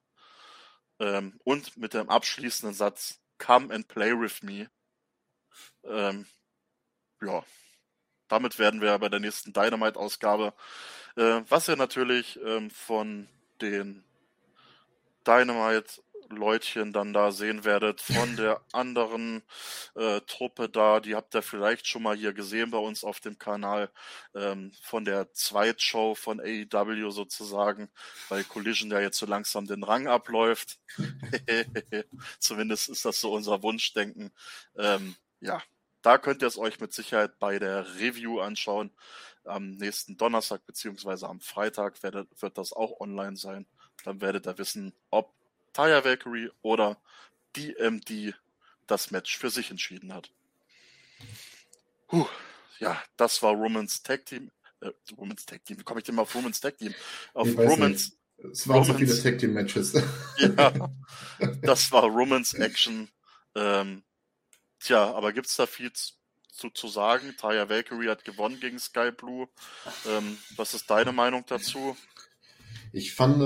Ähm, 0.98 1.38
und 1.44 1.76
mit 1.76 1.94
dem 1.94 2.08
abschließenden 2.08 2.74
Satz, 2.74 3.20
Come 3.38 3.74
and 3.74 3.88
play 3.88 4.12
with 4.12 4.42
me. 4.42 4.70
Ähm, 5.84 6.26
ja, 7.20 7.44
damit 8.28 8.58
werden 8.58 8.80
wir 8.80 8.98
bei 8.98 9.08
der 9.08 9.20
nächsten 9.20 9.52
Dynamite-Ausgabe, 9.52 10.54
äh, 11.16 11.42
was 11.48 11.66
ja 11.66 11.76
natürlich 11.76 12.38
ähm, 12.42 12.70
von 12.70 13.28
den 13.60 14.04
Dynamite 15.26 16.02
Leutchen 16.30 16.92
dann 16.92 17.12
da 17.12 17.32
sehen 17.32 17.64
werdet 17.64 18.00
von 18.00 18.36
der 18.36 18.60
anderen 18.72 19.42
äh, 19.94 20.20
Truppe 20.22 20.68
da. 20.68 21.00
Die 21.00 21.14
habt 21.14 21.34
ihr 21.34 21.42
vielleicht 21.42 21.86
schon 21.86 22.02
mal 22.02 22.16
hier 22.16 22.32
gesehen 22.32 22.70
bei 22.70 22.78
uns 22.78 23.04
auf 23.04 23.20
dem 23.20 23.38
Kanal 23.38 23.90
ähm, 24.34 24.72
von 24.82 25.04
der 25.04 25.32
Zweitshow 25.32 26.14
von 26.14 26.40
AEW 26.40 27.10
sozusagen, 27.10 27.90
weil 28.28 28.44
Collision 28.44 28.90
ja 28.90 29.00
jetzt 29.00 29.18
so 29.18 29.26
langsam 29.26 29.66
den 29.66 29.82
Rang 29.82 30.08
abläuft. 30.08 30.78
Zumindest 32.38 32.88
ist 32.88 33.04
das 33.04 33.20
so 33.20 33.32
unser 33.32 33.62
Wunschdenken. 33.62 34.32
Ähm, 34.76 35.16
ja, 35.40 35.62
da 36.02 36.18
könnt 36.18 36.42
ihr 36.42 36.48
es 36.48 36.58
euch 36.58 36.80
mit 36.80 36.92
Sicherheit 36.92 37.38
bei 37.38 37.58
der 37.58 37.96
Review 37.96 38.40
anschauen. 38.40 38.92
Am 39.44 39.72
nächsten 39.72 40.16
Donnerstag 40.16 40.64
beziehungsweise 40.64 41.28
am 41.28 41.40
Freitag 41.40 42.02
wird, 42.02 42.28
wird 42.40 42.58
das 42.58 42.72
auch 42.72 43.00
online 43.00 43.36
sein. 43.36 43.66
Dann 44.04 44.20
werdet 44.20 44.46
ihr 44.46 44.58
wissen, 44.58 44.94
ob 45.10 45.35
Taya 45.76 46.02
Valkyrie 46.02 46.50
oder 46.62 46.96
DMD 47.54 48.34
das 48.86 49.10
Match 49.10 49.36
für 49.36 49.50
sich 49.50 49.70
entschieden 49.70 50.14
hat. 50.14 50.30
Puh, 52.08 52.26
ja, 52.78 53.02
das 53.18 53.42
war 53.42 53.52
Romans 53.52 54.02
Tag 54.02 54.24
Team. 54.24 54.50
Äh, 54.80 54.90
Romans 55.18 55.44
Tag 55.44 55.66
Team. 55.66 55.78
Wie 55.78 55.82
komme 55.82 56.00
ich 56.00 56.06
denn 56.06 56.14
mal 56.14 56.22
auf 56.22 56.34
Romans 56.34 56.60
Tag 56.60 56.78
Team? 56.78 56.94
Auf 57.34 57.54
Romans. 57.58 58.16
Es 58.50 58.66
waren 58.66 58.84
so 58.84 58.94
viele 58.94 59.22
Tag 59.22 59.38
Team 59.38 59.52
Matches. 59.52 59.92
ja, 60.38 60.72
das 61.60 61.92
war 61.92 62.04
Romans 62.04 62.54
Action. 62.54 63.10
Ähm, 63.54 64.02
tja, 64.80 65.12
aber 65.12 65.34
gibt 65.34 65.46
es 65.46 65.56
da 65.56 65.66
viel 65.66 65.92
zu, 65.92 66.70
zu 66.70 66.88
sagen? 66.88 67.34
Taya 67.36 67.68
Valkyrie 67.68 68.08
hat 68.08 68.24
gewonnen 68.24 68.60
gegen 68.60 68.78
Sky 68.78 69.10
Blue. 69.10 69.46
Ähm, 70.06 70.38
was 70.56 70.72
ist 70.72 70.88
deine 70.88 71.12
Meinung 71.12 71.44
dazu? 71.46 71.98
Ich 72.92 73.12
fand, 73.12 73.42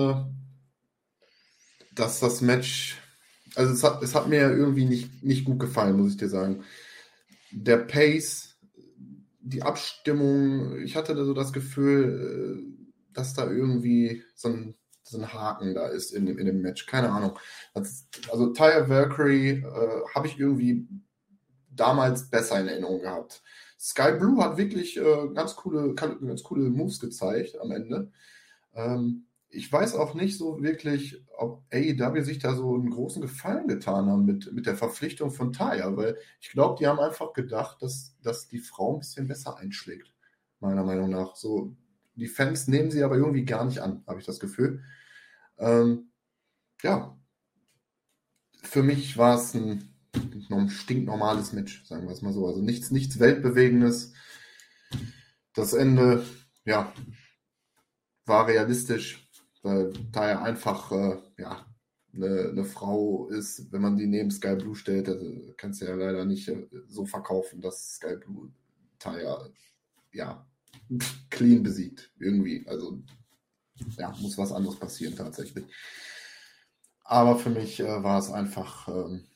dass 1.95 2.21
das 2.21 2.41
Match, 2.41 2.99
also 3.55 3.73
es 3.73 3.83
hat, 3.83 4.03
es 4.03 4.15
hat 4.15 4.29
mir 4.29 4.51
irgendwie 4.51 4.85
nicht, 4.85 5.23
nicht 5.23 5.45
gut 5.45 5.59
gefallen, 5.59 5.97
muss 5.97 6.13
ich 6.13 6.17
dir 6.17 6.29
sagen. 6.29 6.65
Der 7.53 7.79
Pace, 7.79 8.57
die 9.41 9.63
Abstimmung, 9.63 10.81
ich 10.83 10.97
hatte 10.97 11.15
da 11.15 11.25
so 11.25 11.35
das 11.35 11.53
Gefühl, 11.53 12.61
äh, 12.61 13.13
dass 13.13 13.35
da 13.35 13.51
irgendwie 13.51 14.23
so 14.35 14.49
ein, 14.49 14.75
so 15.03 15.19
ein 15.19 15.33
Haken 15.33 15.75
da 15.75 15.89
ist 15.89 16.13
in 16.13 16.27
dem, 16.27 16.39
in 16.39 16.47
dem 16.47 16.63
Match. 16.63 16.87
Keine 16.87 17.11
Ahnung. 17.11 17.39
Also 17.75 18.53
Tyre 18.53 18.89
Valkyrie 18.89 19.65
äh, 19.65 20.01
habe 20.15 20.29
ich 20.29 20.39
irgendwie 20.39 20.87
damals 21.71 22.31
besser 22.31 22.61
in 22.61 22.69
Erinnerung 22.69 23.01
gehabt. 23.01 23.43
Sky 23.79 24.13
Blue 24.19 24.43
hat 24.45 24.59
wirklich 24.59 24.99
äh, 24.99 25.29
ganz, 25.35 25.57
coole, 25.57 25.95
ganz 25.95 26.43
coole 26.43 26.69
Moves 26.69 27.01
gezeigt 27.01 27.59
am 27.59 27.71
Ende. 27.73 28.13
Ähm, 28.75 29.27
ich 29.53 29.71
weiß 29.71 29.95
auch 29.97 30.15
nicht 30.15 30.39
so 30.39 30.63
wirklich, 30.63 31.25
ob 31.37 31.65
AEW 31.73 32.23
sich 32.23 32.39
da 32.39 32.55
so 32.55 32.75
einen 32.75 32.91
großen 32.91 33.21
Gefallen 33.21 33.67
getan 33.67 34.07
haben 34.07 34.25
mit, 34.25 34.53
mit 34.53 34.67
der 34.67 34.77
Verpflichtung 34.77 35.33
von 35.33 35.53
Taya, 35.53 35.97
weil 35.97 36.17
ich 36.41 36.51
glaube, 36.51 36.77
die 36.79 36.87
haben 36.87 37.01
einfach 37.01 37.33
gedacht, 37.33 37.83
dass, 37.83 38.17
dass 38.23 38.47
die 38.47 38.61
Frau 38.61 38.95
ein 38.95 39.01
bisschen 39.01 39.27
besser 39.27 39.57
einschlägt, 39.57 40.15
meiner 40.61 40.85
Meinung 40.85 41.11
nach. 41.11 41.35
So, 41.35 41.77
die 42.15 42.29
Fans 42.29 42.69
nehmen 42.69 42.93
sie 42.93 43.03
aber 43.03 43.17
irgendwie 43.17 43.45
gar 43.45 43.65
nicht 43.65 43.81
an, 43.81 44.05
habe 44.07 44.21
ich 44.21 44.27
das 44.27 44.39
Gefühl. 44.39 44.85
Ähm, 45.59 46.13
ja, 46.83 47.19
für 48.63 48.85
mich 48.85 49.17
war 49.17 49.37
es 49.37 49.55
ein, 49.55 49.93
ein 50.49 50.71
stinknormales 50.71 51.53
Match, 51.53 51.85
sagen 51.87 52.07
wir 52.07 52.13
es 52.13 52.23
mal 52.23 52.33
so. 52.33 52.47
Also 52.47 52.63
nichts, 52.63 52.93
nichts 52.93 53.19
Weltbewegendes. 53.19 54.13
Das 55.55 55.73
Ende, 55.73 56.25
ja, 56.65 56.93
war 58.27 58.47
realistisch 58.47 59.30
weil 59.63 59.93
da 60.13 60.29
ja 60.29 60.43
einfach 60.43 60.91
äh, 60.93 61.19
ja, 61.39 61.67
eine, 62.15 62.49
eine, 62.51 62.65
Frau 62.65 63.29
ist, 63.29 63.71
wenn 63.73 63.83
man 63.83 63.97
die 63.97 64.07
neben 64.07 64.31
Sky 64.31 64.57
Blue 64.57 64.75
stellt, 64.75 65.09
also 65.09 65.55
kannst 65.57 65.81
du 65.81 65.87
ja 65.87 65.95
leider 65.95 66.25
nicht 66.25 66.49
äh, 66.49 66.67
so 66.89 67.07
verkaufen, 67.07 67.61
dass 67.61 67.95
Sky 67.95 68.17
Blue 68.17 68.51
Taya 68.99 69.49
ja 70.13 70.47
clean 71.31 71.63
besiegt 71.63 72.13
irgendwie. 72.19 72.67
Also 72.67 73.03
ja, 73.99 74.11
muss 74.21 74.39
was 74.39 74.53
anderes 74.53 74.79
passieren 74.79 75.17
tatsächlich. 75.17 75.65
Aber 77.05 77.39
für 77.39 77.51
mich 77.51 77.81
äh, 77.81 78.03
war 78.03 78.19
es 78.19 78.31
einfach 78.31 78.89
ähm, 78.89 79.27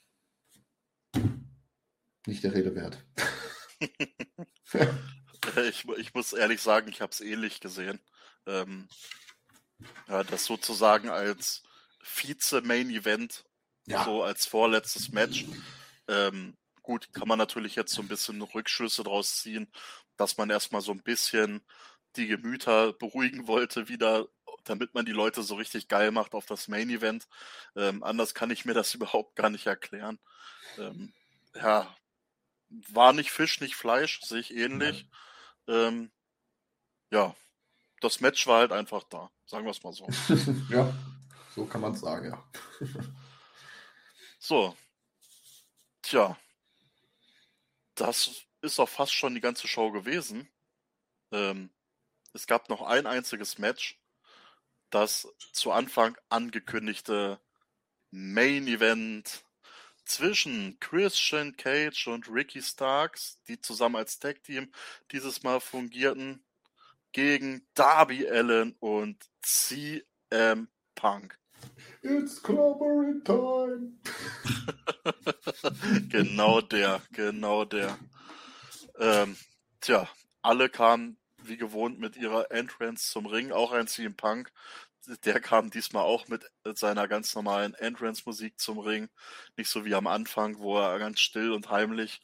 nicht 2.26 2.44
der 2.44 2.54
Rede 2.54 2.74
wert. 2.74 3.04
ich, 5.68 5.84
ich, 5.98 6.14
muss 6.14 6.32
ehrlich 6.32 6.60
sagen, 6.60 6.88
ich 6.88 7.00
habe 7.00 7.12
es 7.12 7.20
ähnlich 7.20 7.60
gesehen. 7.60 8.00
Ähm, 8.46 8.88
ja, 10.08 10.24
das 10.24 10.44
sozusagen 10.44 11.08
als 11.08 11.62
Vize-Main-Event, 12.02 13.44
ja. 13.86 14.04
so 14.04 14.22
als 14.22 14.46
vorletztes 14.46 15.10
Match. 15.12 15.46
Ähm, 16.08 16.56
gut, 16.82 17.12
kann 17.12 17.28
man 17.28 17.38
natürlich 17.38 17.74
jetzt 17.74 17.94
so 17.94 18.02
ein 18.02 18.08
bisschen 18.08 18.40
Rückschlüsse 18.42 19.02
draus 19.02 19.40
ziehen, 19.40 19.70
dass 20.16 20.36
man 20.36 20.50
erstmal 20.50 20.82
so 20.82 20.92
ein 20.92 21.02
bisschen 21.02 21.64
die 22.16 22.26
Gemüter 22.26 22.92
beruhigen 22.92 23.46
wollte, 23.48 23.88
wieder, 23.88 24.28
damit 24.64 24.94
man 24.94 25.04
die 25.04 25.12
Leute 25.12 25.42
so 25.42 25.56
richtig 25.56 25.88
geil 25.88 26.10
macht 26.10 26.34
auf 26.34 26.46
das 26.46 26.68
Main 26.68 26.90
Event. 26.90 27.26
Ähm, 27.74 28.02
anders 28.02 28.34
kann 28.34 28.50
ich 28.50 28.64
mir 28.64 28.74
das 28.74 28.94
überhaupt 28.94 29.36
gar 29.36 29.50
nicht 29.50 29.66
erklären. 29.66 30.18
Ähm, 30.78 31.12
ja, 31.54 31.94
war 32.68 33.12
nicht 33.12 33.30
Fisch, 33.30 33.60
nicht 33.60 33.76
Fleisch, 33.76 34.20
sehe 34.22 34.40
ich 34.40 34.54
ähnlich. 34.54 35.08
Ähm, 35.68 36.10
ja, 37.10 37.34
das 38.04 38.20
Match 38.20 38.46
war 38.46 38.60
halt 38.60 38.72
einfach 38.72 39.02
da, 39.04 39.30
sagen 39.46 39.64
wir 39.64 39.70
es 39.70 39.82
mal 39.82 39.92
so. 39.92 40.06
ja, 40.70 40.94
so 41.54 41.64
kann 41.64 41.80
man 41.80 41.92
es 41.92 42.00
sagen, 42.00 42.30
ja. 42.30 42.44
so. 44.38 44.76
Tja. 46.02 46.38
Das 47.94 48.44
ist 48.60 48.78
auch 48.78 48.88
fast 48.88 49.14
schon 49.14 49.34
die 49.34 49.40
ganze 49.40 49.68
Show 49.68 49.90
gewesen. 49.90 50.50
Ähm, 51.32 51.70
es 52.34 52.46
gab 52.46 52.68
noch 52.68 52.82
ein 52.82 53.06
einziges 53.06 53.58
Match, 53.58 53.98
das 54.90 55.28
zu 55.52 55.72
Anfang 55.72 56.18
angekündigte 56.28 57.40
Main 58.10 58.66
Event 58.66 59.44
zwischen 60.04 60.78
Christian 60.80 61.56
Cage 61.56 62.08
und 62.08 62.28
Ricky 62.28 62.60
Starks, 62.60 63.40
die 63.48 63.60
zusammen 63.60 63.96
als 63.96 64.18
Tag 64.18 64.42
Team 64.42 64.70
dieses 65.10 65.42
Mal 65.42 65.60
fungierten 65.60 66.44
gegen 67.14 67.66
Darby 67.74 68.28
Allen 68.28 68.74
und 68.80 69.24
CM 69.40 70.68
Punk. 70.96 71.38
It's 72.02 72.42
clobbering 72.42 73.22
time. 73.24 73.92
genau 76.10 76.60
der, 76.60 77.00
genau 77.12 77.64
der. 77.64 77.96
Ähm, 78.98 79.36
tja, 79.80 80.08
alle 80.42 80.68
kamen 80.68 81.16
wie 81.38 81.56
gewohnt 81.56 81.98
mit 81.98 82.16
ihrer 82.16 82.50
Entrance 82.50 83.10
zum 83.10 83.26
Ring, 83.26 83.52
auch 83.52 83.72
ein 83.72 83.86
CM 83.86 84.16
Punk. 84.16 84.52
Der 85.24 85.38
kam 85.38 85.70
diesmal 85.70 86.02
auch 86.02 86.28
mit 86.28 86.50
seiner 86.64 87.06
ganz 87.06 87.34
normalen 87.34 87.74
Entrance-Musik 87.74 88.58
zum 88.58 88.78
Ring. 88.78 89.08
Nicht 89.56 89.68
so 89.68 89.84
wie 89.84 89.94
am 89.94 90.06
Anfang, 90.06 90.58
wo 90.58 90.78
er 90.78 90.98
ganz 90.98 91.20
still 91.20 91.52
und 91.52 91.70
heimlich 91.70 92.22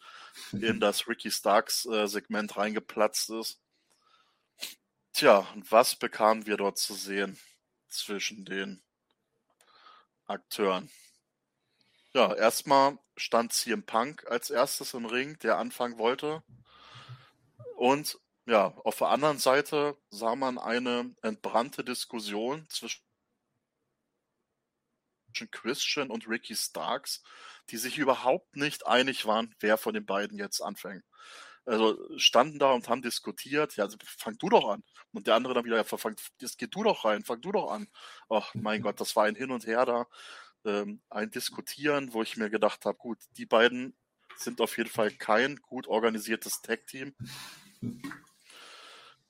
in 0.52 0.80
das 0.80 1.06
Ricky 1.06 1.30
Starks-Segment 1.30 2.52
äh, 2.52 2.54
reingeplatzt 2.54 3.30
ist. 3.30 3.59
Tja, 5.12 5.38
und 5.54 5.70
was 5.72 5.96
bekamen 5.96 6.46
wir 6.46 6.56
dort 6.56 6.78
zu 6.78 6.94
sehen 6.94 7.38
zwischen 7.88 8.44
den 8.44 8.82
Akteuren? 10.26 10.90
Ja, 12.12 12.32
erstmal 12.34 12.98
stand 13.16 13.52
CM 13.52 13.84
Punk 13.84 14.26
als 14.30 14.50
erstes 14.50 14.94
im 14.94 15.06
Ring, 15.06 15.38
der 15.40 15.58
anfangen 15.58 15.98
wollte. 15.98 16.42
Und 17.76 18.18
ja, 18.46 18.68
auf 18.84 18.98
der 18.98 19.08
anderen 19.08 19.38
Seite 19.38 19.96
sah 20.10 20.36
man 20.36 20.58
eine 20.58 21.14
entbrannte 21.22 21.84
Diskussion 21.84 22.68
zwischen 22.68 23.00
Christian 25.50 26.10
und 26.10 26.28
Ricky 26.28 26.56
Starks, 26.56 27.22
die 27.70 27.76
sich 27.76 27.98
überhaupt 27.98 28.56
nicht 28.56 28.86
einig 28.86 29.26
waren, 29.26 29.54
wer 29.60 29.76
von 29.76 29.94
den 29.94 30.06
beiden 30.06 30.38
jetzt 30.38 30.60
anfängt 30.60 31.04
also 31.70 31.96
standen 32.18 32.58
da 32.58 32.72
und 32.72 32.88
haben 32.88 33.00
diskutiert, 33.00 33.76
ja, 33.76 33.84
also 33.84 33.96
fang 34.02 34.36
du 34.38 34.48
doch 34.48 34.68
an. 34.68 34.82
Und 35.12 35.28
der 35.28 35.36
andere 35.36 35.54
dann 35.54 35.64
wieder, 35.64 35.76
ja, 35.76 35.84
fang, 35.84 36.16
jetzt 36.40 36.58
geh 36.58 36.66
du 36.66 36.82
doch 36.82 37.04
rein, 37.04 37.22
fang 37.22 37.40
du 37.40 37.52
doch 37.52 37.70
an. 37.70 37.86
Ach, 38.28 38.52
mein 38.54 38.82
Gott, 38.82 39.00
das 39.00 39.14
war 39.14 39.24
ein 39.24 39.36
Hin 39.36 39.52
und 39.52 39.66
Her 39.66 39.86
da, 39.86 40.06
ähm, 40.64 41.00
ein 41.10 41.30
Diskutieren, 41.30 42.12
wo 42.12 42.22
ich 42.22 42.36
mir 42.36 42.50
gedacht 42.50 42.84
habe, 42.84 42.98
gut, 42.98 43.18
die 43.36 43.46
beiden 43.46 43.96
sind 44.36 44.60
auf 44.60 44.76
jeden 44.78 44.90
Fall 44.90 45.12
kein 45.12 45.56
gut 45.56 45.86
organisiertes 45.86 46.60
Tag-Team. 46.60 47.14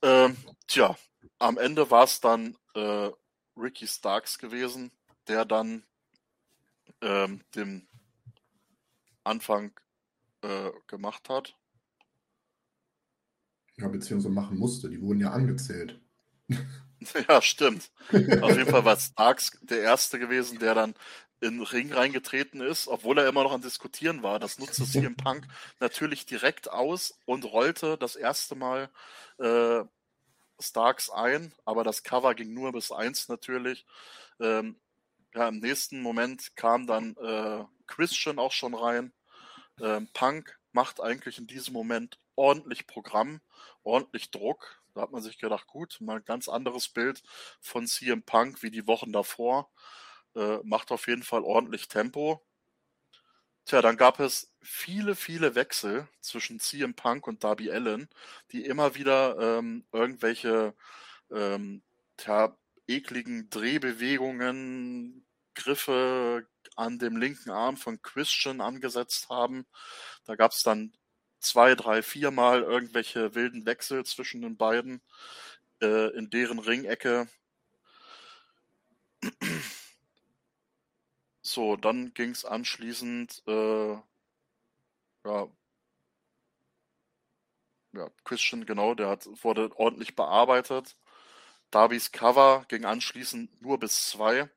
Ähm, 0.03 0.37
tja, 0.67 0.97
am 1.39 1.59
Ende 1.59 1.91
war 1.91 2.05
es 2.05 2.21
dann 2.21 2.57
äh, 2.75 3.11
Ricky 3.55 3.87
Starks 3.87 4.39
gewesen, 4.39 4.93
der 5.29 5.45
dann 5.45 5.85
ähm, 7.03 7.45
den 7.55 7.87
Anfang 9.25 9.79
äh, 10.41 10.71
gemacht 10.87 11.29
hat. 11.29 11.60
Ja, 13.81 13.89
beziehungsweise 13.89 14.33
machen 14.33 14.59
musste. 14.59 14.91
Die 14.91 15.01
wurden 15.01 15.21
ja 15.21 15.31
angezählt. 15.31 15.99
Ja, 17.29 17.41
stimmt. 17.41 17.91
Auf 18.43 18.59
jeden 18.59 18.71
Fall 18.71 18.85
war 18.85 18.99
Starks 18.99 19.59
der 19.63 19.81
Erste 19.81 20.19
gewesen, 20.19 20.59
der 20.59 20.75
dann 20.75 20.95
in 21.41 21.57
den 21.57 21.63
Ring 21.63 21.93
reingetreten 21.93 22.61
ist, 22.61 22.89
obwohl 22.89 23.19
er 23.19 23.27
immer 23.27 23.43
noch 23.43 23.53
am 23.53 23.63
Diskutieren 23.63 24.23
war. 24.23 24.39
Das 24.39 24.59
nutzte 24.59 24.85
CM 24.85 25.17
Punk 25.17 25.47
natürlich 25.81 26.27
direkt 26.27 26.71
aus 26.71 27.19
und 27.25 27.47
rollte 27.47 27.97
das 27.97 28.17
erste 28.17 28.55
Mal 28.55 28.91
äh, 29.39 29.83
Starks 30.59 31.09
ein, 31.09 31.55
aber 31.65 31.85
das 31.85 32.03
Cover 32.03 32.35
ging 32.35 32.53
nur 32.53 32.73
bis 32.73 32.93
eins 32.93 33.29
natürlich. 33.29 33.87
Ähm, 34.39 34.77
ja, 35.35 35.49
im 35.49 35.61
nächsten 35.61 36.03
Moment 36.03 36.55
kam 36.57 36.87
dann 36.87 37.17
äh, 37.17 37.65
Christian 37.87 38.39
auch 38.39 38.53
schon 38.53 38.75
rein. 38.75 39.13
Ähm, 39.81 40.09
Punk 40.13 40.59
macht 40.73 41.01
eigentlich 41.01 41.39
in 41.39 41.47
diesem 41.47 41.73
Moment 41.73 42.19
ordentlich 42.41 42.87
Programm, 42.87 43.43
ordentlich 43.83 44.31
Druck. 44.31 44.81
Da 44.95 45.03
hat 45.03 45.13
man 45.13 45.23
sich 45.23 45.39
gedacht, 45.39 45.67
gut, 45.67 45.99
mal 46.01 46.17
ein 46.17 46.25
ganz 46.25 46.49
anderes 46.49 46.89
Bild 46.89 47.23
von 47.61 47.87
CM 47.87 48.23
Punk 48.23 48.63
wie 48.63 48.71
die 48.71 48.87
Wochen 48.87 49.13
davor. 49.13 49.71
Äh, 50.35 50.59
macht 50.65 50.91
auf 50.91 51.07
jeden 51.07 51.23
Fall 51.23 51.45
ordentlich 51.45 51.89
Tempo. 51.89 52.43
Tja, 53.67 53.83
dann 53.83 53.99
gab 53.99 54.21
es 54.21 54.53
viele, 54.63 55.15
viele 55.15 55.55
Wechsel 55.55 56.09
zwischen 56.21 56.61
CM 56.61 56.95
Punk 56.95 57.27
und 57.27 57.45
Darby 57.45 57.71
Allen, 57.71 58.09
die 58.53 58.65
immer 58.65 58.95
wieder 58.95 59.39
ähm, 59.39 59.85
irgendwelche 59.93 60.75
ähm, 61.31 61.83
tja, 62.17 62.57
ekligen 62.89 63.51
Drehbewegungen, 63.51 65.27
Griffe 65.55 66.47
an 66.75 66.99
dem 66.99 67.17
linken 67.19 67.51
Arm 67.51 67.77
von 67.77 68.01
Christian 68.01 68.63
angesetzt 68.63 69.29
haben. 69.29 69.67
Da 70.25 70.37
gab 70.37 70.53
es 70.53 70.63
dann 70.63 70.93
zwei, 71.41 71.75
drei, 71.75 72.03
viermal 72.03 72.63
irgendwelche 72.63 73.35
wilden 73.35 73.67
Wechsel 73.67 74.05
zwischen 74.05 74.43
den 74.43 74.57
beiden 74.57 75.01
äh, 75.83 76.09
in 76.17 76.31
deren 76.31 76.59
Ringecke. 76.59 77.29
So, 81.43 81.77
dann 81.77 82.15
ging 82.15 82.31
es 82.31 82.45
anschließend, 82.45 83.43
äh, 83.47 83.93
ja, 85.25 85.49
ja, 87.93 88.09
Christian, 88.25 88.67
genau, 88.67 88.95
der 88.95 89.09
hat, 89.09 89.27
wurde 89.45 89.71
ordentlich 89.77 90.15
bearbeitet. 90.17 90.97
Darbys 91.71 92.13
Cover 92.13 92.65
ging 92.69 92.85
anschließend 92.85 93.63
nur 93.63 93.79
bis 93.79 94.09
zwei. 94.11 94.49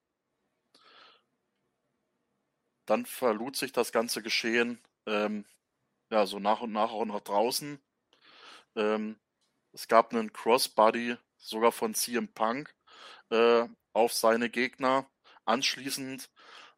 Dann 2.86 3.06
verlud 3.06 3.56
sich 3.56 3.72
das 3.72 3.92
ganze 3.92 4.22
Geschehen 4.22 4.80
ähm, 5.06 5.46
ja, 6.14 6.28
so 6.28 6.40
nach 6.40 6.62
und 6.62 6.72
nach 6.72 6.92
auch 6.92 7.06
nach 7.06 7.22
draußen. 7.22 7.80
Ähm, 8.76 9.20
es 9.72 9.88
gab 9.88 10.14
einen 10.14 10.32
Crossbody, 10.32 11.18
sogar 11.38 11.72
von 11.72 11.96
CM 11.96 12.28
Punk, 12.28 12.76
äh, 13.32 13.68
auf 13.94 14.14
seine 14.14 14.50
Gegner. 14.52 15.10
Anschließend 15.46 16.30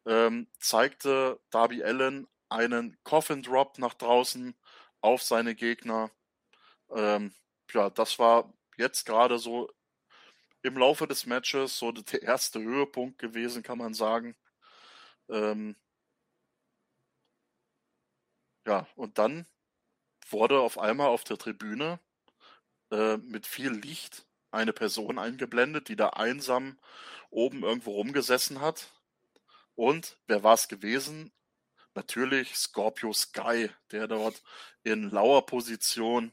ähm, 0.06 0.48
zeigte 0.58 1.38
Darby 1.50 1.84
Allen 1.84 2.26
einen 2.48 2.96
Coffin 3.04 3.42
Drop 3.42 3.78
nach 3.78 3.94
draußen 3.94 4.54
auf 5.02 5.22
seine 5.22 5.54
Gegner. 5.54 6.10
Ähm, 6.90 7.34
ja, 7.74 7.90
das 7.90 8.18
war 8.18 8.54
jetzt 8.78 9.04
gerade 9.04 9.38
so 9.38 9.70
im 10.62 10.78
Laufe 10.78 11.06
des 11.06 11.26
Matches 11.26 11.78
so 11.78 11.92
der 11.92 12.22
erste 12.22 12.60
Höhepunkt 12.60 13.18
gewesen, 13.18 13.62
kann 13.62 13.78
man 13.78 13.92
sagen. 13.92 14.34
Ähm, 15.28 15.76
ja, 18.66 18.86
und 18.96 19.18
dann 19.18 19.46
wurde 20.28 20.60
auf 20.60 20.78
einmal 20.78 21.08
auf 21.08 21.24
der 21.24 21.38
Tribüne 21.38 22.00
äh, 22.90 23.16
mit 23.18 23.46
viel 23.46 23.70
Licht 23.70 24.26
eine 24.50 24.72
Person 24.72 25.18
eingeblendet, 25.18 25.88
die 25.88 25.96
da 25.96 26.10
einsam 26.10 26.78
oben 27.30 27.62
irgendwo 27.62 27.92
rumgesessen 27.92 28.60
hat. 28.60 28.92
Und 29.74 30.18
wer 30.26 30.42
war 30.42 30.54
es 30.54 30.68
gewesen? 30.68 31.32
Natürlich 31.94 32.56
Scorpio 32.56 33.12
Sky, 33.12 33.70
der 33.92 34.08
dort 34.08 34.42
in 34.82 35.10
lauer 35.10 35.46
Position 35.46 36.32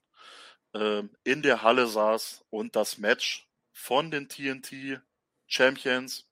äh, 0.74 1.04
in 1.24 1.42
der 1.44 1.62
Halle 1.62 1.88
saß 1.88 2.46
und 2.50 2.76
das 2.76 2.98
Match 2.98 3.48
von 3.72 4.12
den 4.12 4.28
TNT 4.28 5.02
Champions. 5.48 6.28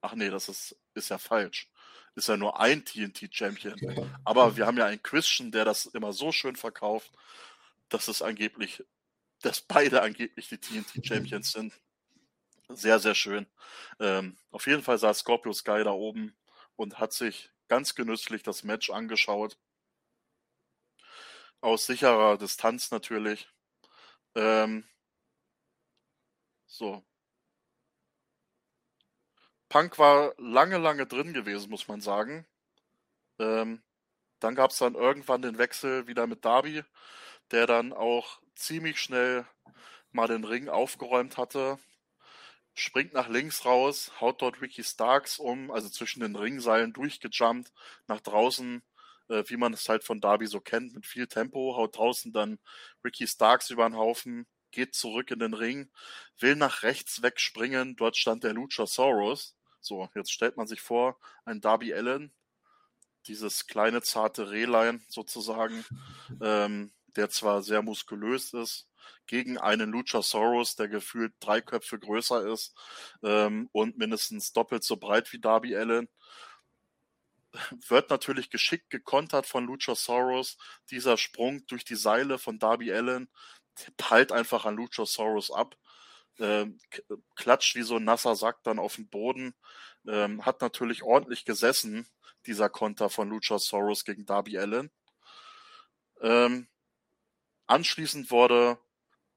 Ach 0.00 0.14
nee, 0.14 0.30
das 0.30 0.48
ist, 0.48 0.76
ist 0.94 1.10
ja 1.10 1.18
falsch 1.18 1.71
ist 2.14 2.28
ja 2.28 2.36
nur 2.36 2.60
ein 2.60 2.84
TNT-Champion. 2.84 3.78
Ja. 3.78 4.20
Aber 4.24 4.56
wir 4.56 4.66
haben 4.66 4.76
ja 4.76 4.86
einen 4.86 5.02
Christian, 5.02 5.50
der 5.50 5.64
das 5.64 5.86
immer 5.86 6.12
so 6.12 6.32
schön 6.32 6.56
verkauft, 6.56 7.10
dass 7.88 8.08
es 8.08 8.22
angeblich, 8.22 8.84
dass 9.40 9.60
beide 9.60 10.02
angeblich 10.02 10.48
die 10.48 10.58
TNT-Champions 10.58 11.52
sind. 11.52 11.72
Sehr, 12.68 12.98
sehr 12.98 13.14
schön. 13.14 13.46
Ähm, 14.00 14.36
auf 14.50 14.66
jeden 14.66 14.82
Fall 14.82 14.98
saß 14.98 15.20
Scorpio 15.20 15.52
Sky 15.52 15.82
da 15.84 15.90
oben 15.92 16.36
und 16.76 16.98
hat 16.98 17.12
sich 17.12 17.50
ganz 17.68 17.94
genüsslich 17.94 18.42
das 18.42 18.64
Match 18.64 18.90
angeschaut. 18.90 19.58
Aus 21.60 21.86
sicherer 21.86 22.38
Distanz 22.38 22.90
natürlich. 22.90 23.48
Ähm, 24.34 24.84
so, 26.66 27.04
Punk 29.72 29.98
war 29.98 30.34
lange, 30.36 30.76
lange 30.76 31.06
drin 31.06 31.32
gewesen, 31.32 31.70
muss 31.70 31.88
man 31.88 32.02
sagen. 32.02 32.46
Ähm, 33.38 33.82
dann 34.38 34.54
gab 34.54 34.70
es 34.70 34.76
dann 34.76 34.94
irgendwann 34.94 35.40
den 35.40 35.56
Wechsel 35.56 36.06
wieder 36.06 36.26
mit 36.26 36.44
Darby, 36.44 36.84
der 37.52 37.66
dann 37.66 37.94
auch 37.94 38.42
ziemlich 38.54 39.00
schnell 39.00 39.46
mal 40.10 40.28
den 40.28 40.44
Ring 40.44 40.68
aufgeräumt 40.68 41.38
hatte. 41.38 41.78
Springt 42.74 43.14
nach 43.14 43.30
links 43.30 43.64
raus, 43.64 44.12
haut 44.20 44.42
dort 44.42 44.60
Ricky 44.60 44.84
Starks 44.84 45.38
um, 45.38 45.70
also 45.70 45.88
zwischen 45.88 46.20
den 46.20 46.36
Ringseilen 46.36 46.92
durchgejumpt, 46.92 47.72
nach 48.08 48.20
draußen, 48.20 48.82
äh, 49.30 49.42
wie 49.46 49.56
man 49.56 49.72
es 49.72 49.88
halt 49.88 50.04
von 50.04 50.20
Darby 50.20 50.48
so 50.48 50.60
kennt, 50.60 50.92
mit 50.94 51.06
viel 51.06 51.28
Tempo, 51.28 51.78
haut 51.78 51.96
draußen 51.96 52.30
dann 52.34 52.58
Ricky 53.02 53.26
Starks 53.26 53.70
über 53.70 53.88
den 53.88 53.96
Haufen, 53.96 54.46
geht 54.70 54.94
zurück 54.94 55.30
in 55.30 55.38
den 55.38 55.54
Ring, 55.54 55.90
will 56.38 56.56
nach 56.56 56.82
rechts 56.82 57.22
wegspringen, 57.22 57.96
dort 57.96 58.18
stand 58.18 58.44
der 58.44 58.52
Luchasaurus, 58.52 59.56
so, 59.82 60.08
jetzt 60.14 60.32
stellt 60.32 60.56
man 60.56 60.66
sich 60.66 60.80
vor, 60.80 61.18
ein 61.44 61.60
Darby 61.60 61.92
Allen, 61.92 62.32
dieses 63.26 63.66
kleine 63.66 64.02
zarte 64.02 64.50
Rehlein 64.50 65.04
sozusagen, 65.08 65.84
ähm, 66.40 66.92
der 67.16 67.28
zwar 67.30 67.62
sehr 67.62 67.82
muskulös 67.82 68.52
ist, 68.54 68.88
gegen 69.26 69.58
einen 69.58 69.90
Luchasaurus, 69.90 70.76
der 70.76 70.88
gefühlt 70.88 71.34
drei 71.40 71.60
Köpfe 71.60 71.98
größer 71.98 72.46
ist 72.46 72.74
ähm, 73.22 73.68
und 73.72 73.98
mindestens 73.98 74.52
doppelt 74.52 74.84
so 74.84 74.96
breit 74.96 75.32
wie 75.32 75.40
Darby 75.40 75.76
Allen. 75.76 76.08
Wird 77.88 78.10
natürlich 78.10 78.50
geschickt 78.50 78.88
gekontert 78.90 79.46
von 79.46 79.66
Luchasaurus. 79.66 80.56
Dieser 80.90 81.16
Sprung 81.16 81.66
durch 81.66 81.84
die 81.84 81.96
Seile 81.96 82.38
von 82.38 82.58
Darby 82.58 82.92
Allen 82.92 83.28
prallt 83.96 84.32
einfach 84.32 84.64
an 84.64 84.76
Luchasaurus 84.76 85.50
ab 85.50 85.76
ähm, 86.38 86.78
klatscht 87.36 87.74
wie 87.76 87.82
so 87.82 87.96
ein 87.96 88.04
nasser 88.04 88.36
Sack 88.36 88.62
dann 88.62 88.78
auf 88.78 88.96
den 88.96 89.08
Boden. 89.08 89.54
Ähm, 90.06 90.44
hat 90.44 90.60
natürlich 90.60 91.02
ordentlich 91.02 91.44
gesessen, 91.44 92.06
dieser 92.46 92.68
Konter 92.68 93.10
von 93.10 93.28
Luchasaurus 93.30 94.04
gegen 94.04 94.26
Darby 94.26 94.58
Allen. 94.58 94.90
Ähm, 96.20 96.68
anschließend 97.66 98.30
wurde 98.30 98.78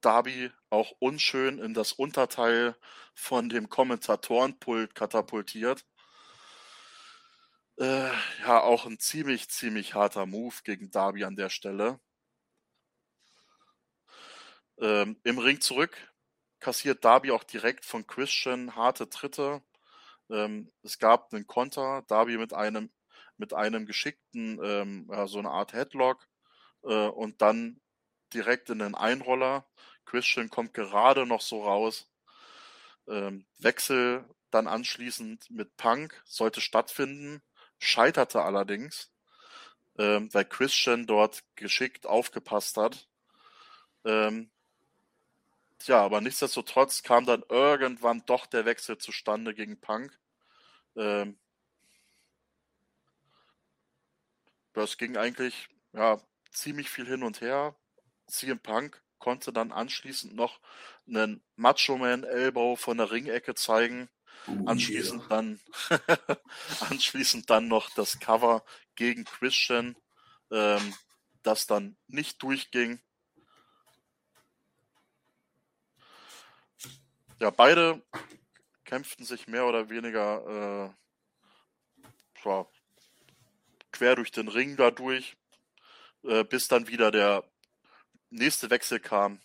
Darby 0.01 0.51
auch 0.69 0.91
unschön 0.99 1.59
in 1.59 1.73
das 1.73 1.91
Unterteil 1.91 2.75
von 3.13 3.49
dem 3.49 3.69
Kommentatorenpult 3.69 4.95
katapultiert. 4.95 5.85
Äh, 7.77 8.09
ja, 8.41 8.61
auch 8.61 8.85
ein 8.85 8.99
ziemlich, 8.99 9.49
ziemlich 9.49 9.95
harter 9.95 10.25
Move 10.25 10.55
gegen 10.63 10.91
Darby 10.91 11.25
an 11.25 11.35
der 11.35 11.49
Stelle. 11.49 11.99
Ähm, 14.77 15.19
Im 15.23 15.39
Ring 15.39 15.61
zurück 15.61 15.97
kassiert 16.65 17.05
Darby 17.05 17.29
auch 17.29 17.43
direkt 17.43 17.85
von 17.85 18.07
Christian 18.07 18.75
harte 18.75 19.07
Tritte. 19.07 19.61
Ähm, 20.31 20.71
es 20.81 20.97
gab 20.97 21.31
einen 21.31 21.45
Konter, 21.45 22.03
Darby 22.07 22.39
mit 22.39 22.53
einem 22.55 22.89
mit 23.37 23.53
einem 23.53 23.85
geschickten, 23.85 24.59
ähm, 24.63 25.07
ja, 25.11 25.27
so 25.27 25.37
eine 25.37 25.51
Art 25.51 25.73
Headlock 25.73 26.27
äh, 26.83 27.07
und 27.07 27.43
dann 27.43 27.81
direkt 28.33 28.71
in 28.71 28.79
den 28.79 28.95
Einroller. 28.95 29.67
Christian 30.05 30.49
kommt 30.49 30.73
gerade 30.73 31.27
noch 31.27 31.41
so 31.41 31.63
raus. 31.63 32.09
Ähm, 33.07 33.45
Wechsel 33.59 34.25
dann 34.49 34.67
anschließend 34.67 35.51
mit 35.51 35.77
Punk 35.77 36.19
sollte 36.25 36.61
stattfinden, 36.61 37.43
scheiterte 37.77 38.41
allerdings, 38.41 39.11
ähm, 39.99 40.33
weil 40.33 40.45
Christian 40.45 41.05
dort 41.05 41.43
geschickt 41.55 42.07
aufgepasst 42.07 42.77
hat. 42.77 43.07
Ähm, 44.03 44.49
Tja, 45.79 46.01
aber 46.01 46.21
nichtsdestotrotz 46.21 47.03
kam 47.03 47.25
dann 47.25 47.43
irgendwann 47.49 48.23
doch 48.25 48.45
der 48.45 48.65
Wechsel 48.65 48.97
zustande 48.97 49.53
gegen 49.53 49.79
Punk. 49.79 50.17
Ähm, 50.95 51.37
das 54.73 54.97
ging 54.97 55.17
eigentlich 55.17 55.69
ja 55.93 56.19
ziemlich 56.51 56.89
viel 56.89 57.05
hin 57.05 57.23
und 57.23 57.41
her. 57.41 57.75
CM 58.27 58.59
Punk 58.59 59.01
konnte 59.19 59.53
dann 59.53 59.71
anschließend 59.71 60.35
noch 60.35 60.59
einen 61.07 61.43
Macho 61.55 61.97
Man 61.97 62.23
Elbow 62.23 62.75
von 62.75 62.97
der 62.97 63.11
Ringecke 63.11 63.55
zeigen. 63.55 64.09
Oh, 64.47 64.65
anschließend 64.67 65.21
yeah. 65.21 65.29
dann 65.29 65.59
anschließend 66.89 67.49
dann 67.49 67.67
noch 67.67 67.89
das 67.95 68.19
Cover 68.19 68.63
gegen 68.95 69.23
Christian, 69.25 69.95
ähm, 70.51 70.93
das 71.41 71.67
dann 71.67 71.97
nicht 72.07 72.43
durchging. 72.43 72.99
Ja, 77.39 77.49
beide 77.49 78.01
kämpften 78.85 79.25
sich 79.25 79.47
mehr 79.47 79.65
oder 79.65 79.89
weniger 79.89 80.93
äh, 82.45 82.45
ja, 82.45 82.65
quer 83.91 84.15
durch 84.15 84.31
den 84.31 84.47
Ring 84.47 84.77
dadurch, 84.77 85.35
äh, 86.23 86.45
bis 86.45 86.69
dann 86.69 86.87
wieder 86.87 87.11
der 87.11 87.43
nächste 88.29 88.69
Wechsel 88.69 88.99
kam. 88.99 89.41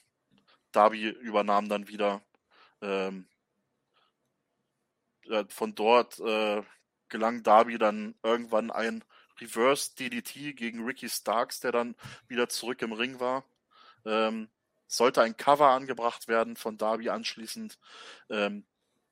Darby 0.71 1.09
übernahm 1.09 1.69
dann 1.69 1.89
wieder. 1.89 2.23
Ähm, 2.81 3.27
äh, 5.29 5.45
von 5.49 5.75
dort 5.75 6.21
äh, 6.21 6.63
gelang 7.09 7.43
Darby 7.43 7.77
dann 7.77 8.15
irgendwann 8.23 8.71
ein 8.71 9.05
Reverse 9.41 9.97
DDT 9.97 10.55
gegen 10.57 10.85
Ricky 10.85 11.09
Starks, 11.09 11.59
der 11.59 11.73
dann 11.73 11.97
wieder 12.29 12.49
zurück 12.49 12.83
im 12.83 12.93
Ring 12.93 13.19
war. 13.19 13.45
Ähm, 14.05 14.49
sollte 14.91 15.23
ein 15.23 15.37
Cover 15.37 15.69
angebracht 15.69 16.27
werden 16.27 16.57
von 16.57 16.77
Darby 16.77 17.11
anschließend. 17.11 17.79
Ähm, 18.29 18.67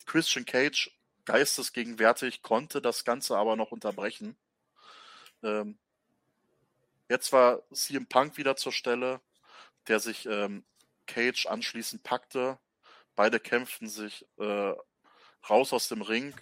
Christian 0.06 0.44
Cage, 0.44 0.90
geistesgegenwärtig, 1.24 2.42
konnte 2.42 2.82
das 2.82 3.04
Ganze 3.04 3.36
aber 3.36 3.54
noch 3.54 3.70
unterbrechen. 3.70 4.36
Ähm, 5.44 5.78
jetzt 7.08 7.32
war 7.32 7.62
CM 7.72 8.06
Punk 8.06 8.36
wieder 8.38 8.56
zur 8.56 8.72
Stelle, 8.72 9.20
der 9.86 10.00
sich 10.00 10.26
ähm, 10.26 10.64
Cage 11.06 11.46
anschließend 11.46 12.02
packte. 12.02 12.58
Beide 13.14 13.38
kämpften 13.38 13.88
sich 13.88 14.26
äh, 14.38 14.74
raus 15.48 15.72
aus 15.72 15.86
dem 15.86 16.02
Ring. 16.02 16.34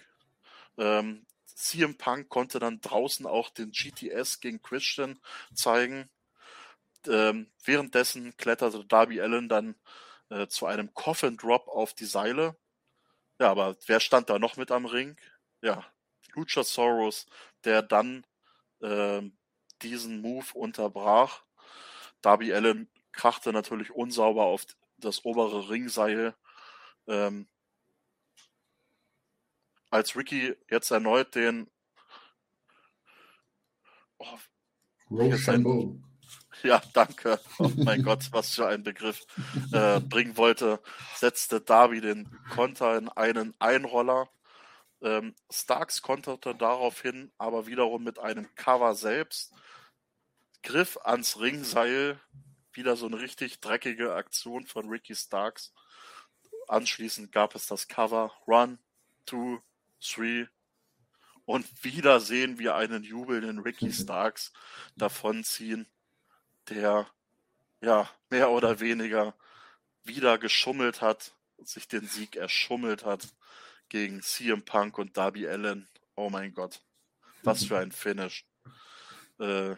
Ähm, 0.79 1.27
CM 1.45 1.95
Punk 1.95 2.29
konnte 2.29 2.57
dann 2.57 2.81
draußen 2.81 3.27
auch 3.27 3.51
den 3.51 3.71
GTS 3.71 4.39
gegen 4.39 4.63
Christian 4.63 5.19
zeigen. 5.53 6.09
Ähm, 7.07 7.51
währenddessen 7.63 8.35
kletterte 8.37 8.85
Darby 8.85 9.21
Allen 9.21 9.49
dann 9.49 9.75
äh, 10.29 10.47
zu 10.47 10.65
einem 10.65 10.93
Coffin 10.93 11.37
Drop 11.37 11.67
auf 11.67 11.93
die 11.93 12.05
Seile. 12.05 12.55
Ja, 13.39 13.51
aber 13.51 13.77
wer 13.85 13.99
stand 13.99 14.29
da 14.29 14.39
noch 14.39 14.57
mit 14.57 14.71
am 14.71 14.85
Ring? 14.85 15.17
Ja, 15.61 15.85
Luchasaurus, 16.33 17.25
der 17.63 17.81
dann 17.81 18.25
äh, 18.81 19.21
diesen 19.81 20.21
Move 20.21 20.45
unterbrach. 20.53 21.43
Darby 22.21 22.53
Allen 22.53 22.89
krachte 23.11 23.53
natürlich 23.53 23.91
unsauber 23.91 24.45
auf 24.45 24.65
das 24.97 25.25
obere 25.25 25.69
Ringseil. 25.69 26.35
Ähm, 27.07 27.47
als 29.89 30.15
Ricky 30.15 30.55
jetzt 30.69 30.91
erneut 30.91 31.35
den 31.35 31.69
oh, 34.17 34.37
Rochambeau. 35.09 36.01
Ja, 36.63 36.81
danke. 36.93 37.39
Oh 37.59 37.71
mein 37.75 38.03
Gott, 38.03 38.27
was 38.31 38.55
für 38.55 38.67
ein 38.67 38.83
Begriff 38.83 39.25
äh, 39.71 39.99
bringen 39.99 40.37
wollte, 40.37 40.79
setzte 41.15 41.61
Darby 41.61 42.01
den 42.01 42.29
Konter 42.53 42.97
in 42.97 43.09
einen 43.09 43.53
Einroller. 43.59 44.29
Ähm, 45.01 45.35
Starks 45.51 46.01
konterte 46.01 46.55
daraufhin 46.55 47.31
aber 47.37 47.67
wiederum 47.67 48.03
mit 48.03 48.17
einem 48.19 48.47
Cover 48.55 48.95
selbst, 48.95 49.53
griff 50.63 50.97
ans 51.03 51.39
Ringseil, 51.39 52.19
wieder 52.73 52.95
so 52.95 53.05
eine 53.05 53.19
richtig 53.19 53.59
dreckige 53.59 54.15
Aktion 54.15 54.65
von 54.65 54.89
Ricky 54.89 55.15
Starks. 55.15 55.73
Anschließend 56.67 57.31
gab 57.31 57.55
es 57.55 57.67
das 57.67 57.87
Cover 57.87 58.31
Run, 58.47 58.79
Two, 59.25 59.61
Three 60.01 60.47
und 61.47 61.65
wieder 61.81 62.19
sehen 62.19 62.59
wir 62.59 62.75
einen 62.75 63.03
jubelnden 63.03 63.59
Ricky 63.59 63.93
Starks 63.93 64.51
davonziehen, 64.97 65.87
der 66.69 67.07
ja 67.81 68.09
mehr 68.29 68.49
oder 68.49 68.79
weniger 68.79 69.35
wieder 70.03 70.37
geschummelt 70.37 71.01
hat, 71.01 71.35
sich 71.57 71.87
den 71.87 72.07
Sieg 72.07 72.35
erschummelt 72.35 73.05
hat 73.05 73.27
gegen 73.89 74.21
CM 74.21 74.63
Punk 74.63 74.97
und 74.97 75.17
Darby 75.17 75.47
Allen. 75.47 75.87
Oh 76.15 76.29
mein 76.29 76.53
Gott, 76.53 76.81
was 77.43 77.65
für 77.65 77.77
ein 77.77 77.91
Finish. 77.91 78.45
Äh, 79.39 79.75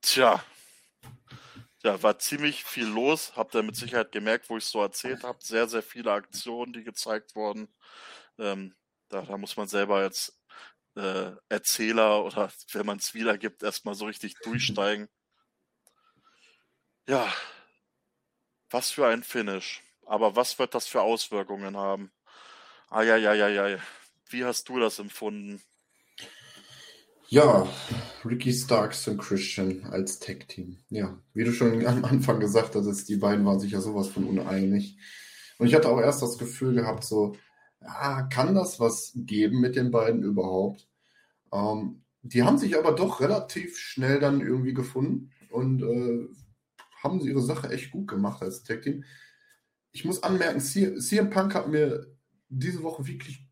tja, 0.00 0.44
ja, 1.84 2.02
war 2.02 2.18
ziemlich 2.18 2.64
viel 2.64 2.86
los. 2.86 3.34
Habt 3.36 3.54
ihr 3.54 3.62
mit 3.62 3.76
Sicherheit 3.76 4.12
gemerkt, 4.12 4.48
wo 4.48 4.56
ich 4.56 4.64
so 4.64 4.80
erzählt 4.80 5.24
habe. 5.24 5.38
Sehr, 5.42 5.68
sehr 5.68 5.82
viele 5.82 6.12
Aktionen, 6.12 6.72
die 6.72 6.84
gezeigt 6.84 7.34
wurden. 7.34 7.68
Ähm, 8.38 8.74
da, 9.08 9.22
da, 9.22 9.36
muss 9.36 9.56
man 9.56 9.68
selber 9.68 9.96
als 9.96 10.38
äh, 10.96 11.32
Erzähler 11.48 12.24
oder 12.24 12.52
wenn 12.72 12.86
man 12.86 12.98
es 12.98 13.14
wiedergibt, 13.14 13.62
erstmal 13.62 13.94
so 13.94 14.06
richtig 14.06 14.34
durchsteigen. 14.42 15.08
Ja, 17.08 17.32
was 18.70 18.90
für 18.90 19.06
ein 19.06 19.22
Finish. 19.22 19.82
Aber 20.06 20.36
was 20.36 20.58
wird 20.58 20.74
das 20.74 20.86
für 20.86 21.02
Auswirkungen 21.02 21.76
haben? 21.76 22.10
Eieieiei. 22.90 23.78
Wie 24.28 24.44
hast 24.44 24.68
du 24.68 24.78
das 24.78 24.98
empfunden? 24.98 25.60
Ja, 27.28 27.66
Ricky 28.24 28.52
Starks 28.52 29.08
und 29.08 29.18
Christian 29.18 29.84
als 29.84 30.18
Tag-Team. 30.18 30.78
Ja, 30.90 31.18
wie 31.32 31.44
du 31.44 31.52
schon 31.52 31.84
am 31.86 32.04
Anfang 32.04 32.40
gesagt 32.40 32.74
hast, 32.74 33.08
die 33.08 33.16
beiden 33.16 33.44
waren 33.46 33.58
sich 33.58 33.72
ja 33.72 33.80
sowas 33.80 34.08
von 34.08 34.24
uneinig. 34.24 34.98
Und 35.58 35.66
ich 35.66 35.74
hatte 35.74 35.88
auch 35.88 36.00
erst 36.00 36.22
das 36.22 36.36
Gefühl 36.36 36.74
gehabt, 36.74 37.04
so, 37.04 37.34
ja, 37.80 38.22
kann 38.24 38.54
das 38.54 38.80
was 38.80 39.12
geben 39.14 39.60
mit 39.60 39.76
den 39.76 39.90
beiden 39.90 40.22
überhaupt? 40.22 40.86
Ähm, 41.52 42.02
die 42.22 42.42
haben 42.42 42.58
sich 42.58 42.76
aber 42.76 42.92
doch 42.92 43.20
relativ 43.20 43.78
schnell 43.78 44.20
dann 44.20 44.40
irgendwie 44.40 44.74
gefunden 44.74 45.32
und 45.50 45.82
äh, 45.82 46.28
haben 47.02 47.20
sie 47.20 47.30
ihre 47.30 47.42
Sache 47.42 47.70
echt 47.70 47.90
gut 47.90 48.08
gemacht 48.08 48.42
als 48.42 48.62
Tag-Team. 48.62 49.04
Ich 49.92 50.04
muss 50.04 50.22
anmerken, 50.22 50.60
CM 50.60 51.30
Punk 51.30 51.54
hat 51.54 51.68
mir 51.68 52.06
diese 52.48 52.82
Woche 52.82 53.06
wirklich 53.06 53.46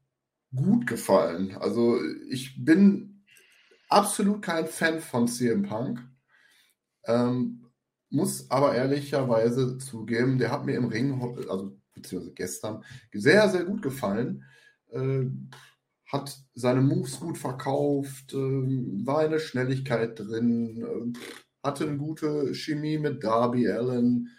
gut 0.54 0.86
gefallen. 0.86 1.56
Also 1.56 1.98
ich 2.30 2.64
bin 2.64 3.24
absolut 3.88 4.42
kein 4.42 4.66
Fan 4.66 5.00
von 5.00 5.28
CM 5.28 5.62
Punk. 5.62 6.00
Ähm, 7.04 7.66
muss 8.10 8.50
aber 8.50 8.74
ehrlicherweise 8.74 9.78
zugeben, 9.78 10.38
der 10.38 10.50
hat 10.50 10.64
mir 10.64 10.76
im 10.76 10.86
Ring, 10.86 11.20
also 11.48 11.78
beziehungsweise 11.94 12.34
gestern, 12.34 12.84
sehr, 13.12 13.48
sehr 13.48 13.64
gut 13.64 13.82
gefallen. 13.82 14.44
Äh, 14.88 15.26
hat 16.06 16.36
seine 16.54 16.80
Moves 16.80 17.20
gut 17.20 17.38
verkauft, 17.38 18.32
äh, 18.32 18.36
war 18.36 19.20
eine 19.20 19.38
Schnelligkeit 19.38 20.18
drin, 20.18 21.14
äh, 21.14 21.18
hatte 21.62 21.86
eine 21.86 21.96
gute 21.96 22.54
Chemie 22.54 22.98
mit 22.98 23.22
Darby 23.22 23.68
Allen. 23.68 24.30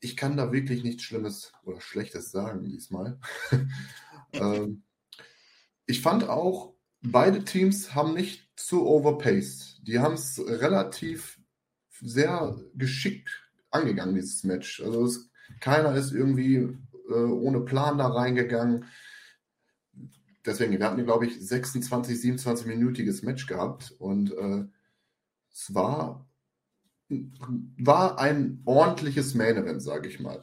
Ich 0.00 0.16
kann 0.16 0.36
da 0.36 0.52
wirklich 0.52 0.82
nichts 0.82 1.04
Schlimmes 1.04 1.52
oder 1.64 1.80
Schlechtes 1.80 2.30
sagen 2.30 2.64
diesmal. 2.64 3.18
ähm, 4.32 4.82
ich 5.86 6.00
fand 6.00 6.28
auch, 6.28 6.74
beide 7.02 7.44
Teams 7.44 7.94
haben 7.94 8.14
nicht 8.14 8.48
zu 8.56 8.86
overpaced. 8.86 9.86
Die 9.86 9.98
haben 9.98 10.14
es 10.14 10.40
relativ 10.44 11.40
sehr 12.00 12.56
geschickt 12.74 13.30
angegangen, 13.70 14.14
dieses 14.14 14.44
Match. 14.44 14.80
Also 14.82 15.04
es, 15.04 15.30
keiner 15.60 15.94
ist 15.94 16.12
irgendwie 16.12 16.56
äh, 17.08 17.14
ohne 17.14 17.60
Plan 17.60 17.98
da 17.98 18.08
reingegangen. 18.08 18.86
Deswegen, 20.44 20.72
wir 20.72 20.84
hatten, 20.84 21.04
glaube 21.04 21.26
ich, 21.26 21.40
26, 21.40 22.18
27-minütiges 22.18 23.24
Match 23.24 23.46
gehabt 23.46 23.94
und 23.98 24.32
äh, 24.32 24.64
es 25.52 25.74
war, 25.74 26.26
ein 28.18 28.62
ordentliches 28.64 29.34
Main 29.34 29.56
Event, 29.56 29.82
sage 29.82 30.08
ich 30.08 30.20
mal. 30.20 30.42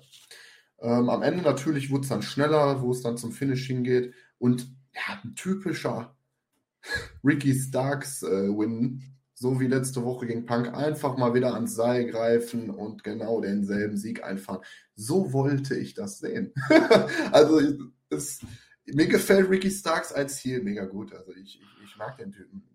Ähm, 0.82 1.10
am 1.10 1.24
Ende 1.24 1.42
natürlich 1.44 1.92
wurde 1.92 2.04
es 2.04 2.10
dann 2.10 2.22
schneller, 2.22 2.82
wo 2.82 2.92
es 2.92 3.02
dann 3.02 3.18
zum 3.18 3.32
Finishing 3.32 3.84
geht. 3.84 4.14
Und 4.38 4.72
ja, 4.94 5.20
ein 5.24 5.36
typischer 5.36 6.16
Ricky 7.24 7.54
Starks 7.54 8.24
äh, 8.24 8.50
Win, 8.50 9.02
so 9.34 9.60
wie 9.60 9.68
letzte 9.68 10.04
Woche 10.04 10.28
gegen 10.28 10.46
Punk, 10.46 10.74
einfach 10.74 11.18
mal 11.18 11.34
wieder 11.34 11.54
ans 11.54 11.76
Seil 11.76 12.10
greifen 12.10 12.70
und 12.70 13.04
genau 13.04 13.42
denselben 13.42 13.98
Sieg 13.98 14.24
einfahren. 14.24 14.62
So 14.96 15.34
wollte 15.34 15.76
ich 15.76 15.94
das 15.94 16.20
sehen. 16.20 16.54
also 17.32 17.62
es, 18.10 18.42
mir 18.86 19.08
gefällt 19.08 19.50
Ricky 19.50 19.72
Starks 19.72 20.12
als 20.12 20.38
Ziel 20.38 20.62
mega 20.62 20.86
gut. 20.86 21.14
Also 21.14 21.34
ich, 21.34 21.62
ich, 21.62 21.84
ich 21.84 21.98
mag 21.98 22.18
den 22.18 22.32
Typen 22.32 22.69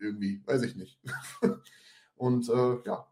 irgendwie, 0.00 0.42
weiß 0.46 0.62
ich 0.62 0.76
nicht. 0.76 1.00
Und 2.16 2.48
äh, 2.48 2.78
ja, 2.86 3.06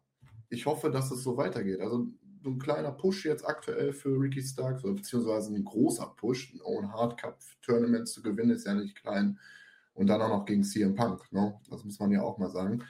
ich 0.48 0.66
hoffe, 0.66 0.90
dass 0.90 1.10
es 1.10 1.22
so 1.22 1.36
weitergeht. 1.36 1.80
Also 1.80 2.08
so 2.42 2.50
ein 2.50 2.58
kleiner 2.58 2.92
Push 2.92 3.24
jetzt 3.24 3.46
aktuell 3.46 3.92
für 3.92 4.20
Ricky 4.20 4.42
Starks, 4.42 4.82
beziehungsweise 4.82 5.54
ein 5.54 5.64
großer 5.64 6.14
Push, 6.16 6.54
ein 6.54 6.60
Own 6.62 6.92
Hard 6.92 7.20
Cup 7.20 7.38
Tournament 7.62 8.08
zu 8.08 8.22
gewinnen, 8.22 8.50
ist 8.50 8.66
ja 8.66 8.74
nicht 8.74 8.96
klein. 8.96 9.38
Und 9.94 10.06
dann 10.06 10.22
auch 10.22 10.28
noch 10.28 10.44
gegen 10.44 10.62
CM 10.62 10.94
Punk, 10.94 11.20
ne? 11.32 11.58
das 11.68 11.84
muss 11.84 11.98
man 11.98 12.12
ja 12.12 12.22
auch 12.22 12.38
mal 12.38 12.50
sagen. 12.50 12.84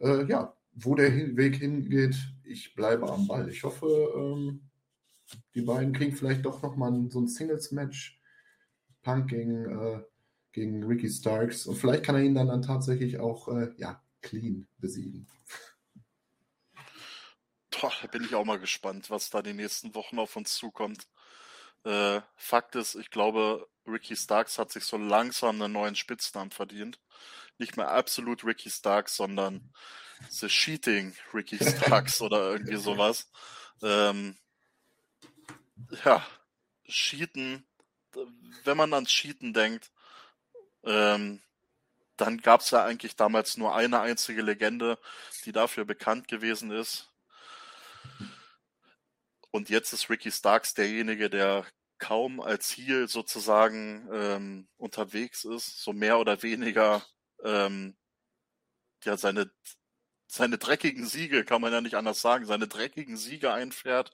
Äh, 0.00 0.24
ja, 0.26 0.56
wo 0.74 0.94
der 0.94 1.36
Weg 1.36 1.56
hingeht, 1.56 2.16
ich 2.44 2.74
bleibe 2.74 3.12
am 3.12 3.26
Ball. 3.26 3.48
Ich 3.50 3.62
hoffe, 3.64 3.86
ähm, 4.16 4.62
die 5.54 5.62
beiden 5.62 5.92
kriegen 5.92 6.16
vielleicht 6.16 6.46
doch 6.46 6.62
nochmal 6.62 7.10
so 7.10 7.20
ein 7.20 7.28
Singles-Match. 7.28 8.18
Punk 9.02 9.28
gegen, 9.28 9.66
äh, 9.66 10.02
gegen 10.52 10.84
Ricky 10.84 11.08
Starks. 11.08 11.66
Und 11.66 11.76
vielleicht 11.76 12.04
kann 12.04 12.14
er 12.14 12.22
ihn 12.22 12.34
dann, 12.34 12.48
dann 12.48 12.62
tatsächlich 12.62 13.18
auch 13.18 13.48
äh, 13.48 13.72
ja, 13.76 14.02
clean 14.20 14.66
besiegen. 14.78 15.26
Boah, 17.70 17.92
da 18.00 18.06
bin 18.06 18.24
ich 18.24 18.34
auch 18.34 18.44
mal 18.44 18.58
gespannt, 18.58 19.10
was 19.10 19.30
da 19.30 19.42
die 19.42 19.54
nächsten 19.54 19.94
Wochen 19.94 20.18
auf 20.18 20.36
uns 20.36 20.54
zukommt. 20.54 21.08
Äh, 21.84 22.20
Fakt 22.36 22.76
ist, 22.76 22.94
ich 22.94 23.10
glaube, 23.10 23.66
Ricky 23.86 24.14
Starks 24.14 24.58
hat 24.58 24.70
sich 24.70 24.84
so 24.84 24.96
langsam 24.96 25.60
einen 25.60 25.72
neuen 25.72 25.96
Spitznamen 25.96 26.50
verdient. 26.50 27.00
Nicht 27.58 27.76
mehr 27.76 27.88
absolut 27.88 28.44
Ricky 28.44 28.70
Starks, 28.70 29.16
sondern 29.16 29.72
The 30.28 30.46
Cheating 30.46 31.14
Ricky 31.34 31.58
Starks 31.58 32.20
oder 32.20 32.52
irgendwie 32.52 32.76
sowas. 32.76 33.30
Ähm, 33.82 34.36
ja, 36.04 36.24
Cheaten, 36.86 37.66
wenn 38.64 38.76
man 38.76 38.94
ans 38.94 39.10
Cheaten 39.10 39.52
denkt, 39.52 39.90
ähm, 40.84 41.40
dann 42.16 42.38
gab 42.38 42.60
es 42.60 42.70
ja 42.70 42.84
eigentlich 42.84 43.16
damals 43.16 43.56
nur 43.56 43.74
eine 43.74 44.00
einzige 44.00 44.42
Legende, 44.42 44.98
die 45.44 45.52
dafür 45.52 45.84
bekannt 45.84 46.28
gewesen 46.28 46.70
ist. 46.70 47.10
Und 49.50 49.68
jetzt 49.70 49.92
ist 49.92 50.08
Ricky 50.08 50.30
Starks 50.30 50.74
derjenige, 50.74 51.28
der 51.28 51.66
kaum 51.98 52.40
als 52.40 52.70
Heel 52.70 53.08
sozusagen 53.08 54.08
ähm, 54.12 54.68
unterwegs 54.76 55.44
ist, 55.44 55.82
so 55.82 55.92
mehr 55.92 56.18
oder 56.18 56.42
weniger 56.42 57.02
ähm, 57.44 57.96
ja 59.04 59.16
seine 59.16 59.50
seine 60.26 60.56
dreckigen 60.58 61.06
Siege, 61.06 61.44
kann 61.44 61.60
man 61.60 61.72
ja 61.72 61.82
nicht 61.82 61.94
anders 61.94 62.22
sagen, 62.22 62.46
seine 62.46 62.66
dreckigen 62.66 63.18
Siege 63.18 63.52
einfährt 63.52 64.12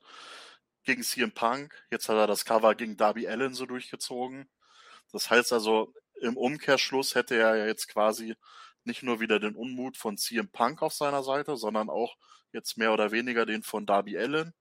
gegen 0.84 1.02
CM 1.04 1.32
Punk. 1.32 1.72
Jetzt 1.92 2.08
hat 2.08 2.16
er 2.16 2.26
das 2.26 2.44
Cover 2.44 2.74
gegen 2.74 2.96
Darby 2.96 3.28
Allen 3.28 3.54
so 3.54 3.66
durchgezogen. 3.66 4.48
Das 5.12 5.30
heißt 5.30 5.52
also, 5.52 5.94
im 6.20 6.36
Umkehrschluss 6.36 7.14
hätte 7.14 7.36
er 7.36 7.56
ja 7.56 7.66
jetzt 7.66 7.88
quasi 7.88 8.36
nicht 8.84 9.02
nur 9.02 9.20
wieder 9.20 9.38
den 9.40 9.54
Unmut 9.54 9.96
von 9.96 10.16
CM 10.16 10.48
Punk 10.50 10.82
auf 10.82 10.94
seiner 10.94 11.22
Seite, 11.22 11.56
sondern 11.56 11.90
auch 11.90 12.16
jetzt 12.52 12.78
mehr 12.78 12.92
oder 12.92 13.12
weniger 13.12 13.46
den 13.46 13.62
von 13.62 13.86
Darby 13.86 14.16
Allen, 14.18 14.54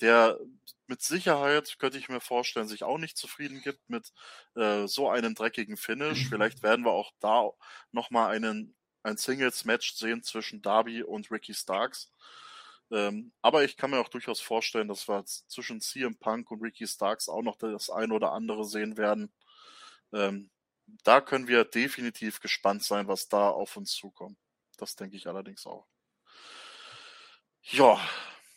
der 0.00 0.38
mit 0.86 1.02
Sicherheit, 1.02 1.78
könnte 1.78 1.98
ich 1.98 2.08
mir 2.08 2.20
vorstellen, 2.20 2.68
sich 2.68 2.84
auch 2.84 2.98
nicht 2.98 3.18
zufrieden 3.18 3.60
gibt 3.62 3.88
mit 3.90 4.12
äh, 4.54 4.86
so 4.86 5.10
einem 5.10 5.34
dreckigen 5.34 5.76
Finish. 5.76 6.28
Vielleicht 6.28 6.62
werden 6.62 6.84
wir 6.84 6.92
auch 6.92 7.12
da 7.20 7.50
nochmal 7.92 8.34
einen 8.34 8.74
ein 9.02 9.16
Singles-Match 9.16 9.94
sehen 9.94 10.22
zwischen 10.22 10.62
Darby 10.62 11.02
und 11.02 11.30
Ricky 11.30 11.54
Starks. 11.54 12.12
Ähm, 12.90 13.32
aber 13.42 13.64
ich 13.64 13.76
kann 13.76 13.90
mir 13.90 14.00
auch 14.00 14.08
durchaus 14.08 14.40
vorstellen, 14.40 14.88
dass 14.88 15.08
wir 15.08 15.24
zwischen 15.24 15.80
CM 15.80 16.16
Punk 16.16 16.50
und 16.50 16.62
Ricky 16.62 16.86
Starks 16.86 17.28
auch 17.28 17.42
noch 17.42 17.56
das 17.56 17.90
ein 17.90 18.12
oder 18.12 18.32
andere 18.32 18.64
sehen 18.64 18.96
werden. 18.96 19.32
Ähm, 20.12 20.50
da 21.04 21.20
können 21.20 21.48
wir 21.48 21.64
definitiv 21.64 22.40
gespannt 22.40 22.82
sein, 22.82 23.08
was 23.08 23.28
da 23.28 23.50
auf 23.50 23.76
uns 23.76 23.92
zukommt. 23.92 24.38
Das 24.76 24.96
denke 24.96 25.16
ich 25.16 25.26
allerdings 25.26 25.66
auch. 25.66 25.86
Ja, 27.62 28.00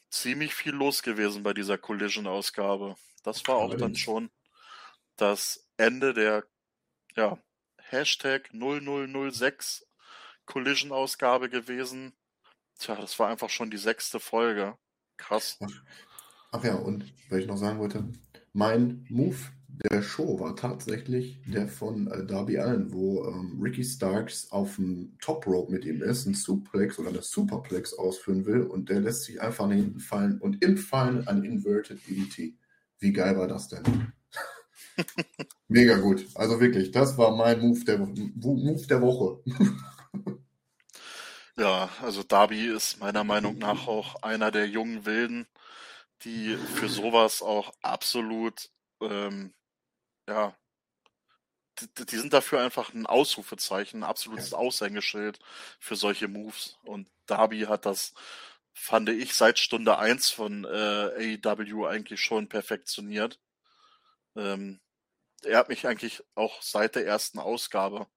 ziemlich 0.10 0.54
viel 0.54 0.74
los 0.74 1.04
gewesen 1.04 1.44
bei 1.44 1.54
dieser 1.54 1.78
Collision-Ausgabe. 1.78 2.96
Das 3.24 3.46
war 3.48 3.56
auch 3.56 3.76
dann 3.76 3.96
schon 3.96 4.32
das 5.16 5.68
Ende 5.78 6.14
der 6.14 6.46
ja, 7.16 7.38
Hashtag 7.78 8.50
0006 8.54 9.86
Collision-Ausgabe 10.46 11.50
gewesen. 11.50 12.14
Tja, 12.80 12.96
das 12.96 13.20
war 13.20 13.30
einfach 13.30 13.50
schon 13.50 13.70
die 13.70 13.78
sechste 13.78 14.20
Folge. 14.20 14.78
Krass. 15.18 15.60
Ach, 16.52 16.64
ja, 16.64 16.76
und 16.76 17.14
weil 17.30 17.42
ich 17.42 17.48
noch 17.48 17.58
sagen 17.58 17.80
wollte, 17.80 18.12
mein 18.54 19.06
Move 19.10 19.38
der 19.74 20.02
Show 20.02 20.40
war 20.40 20.56
tatsächlich 20.56 21.40
der 21.48 21.68
von 21.68 22.08
äh, 22.08 22.26
Darby 22.26 22.60
Allen, 22.60 22.92
wo 22.94 23.26
ähm, 23.26 23.60
Ricky 23.62 23.84
Starks 23.84 24.52
auf 24.52 24.76
dem 24.76 25.18
Top 25.20 25.48
Rope 25.48 25.72
mit 25.72 25.86
ihm 25.86 26.02
ist, 26.02 26.26
ein 26.26 26.34
Suplex 26.34 27.00
oder 27.00 27.10
eine 27.10 27.22
Superplex 27.22 27.94
ausführen 27.94 28.46
will 28.46 28.62
und 28.62 28.90
der 28.90 29.00
lässt 29.00 29.24
sich 29.24 29.42
einfach 29.42 29.68
nach 29.68 29.76
hinten 29.76 30.00
fallen 30.00 30.40
und 30.40 30.64
im 30.64 30.78
Fallen 30.78 31.28
ein 31.28 31.44
Inverted 31.44 32.00
DDT. 32.08 32.56
Wie 33.00 33.14
geil 33.14 33.38
war 33.38 33.48
das 33.48 33.70
denn? 33.70 34.12
Mega 35.68 35.98
gut. 35.98 36.28
Also 36.36 36.60
wirklich, 36.60 36.92
das 36.92 37.18
war 37.18 37.36
mein 37.36 37.60
Move 37.60 37.84
der, 37.86 37.98
Move 37.98 38.88
der 38.88 39.02
Woche. 39.02 39.42
Ja, 41.58 41.90
also 42.02 42.24
Darby 42.24 42.66
ist 42.68 43.00
meiner 43.00 43.24
Meinung 43.24 43.58
nach 43.58 43.88
auch 43.88 44.24
einer 44.24 44.52
der 44.52 44.68
jungen 44.68 45.06
Wilden, 45.06 45.48
die 46.24 46.56
für 46.56 46.88
sowas 46.88 47.42
auch 47.42 47.72
absolut, 47.82 48.70
ähm, 49.02 49.54
ja, 50.28 50.56
die, 51.80 52.06
die, 52.06 52.18
sind 52.18 52.34
dafür 52.34 52.62
einfach 52.62 52.94
ein 52.94 53.06
Ausrufezeichen, 53.06 54.04
ein 54.04 54.10
absolutes 54.10 54.54
Aushängeschild 54.54 55.40
für 55.80 55.96
solche 55.96 56.28
Moves. 56.28 56.78
Und 56.84 57.10
Darby 57.26 57.62
hat 57.62 57.86
das, 57.86 58.14
fand 58.74 59.10
ich, 59.10 59.34
seit 59.34 59.60
Stunde 59.60 59.98
eins 59.98 60.30
von 60.30 60.66
äh, 60.66 61.38
AEW 61.44 61.88
eigentlich 61.88 62.22
schon 62.22 62.50
perfektioniert. 62.50 63.40
Ähm, 64.36 64.80
er 65.44 65.58
hat 65.58 65.70
mich 65.70 65.88
eigentlich 65.88 66.24
auch 66.36 66.62
seit 66.62 66.96
der 66.96 67.06
ersten 67.06 67.40
Ausgabe 67.40 68.08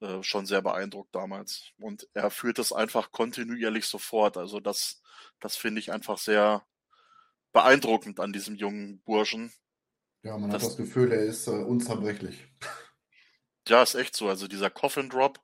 äh, 0.00 0.22
schon 0.22 0.46
sehr 0.46 0.62
beeindruckt 0.62 1.14
damals. 1.14 1.72
Und 1.78 2.08
er 2.14 2.30
führt 2.30 2.58
es 2.58 2.72
einfach 2.72 3.10
kontinuierlich 3.10 3.86
sofort. 3.86 4.36
Also 4.36 4.60
das, 4.60 5.02
das 5.40 5.56
finde 5.56 5.80
ich 5.80 5.92
einfach 5.92 6.18
sehr 6.18 6.64
beeindruckend 7.52 8.20
an 8.20 8.32
diesem 8.32 8.54
jungen 8.54 9.00
Burschen. 9.02 9.52
Ja, 10.22 10.36
man 10.36 10.50
das, 10.50 10.62
hat 10.62 10.70
das 10.70 10.76
Gefühl, 10.76 11.12
er 11.12 11.24
ist 11.24 11.46
äh, 11.46 11.50
unzerbrechlich. 11.50 12.46
Ja, 13.68 13.82
ist 13.82 13.94
echt 13.94 14.16
so. 14.16 14.28
Also 14.28 14.48
dieser 14.48 14.70
Coffin 14.70 15.10
Drop, 15.10 15.40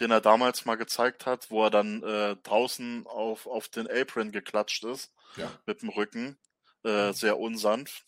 den 0.00 0.10
er 0.10 0.20
damals 0.20 0.64
mal 0.64 0.74
gezeigt 0.74 1.26
hat, 1.26 1.50
wo 1.50 1.64
er 1.64 1.70
dann 1.70 2.02
äh, 2.02 2.36
draußen 2.42 3.06
auf, 3.06 3.46
auf 3.46 3.68
den 3.68 3.88
Apron 3.88 4.32
geklatscht 4.32 4.84
ist, 4.84 5.14
ja. 5.36 5.50
mit 5.64 5.82
dem 5.82 5.88
Rücken, 5.88 6.36
äh, 6.82 7.12
sehr 7.12 7.38
unsanft. 7.38 8.04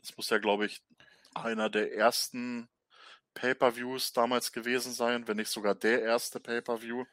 Das 0.00 0.16
muss 0.16 0.30
ja, 0.30 0.38
glaube 0.38 0.66
ich, 0.66 0.82
einer 1.34 1.70
der 1.70 1.94
ersten 1.94 2.68
Pay-per-Views 3.34 4.12
damals 4.12 4.52
gewesen 4.52 4.92
sein, 4.92 5.28
wenn 5.28 5.36
nicht 5.36 5.50
sogar 5.50 5.74
der 5.74 6.02
erste 6.02 6.40
Pay-per-View 6.40 7.04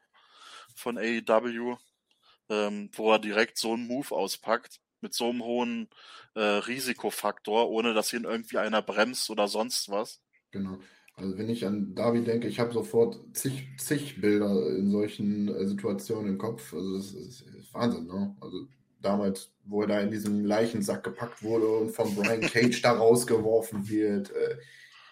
von 0.76 0.98
AEW, 0.98 1.78
ähm, 2.50 2.90
wo 2.94 3.12
er 3.12 3.20
direkt 3.20 3.58
so 3.58 3.74
einen 3.74 3.88
Move 3.88 4.14
auspackt 4.16 4.82
mit 5.06 5.14
so 5.14 5.30
einem 5.30 5.44
hohen 5.44 5.88
äh, 6.34 6.42
Risikofaktor, 6.42 7.70
ohne 7.70 7.94
dass 7.94 8.12
ihn 8.12 8.24
irgendwie 8.24 8.58
einer 8.58 8.82
bremst 8.82 9.30
oder 9.30 9.48
sonst 9.48 9.90
was. 9.90 10.20
Genau. 10.50 10.80
Also 11.16 11.38
wenn 11.38 11.48
ich 11.48 11.64
an 11.66 11.94
Darby 11.94 12.24
denke, 12.24 12.48
ich 12.48 12.60
habe 12.60 12.74
sofort 12.74 13.20
zig, 13.34 13.68
zig 13.78 14.20
Bilder 14.20 14.76
in 14.76 14.90
solchen 14.90 15.48
äh, 15.48 15.68
Situationen 15.68 16.32
im 16.32 16.38
Kopf. 16.40 16.74
Also 16.74 16.98
das 16.98 17.14
ist, 17.14 17.42
ist 17.42 17.74
Wahnsinn, 17.74 18.08
ne? 18.08 18.36
Also 18.42 18.68
damals, 19.02 19.52
wo 19.64 19.84
er 19.84 19.88
da 19.88 20.00
in 20.02 20.10
diesem 20.10 20.44
Leichensack 20.44 21.04
gepackt 21.04 21.44
wurde 21.44 21.68
und 21.68 21.92
von 21.92 22.16
Brian 22.16 22.42
Cage 22.42 22.82
da 22.82 22.94
rausgeworfen 22.94 23.88
wird. 23.88 24.32
Äh, 24.32 24.58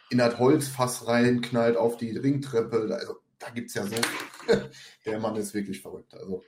in 0.10 0.18
das 0.18 0.40
Holzfass 0.40 1.08
reinknallt 1.08 1.78
auf 1.78 1.98
die 1.98 2.18
Ringtreppe. 2.18 2.90
Also 3.00 3.18
da 3.40 3.50
gibt 3.50 3.70
es 3.70 3.76
ja 3.76 3.86
so. 3.86 3.96
der 5.06 5.20
Mann 5.20 5.36
ist 5.36 5.54
wirklich 5.54 5.82
verrückt. 5.82 6.14
Also 6.14 6.44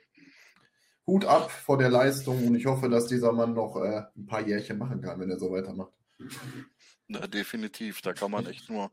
Hut 1.07 1.25
ab 1.25 1.51
vor 1.51 1.77
der 1.77 1.89
Leistung 1.89 2.47
und 2.47 2.55
ich 2.55 2.65
hoffe, 2.65 2.89
dass 2.89 3.07
dieser 3.07 3.31
Mann 3.31 3.53
noch 3.53 3.75
äh, 3.77 4.03
ein 4.15 4.25
paar 4.25 4.41
Jährchen 4.41 4.77
machen 4.77 5.01
kann, 5.01 5.19
wenn 5.19 5.29
er 5.29 5.39
so 5.39 5.51
weitermacht. 5.51 5.93
Ja, 7.07 7.27
definitiv. 7.27 8.01
Da 8.01 8.13
kann 8.13 8.31
man 8.31 8.47
echt 8.47 8.69
nur 8.69 8.91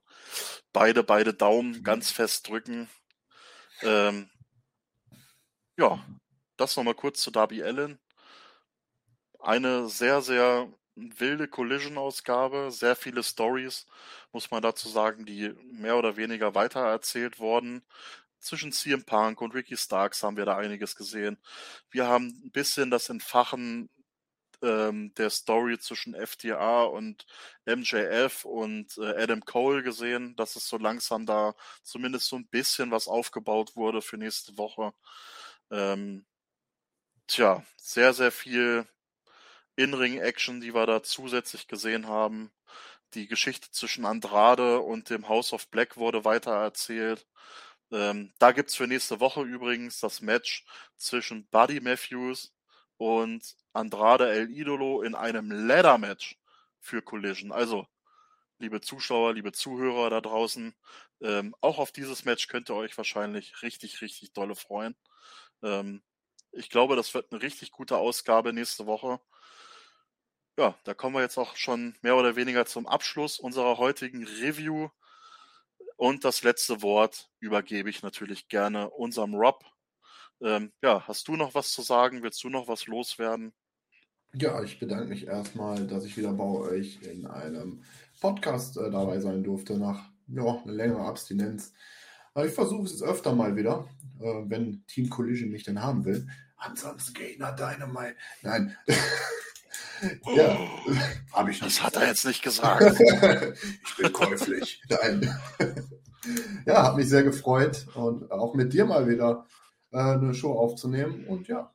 beide, 0.72 1.02
beide 1.02 1.32
Daumen 1.32 1.82
ganz 1.82 2.10
fest 2.10 2.48
drücken. 2.48 2.88
Ähm, 3.82 4.28
ja, 5.78 6.04
das 6.56 6.76
nochmal 6.76 6.94
kurz 6.94 7.20
zu 7.20 7.30
Darby 7.30 7.62
Allen. 7.62 7.98
Eine 9.40 9.88
sehr, 9.88 10.20
sehr 10.20 10.68
wilde 10.94 11.48
Collision-Ausgabe, 11.48 12.70
sehr 12.70 12.96
viele 12.96 13.22
Stories, 13.22 13.86
muss 14.30 14.50
man 14.50 14.62
dazu 14.62 14.88
sagen, 14.88 15.24
die 15.24 15.54
mehr 15.72 15.96
oder 15.96 16.16
weniger 16.16 16.54
weitererzählt 16.54 17.38
wurden. 17.38 17.82
Zwischen 18.42 18.72
CM 18.72 19.04
Punk 19.04 19.40
und 19.40 19.54
Ricky 19.54 19.76
Starks 19.76 20.22
haben 20.24 20.36
wir 20.36 20.44
da 20.44 20.56
einiges 20.56 20.96
gesehen. 20.96 21.38
Wir 21.90 22.08
haben 22.08 22.26
ein 22.44 22.50
bisschen 22.50 22.90
das 22.90 23.08
Entfachen 23.08 23.88
ähm, 24.62 25.14
der 25.14 25.30
Story 25.30 25.78
zwischen 25.78 26.14
FTA 26.14 26.82
und 26.84 27.24
MJF 27.66 28.44
und 28.44 28.98
äh, 28.98 29.22
Adam 29.22 29.44
Cole 29.44 29.84
gesehen, 29.84 30.34
dass 30.34 30.56
es 30.56 30.68
so 30.68 30.76
langsam 30.76 31.24
da 31.24 31.54
zumindest 31.84 32.26
so 32.26 32.36
ein 32.36 32.48
bisschen 32.48 32.90
was 32.90 33.06
aufgebaut 33.06 33.76
wurde 33.76 34.02
für 34.02 34.16
nächste 34.16 34.58
Woche. 34.58 34.92
Ähm, 35.70 36.26
tja, 37.28 37.64
sehr, 37.76 38.12
sehr 38.12 38.32
viel 38.32 38.86
in-Ring-Action, 39.76 40.60
die 40.60 40.74
wir 40.74 40.86
da 40.86 41.02
zusätzlich 41.02 41.68
gesehen 41.68 42.08
haben. 42.08 42.52
Die 43.14 43.28
Geschichte 43.28 43.70
zwischen 43.70 44.06
Andrade 44.06 44.80
und 44.80 45.10
dem 45.10 45.28
House 45.28 45.52
of 45.52 45.68
Black 45.68 45.96
wurde 45.96 46.24
weitererzählt. 46.24 47.26
Ähm, 47.92 48.32
da 48.38 48.52
gibt's 48.52 48.74
für 48.74 48.86
nächste 48.86 49.20
Woche 49.20 49.42
übrigens 49.42 50.00
das 50.00 50.22
Match 50.22 50.64
zwischen 50.96 51.46
Buddy 51.48 51.80
Matthews 51.80 52.54
und 52.96 53.54
Andrade 53.74 54.30
El 54.30 54.50
Idolo 54.50 55.02
in 55.02 55.14
einem 55.14 55.50
Ladder-Match 55.50 56.38
für 56.80 57.02
Collision. 57.02 57.52
Also, 57.52 57.86
liebe 58.58 58.80
Zuschauer, 58.80 59.34
liebe 59.34 59.52
Zuhörer 59.52 60.08
da 60.10 60.20
draußen, 60.20 60.74
ähm, 61.20 61.54
auch 61.60 61.78
auf 61.78 61.92
dieses 61.92 62.24
Match 62.24 62.48
könnt 62.48 62.70
ihr 62.70 62.76
euch 62.76 62.96
wahrscheinlich 62.96 63.62
richtig, 63.62 64.00
richtig 64.00 64.32
dolle 64.32 64.54
freuen. 64.56 64.96
Ähm, 65.62 66.02
ich 66.52 66.70
glaube, 66.70 66.96
das 66.96 67.14
wird 67.14 67.32
eine 67.32 67.42
richtig 67.42 67.72
gute 67.72 67.98
Ausgabe 67.98 68.52
nächste 68.52 68.86
Woche. 68.86 69.20
Ja, 70.58 70.78
da 70.84 70.94
kommen 70.94 71.14
wir 71.16 71.22
jetzt 71.22 71.38
auch 71.38 71.56
schon 71.56 71.96
mehr 72.02 72.16
oder 72.16 72.36
weniger 72.36 72.66
zum 72.66 72.86
Abschluss 72.86 73.38
unserer 73.38 73.78
heutigen 73.78 74.26
Review. 74.26 74.90
Und 75.96 76.24
das 76.24 76.42
letzte 76.42 76.82
Wort 76.82 77.30
übergebe 77.40 77.90
ich 77.90 78.02
natürlich 78.02 78.48
gerne 78.48 78.90
unserem 78.90 79.34
Rob. 79.34 79.64
Ähm, 80.42 80.72
ja, 80.82 81.06
hast 81.06 81.28
du 81.28 81.36
noch 81.36 81.54
was 81.54 81.70
zu 81.70 81.82
sagen? 81.82 82.22
Willst 82.22 82.42
du 82.42 82.48
noch 82.48 82.68
was 82.68 82.86
loswerden? 82.86 83.52
Ja, 84.34 84.62
ich 84.62 84.78
bedanke 84.78 85.06
mich 85.06 85.26
erstmal, 85.26 85.86
dass 85.86 86.04
ich 86.04 86.16
wieder 86.16 86.32
bei 86.32 86.44
euch 86.44 87.02
in 87.02 87.26
einem 87.26 87.84
Podcast 88.20 88.76
äh, 88.78 88.90
dabei 88.90 89.20
sein 89.20 89.44
durfte 89.44 89.78
nach 89.78 90.10
ja, 90.28 90.62
einer 90.62 90.72
längeren 90.72 91.04
Abstinenz. 91.04 91.74
Aber 92.34 92.46
ich 92.46 92.54
versuche 92.54 92.84
es 92.84 92.92
jetzt 92.92 93.02
öfter 93.02 93.34
mal 93.34 93.56
wieder, 93.56 93.86
äh, 94.20 94.42
wenn 94.46 94.86
Team 94.86 95.10
Collision 95.10 95.50
mich 95.50 95.64
denn 95.64 95.82
haben 95.82 96.04
will. 96.04 96.26
Ansonsten 96.56 97.12
Gegner 97.12 97.52
Dynamite. 97.52 98.16
Nein. 98.42 98.76
ja, 100.34 100.58
habe 101.32 101.50
ich 101.50 101.60
nicht. 101.60 101.78
Das 101.78 101.82
hat 101.82 101.96
er 101.96 102.06
jetzt 102.06 102.24
nicht 102.24 102.42
gesagt. 102.42 102.82
ich 103.00 103.96
bin 103.96 104.12
käuflich. 104.12 104.82
Nein. 104.88 105.34
ja, 106.66 106.84
hat 106.84 106.96
mich 106.96 107.08
sehr 107.08 107.22
gefreut 107.22 107.86
und 107.94 108.30
auch 108.30 108.54
mit 108.54 108.72
dir 108.72 108.84
mal 108.84 109.08
wieder 109.08 109.46
äh, 109.92 109.98
eine 109.98 110.34
Show 110.34 110.52
aufzunehmen. 110.52 111.26
Und 111.26 111.48
ja, 111.48 111.72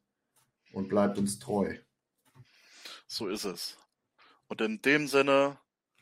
und 0.73 0.89
bleibt 0.89 1.17
uns 1.17 1.39
treu. 1.39 1.75
So 3.07 3.27
ist 3.27 3.43
es. 3.43 3.77
Und 4.47 4.61
in 4.61 4.81
dem 4.81 5.07
Sinne, 5.07 5.57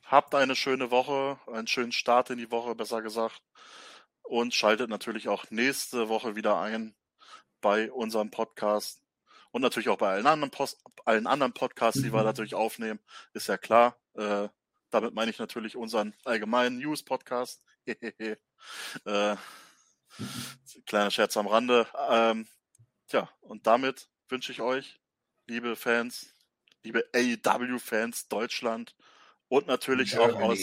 habt 0.10 0.34
eine 0.36 0.56
schöne 0.56 0.92
Woche, 0.92 1.40
einen 1.48 1.68
schönen 1.68 1.92
Start 1.92 2.32
in 2.32 2.40
die 2.40 2.52
Woche, 2.52 2.76
besser 2.76 3.02
gesagt. 3.02 3.42
Und 4.24 4.54
schaltet 4.54 4.90
natürlich 4.90 5.28
auch 5.28 5.50
nächste 5.50 6.10
Woche 6.10 6.36
wieder 6.36 6.60
ein 6.60 6.96
bei 7.62 7.92
unserem 7.92 8.32
Podcast. 8.32 9.02
Und 9.52 9.62
natürlich 9.62 9.90
auch 9.90 9.98
bei 9.98 10.10
allen 10.10 10.28
anderen, 10.28 10.52
Post 10.52 10.84
allen 11.06 11.28
anderen 11.28 11.54
Podcasts, 11.54 12.02
die 12.02 12.12
wir 12.12 12.20
mhm. 12.20 12.26
natürlich 12.26 12.56
aufnehmen, 12.56 13.00
ist 13.34 13.48
ja 13.48 13.58
klar. 13.58 13.98
Äh, 14.16 14.50
damit 14.92 15.14
meine 15.14 15.32
ich 15.32 15.40
natürlich 15.40 15.76
unseren 15.76 16.16
allgemeinen 16.26 16.78
News-Podcast. 16.80 17.64
äh, 17.86 18.38
kleiner 20.86 21.12
Scherz 21.12 21.38
am 21.38 21.48
Rande. 21.48 21.88
Ähm, 22.10 22.48
tja, 23.08 23.30
und 23.42 23.68
damit 23.68 24.10
wünsche 24.28 24.52
ich 24.52 24.62
euch, 24.62 25.00
liebe 25.48 25.76
Fans, 25.76 26.36
liebe 26.84 27.08
AEW-Fans 27.14 28.28
Deutschland 28.28 28.96
und 29.50 29.68
natürlich 29.68 30.12
Germany. 30.12 30.34
auch 30.34 30.42
aus 30.42 30.60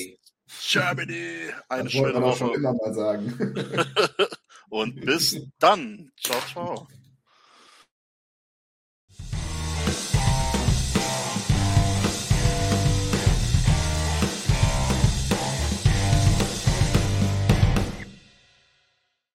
Germany 0.70 1.50
eine 1.68 1.84
das 1.84 1.92
schöne 1.92 2.22
Woche. 2.22 2.36
Schon 2.38 2.54
immer 2.54 2.72
mal 2.72 2.94
sagen. 2.94 3.54
und 4.68 5.00
bis 5.04 5.40
dann. 5.58 6.10
Ciao, 6.20 6.40
ciao. 6.52 6.88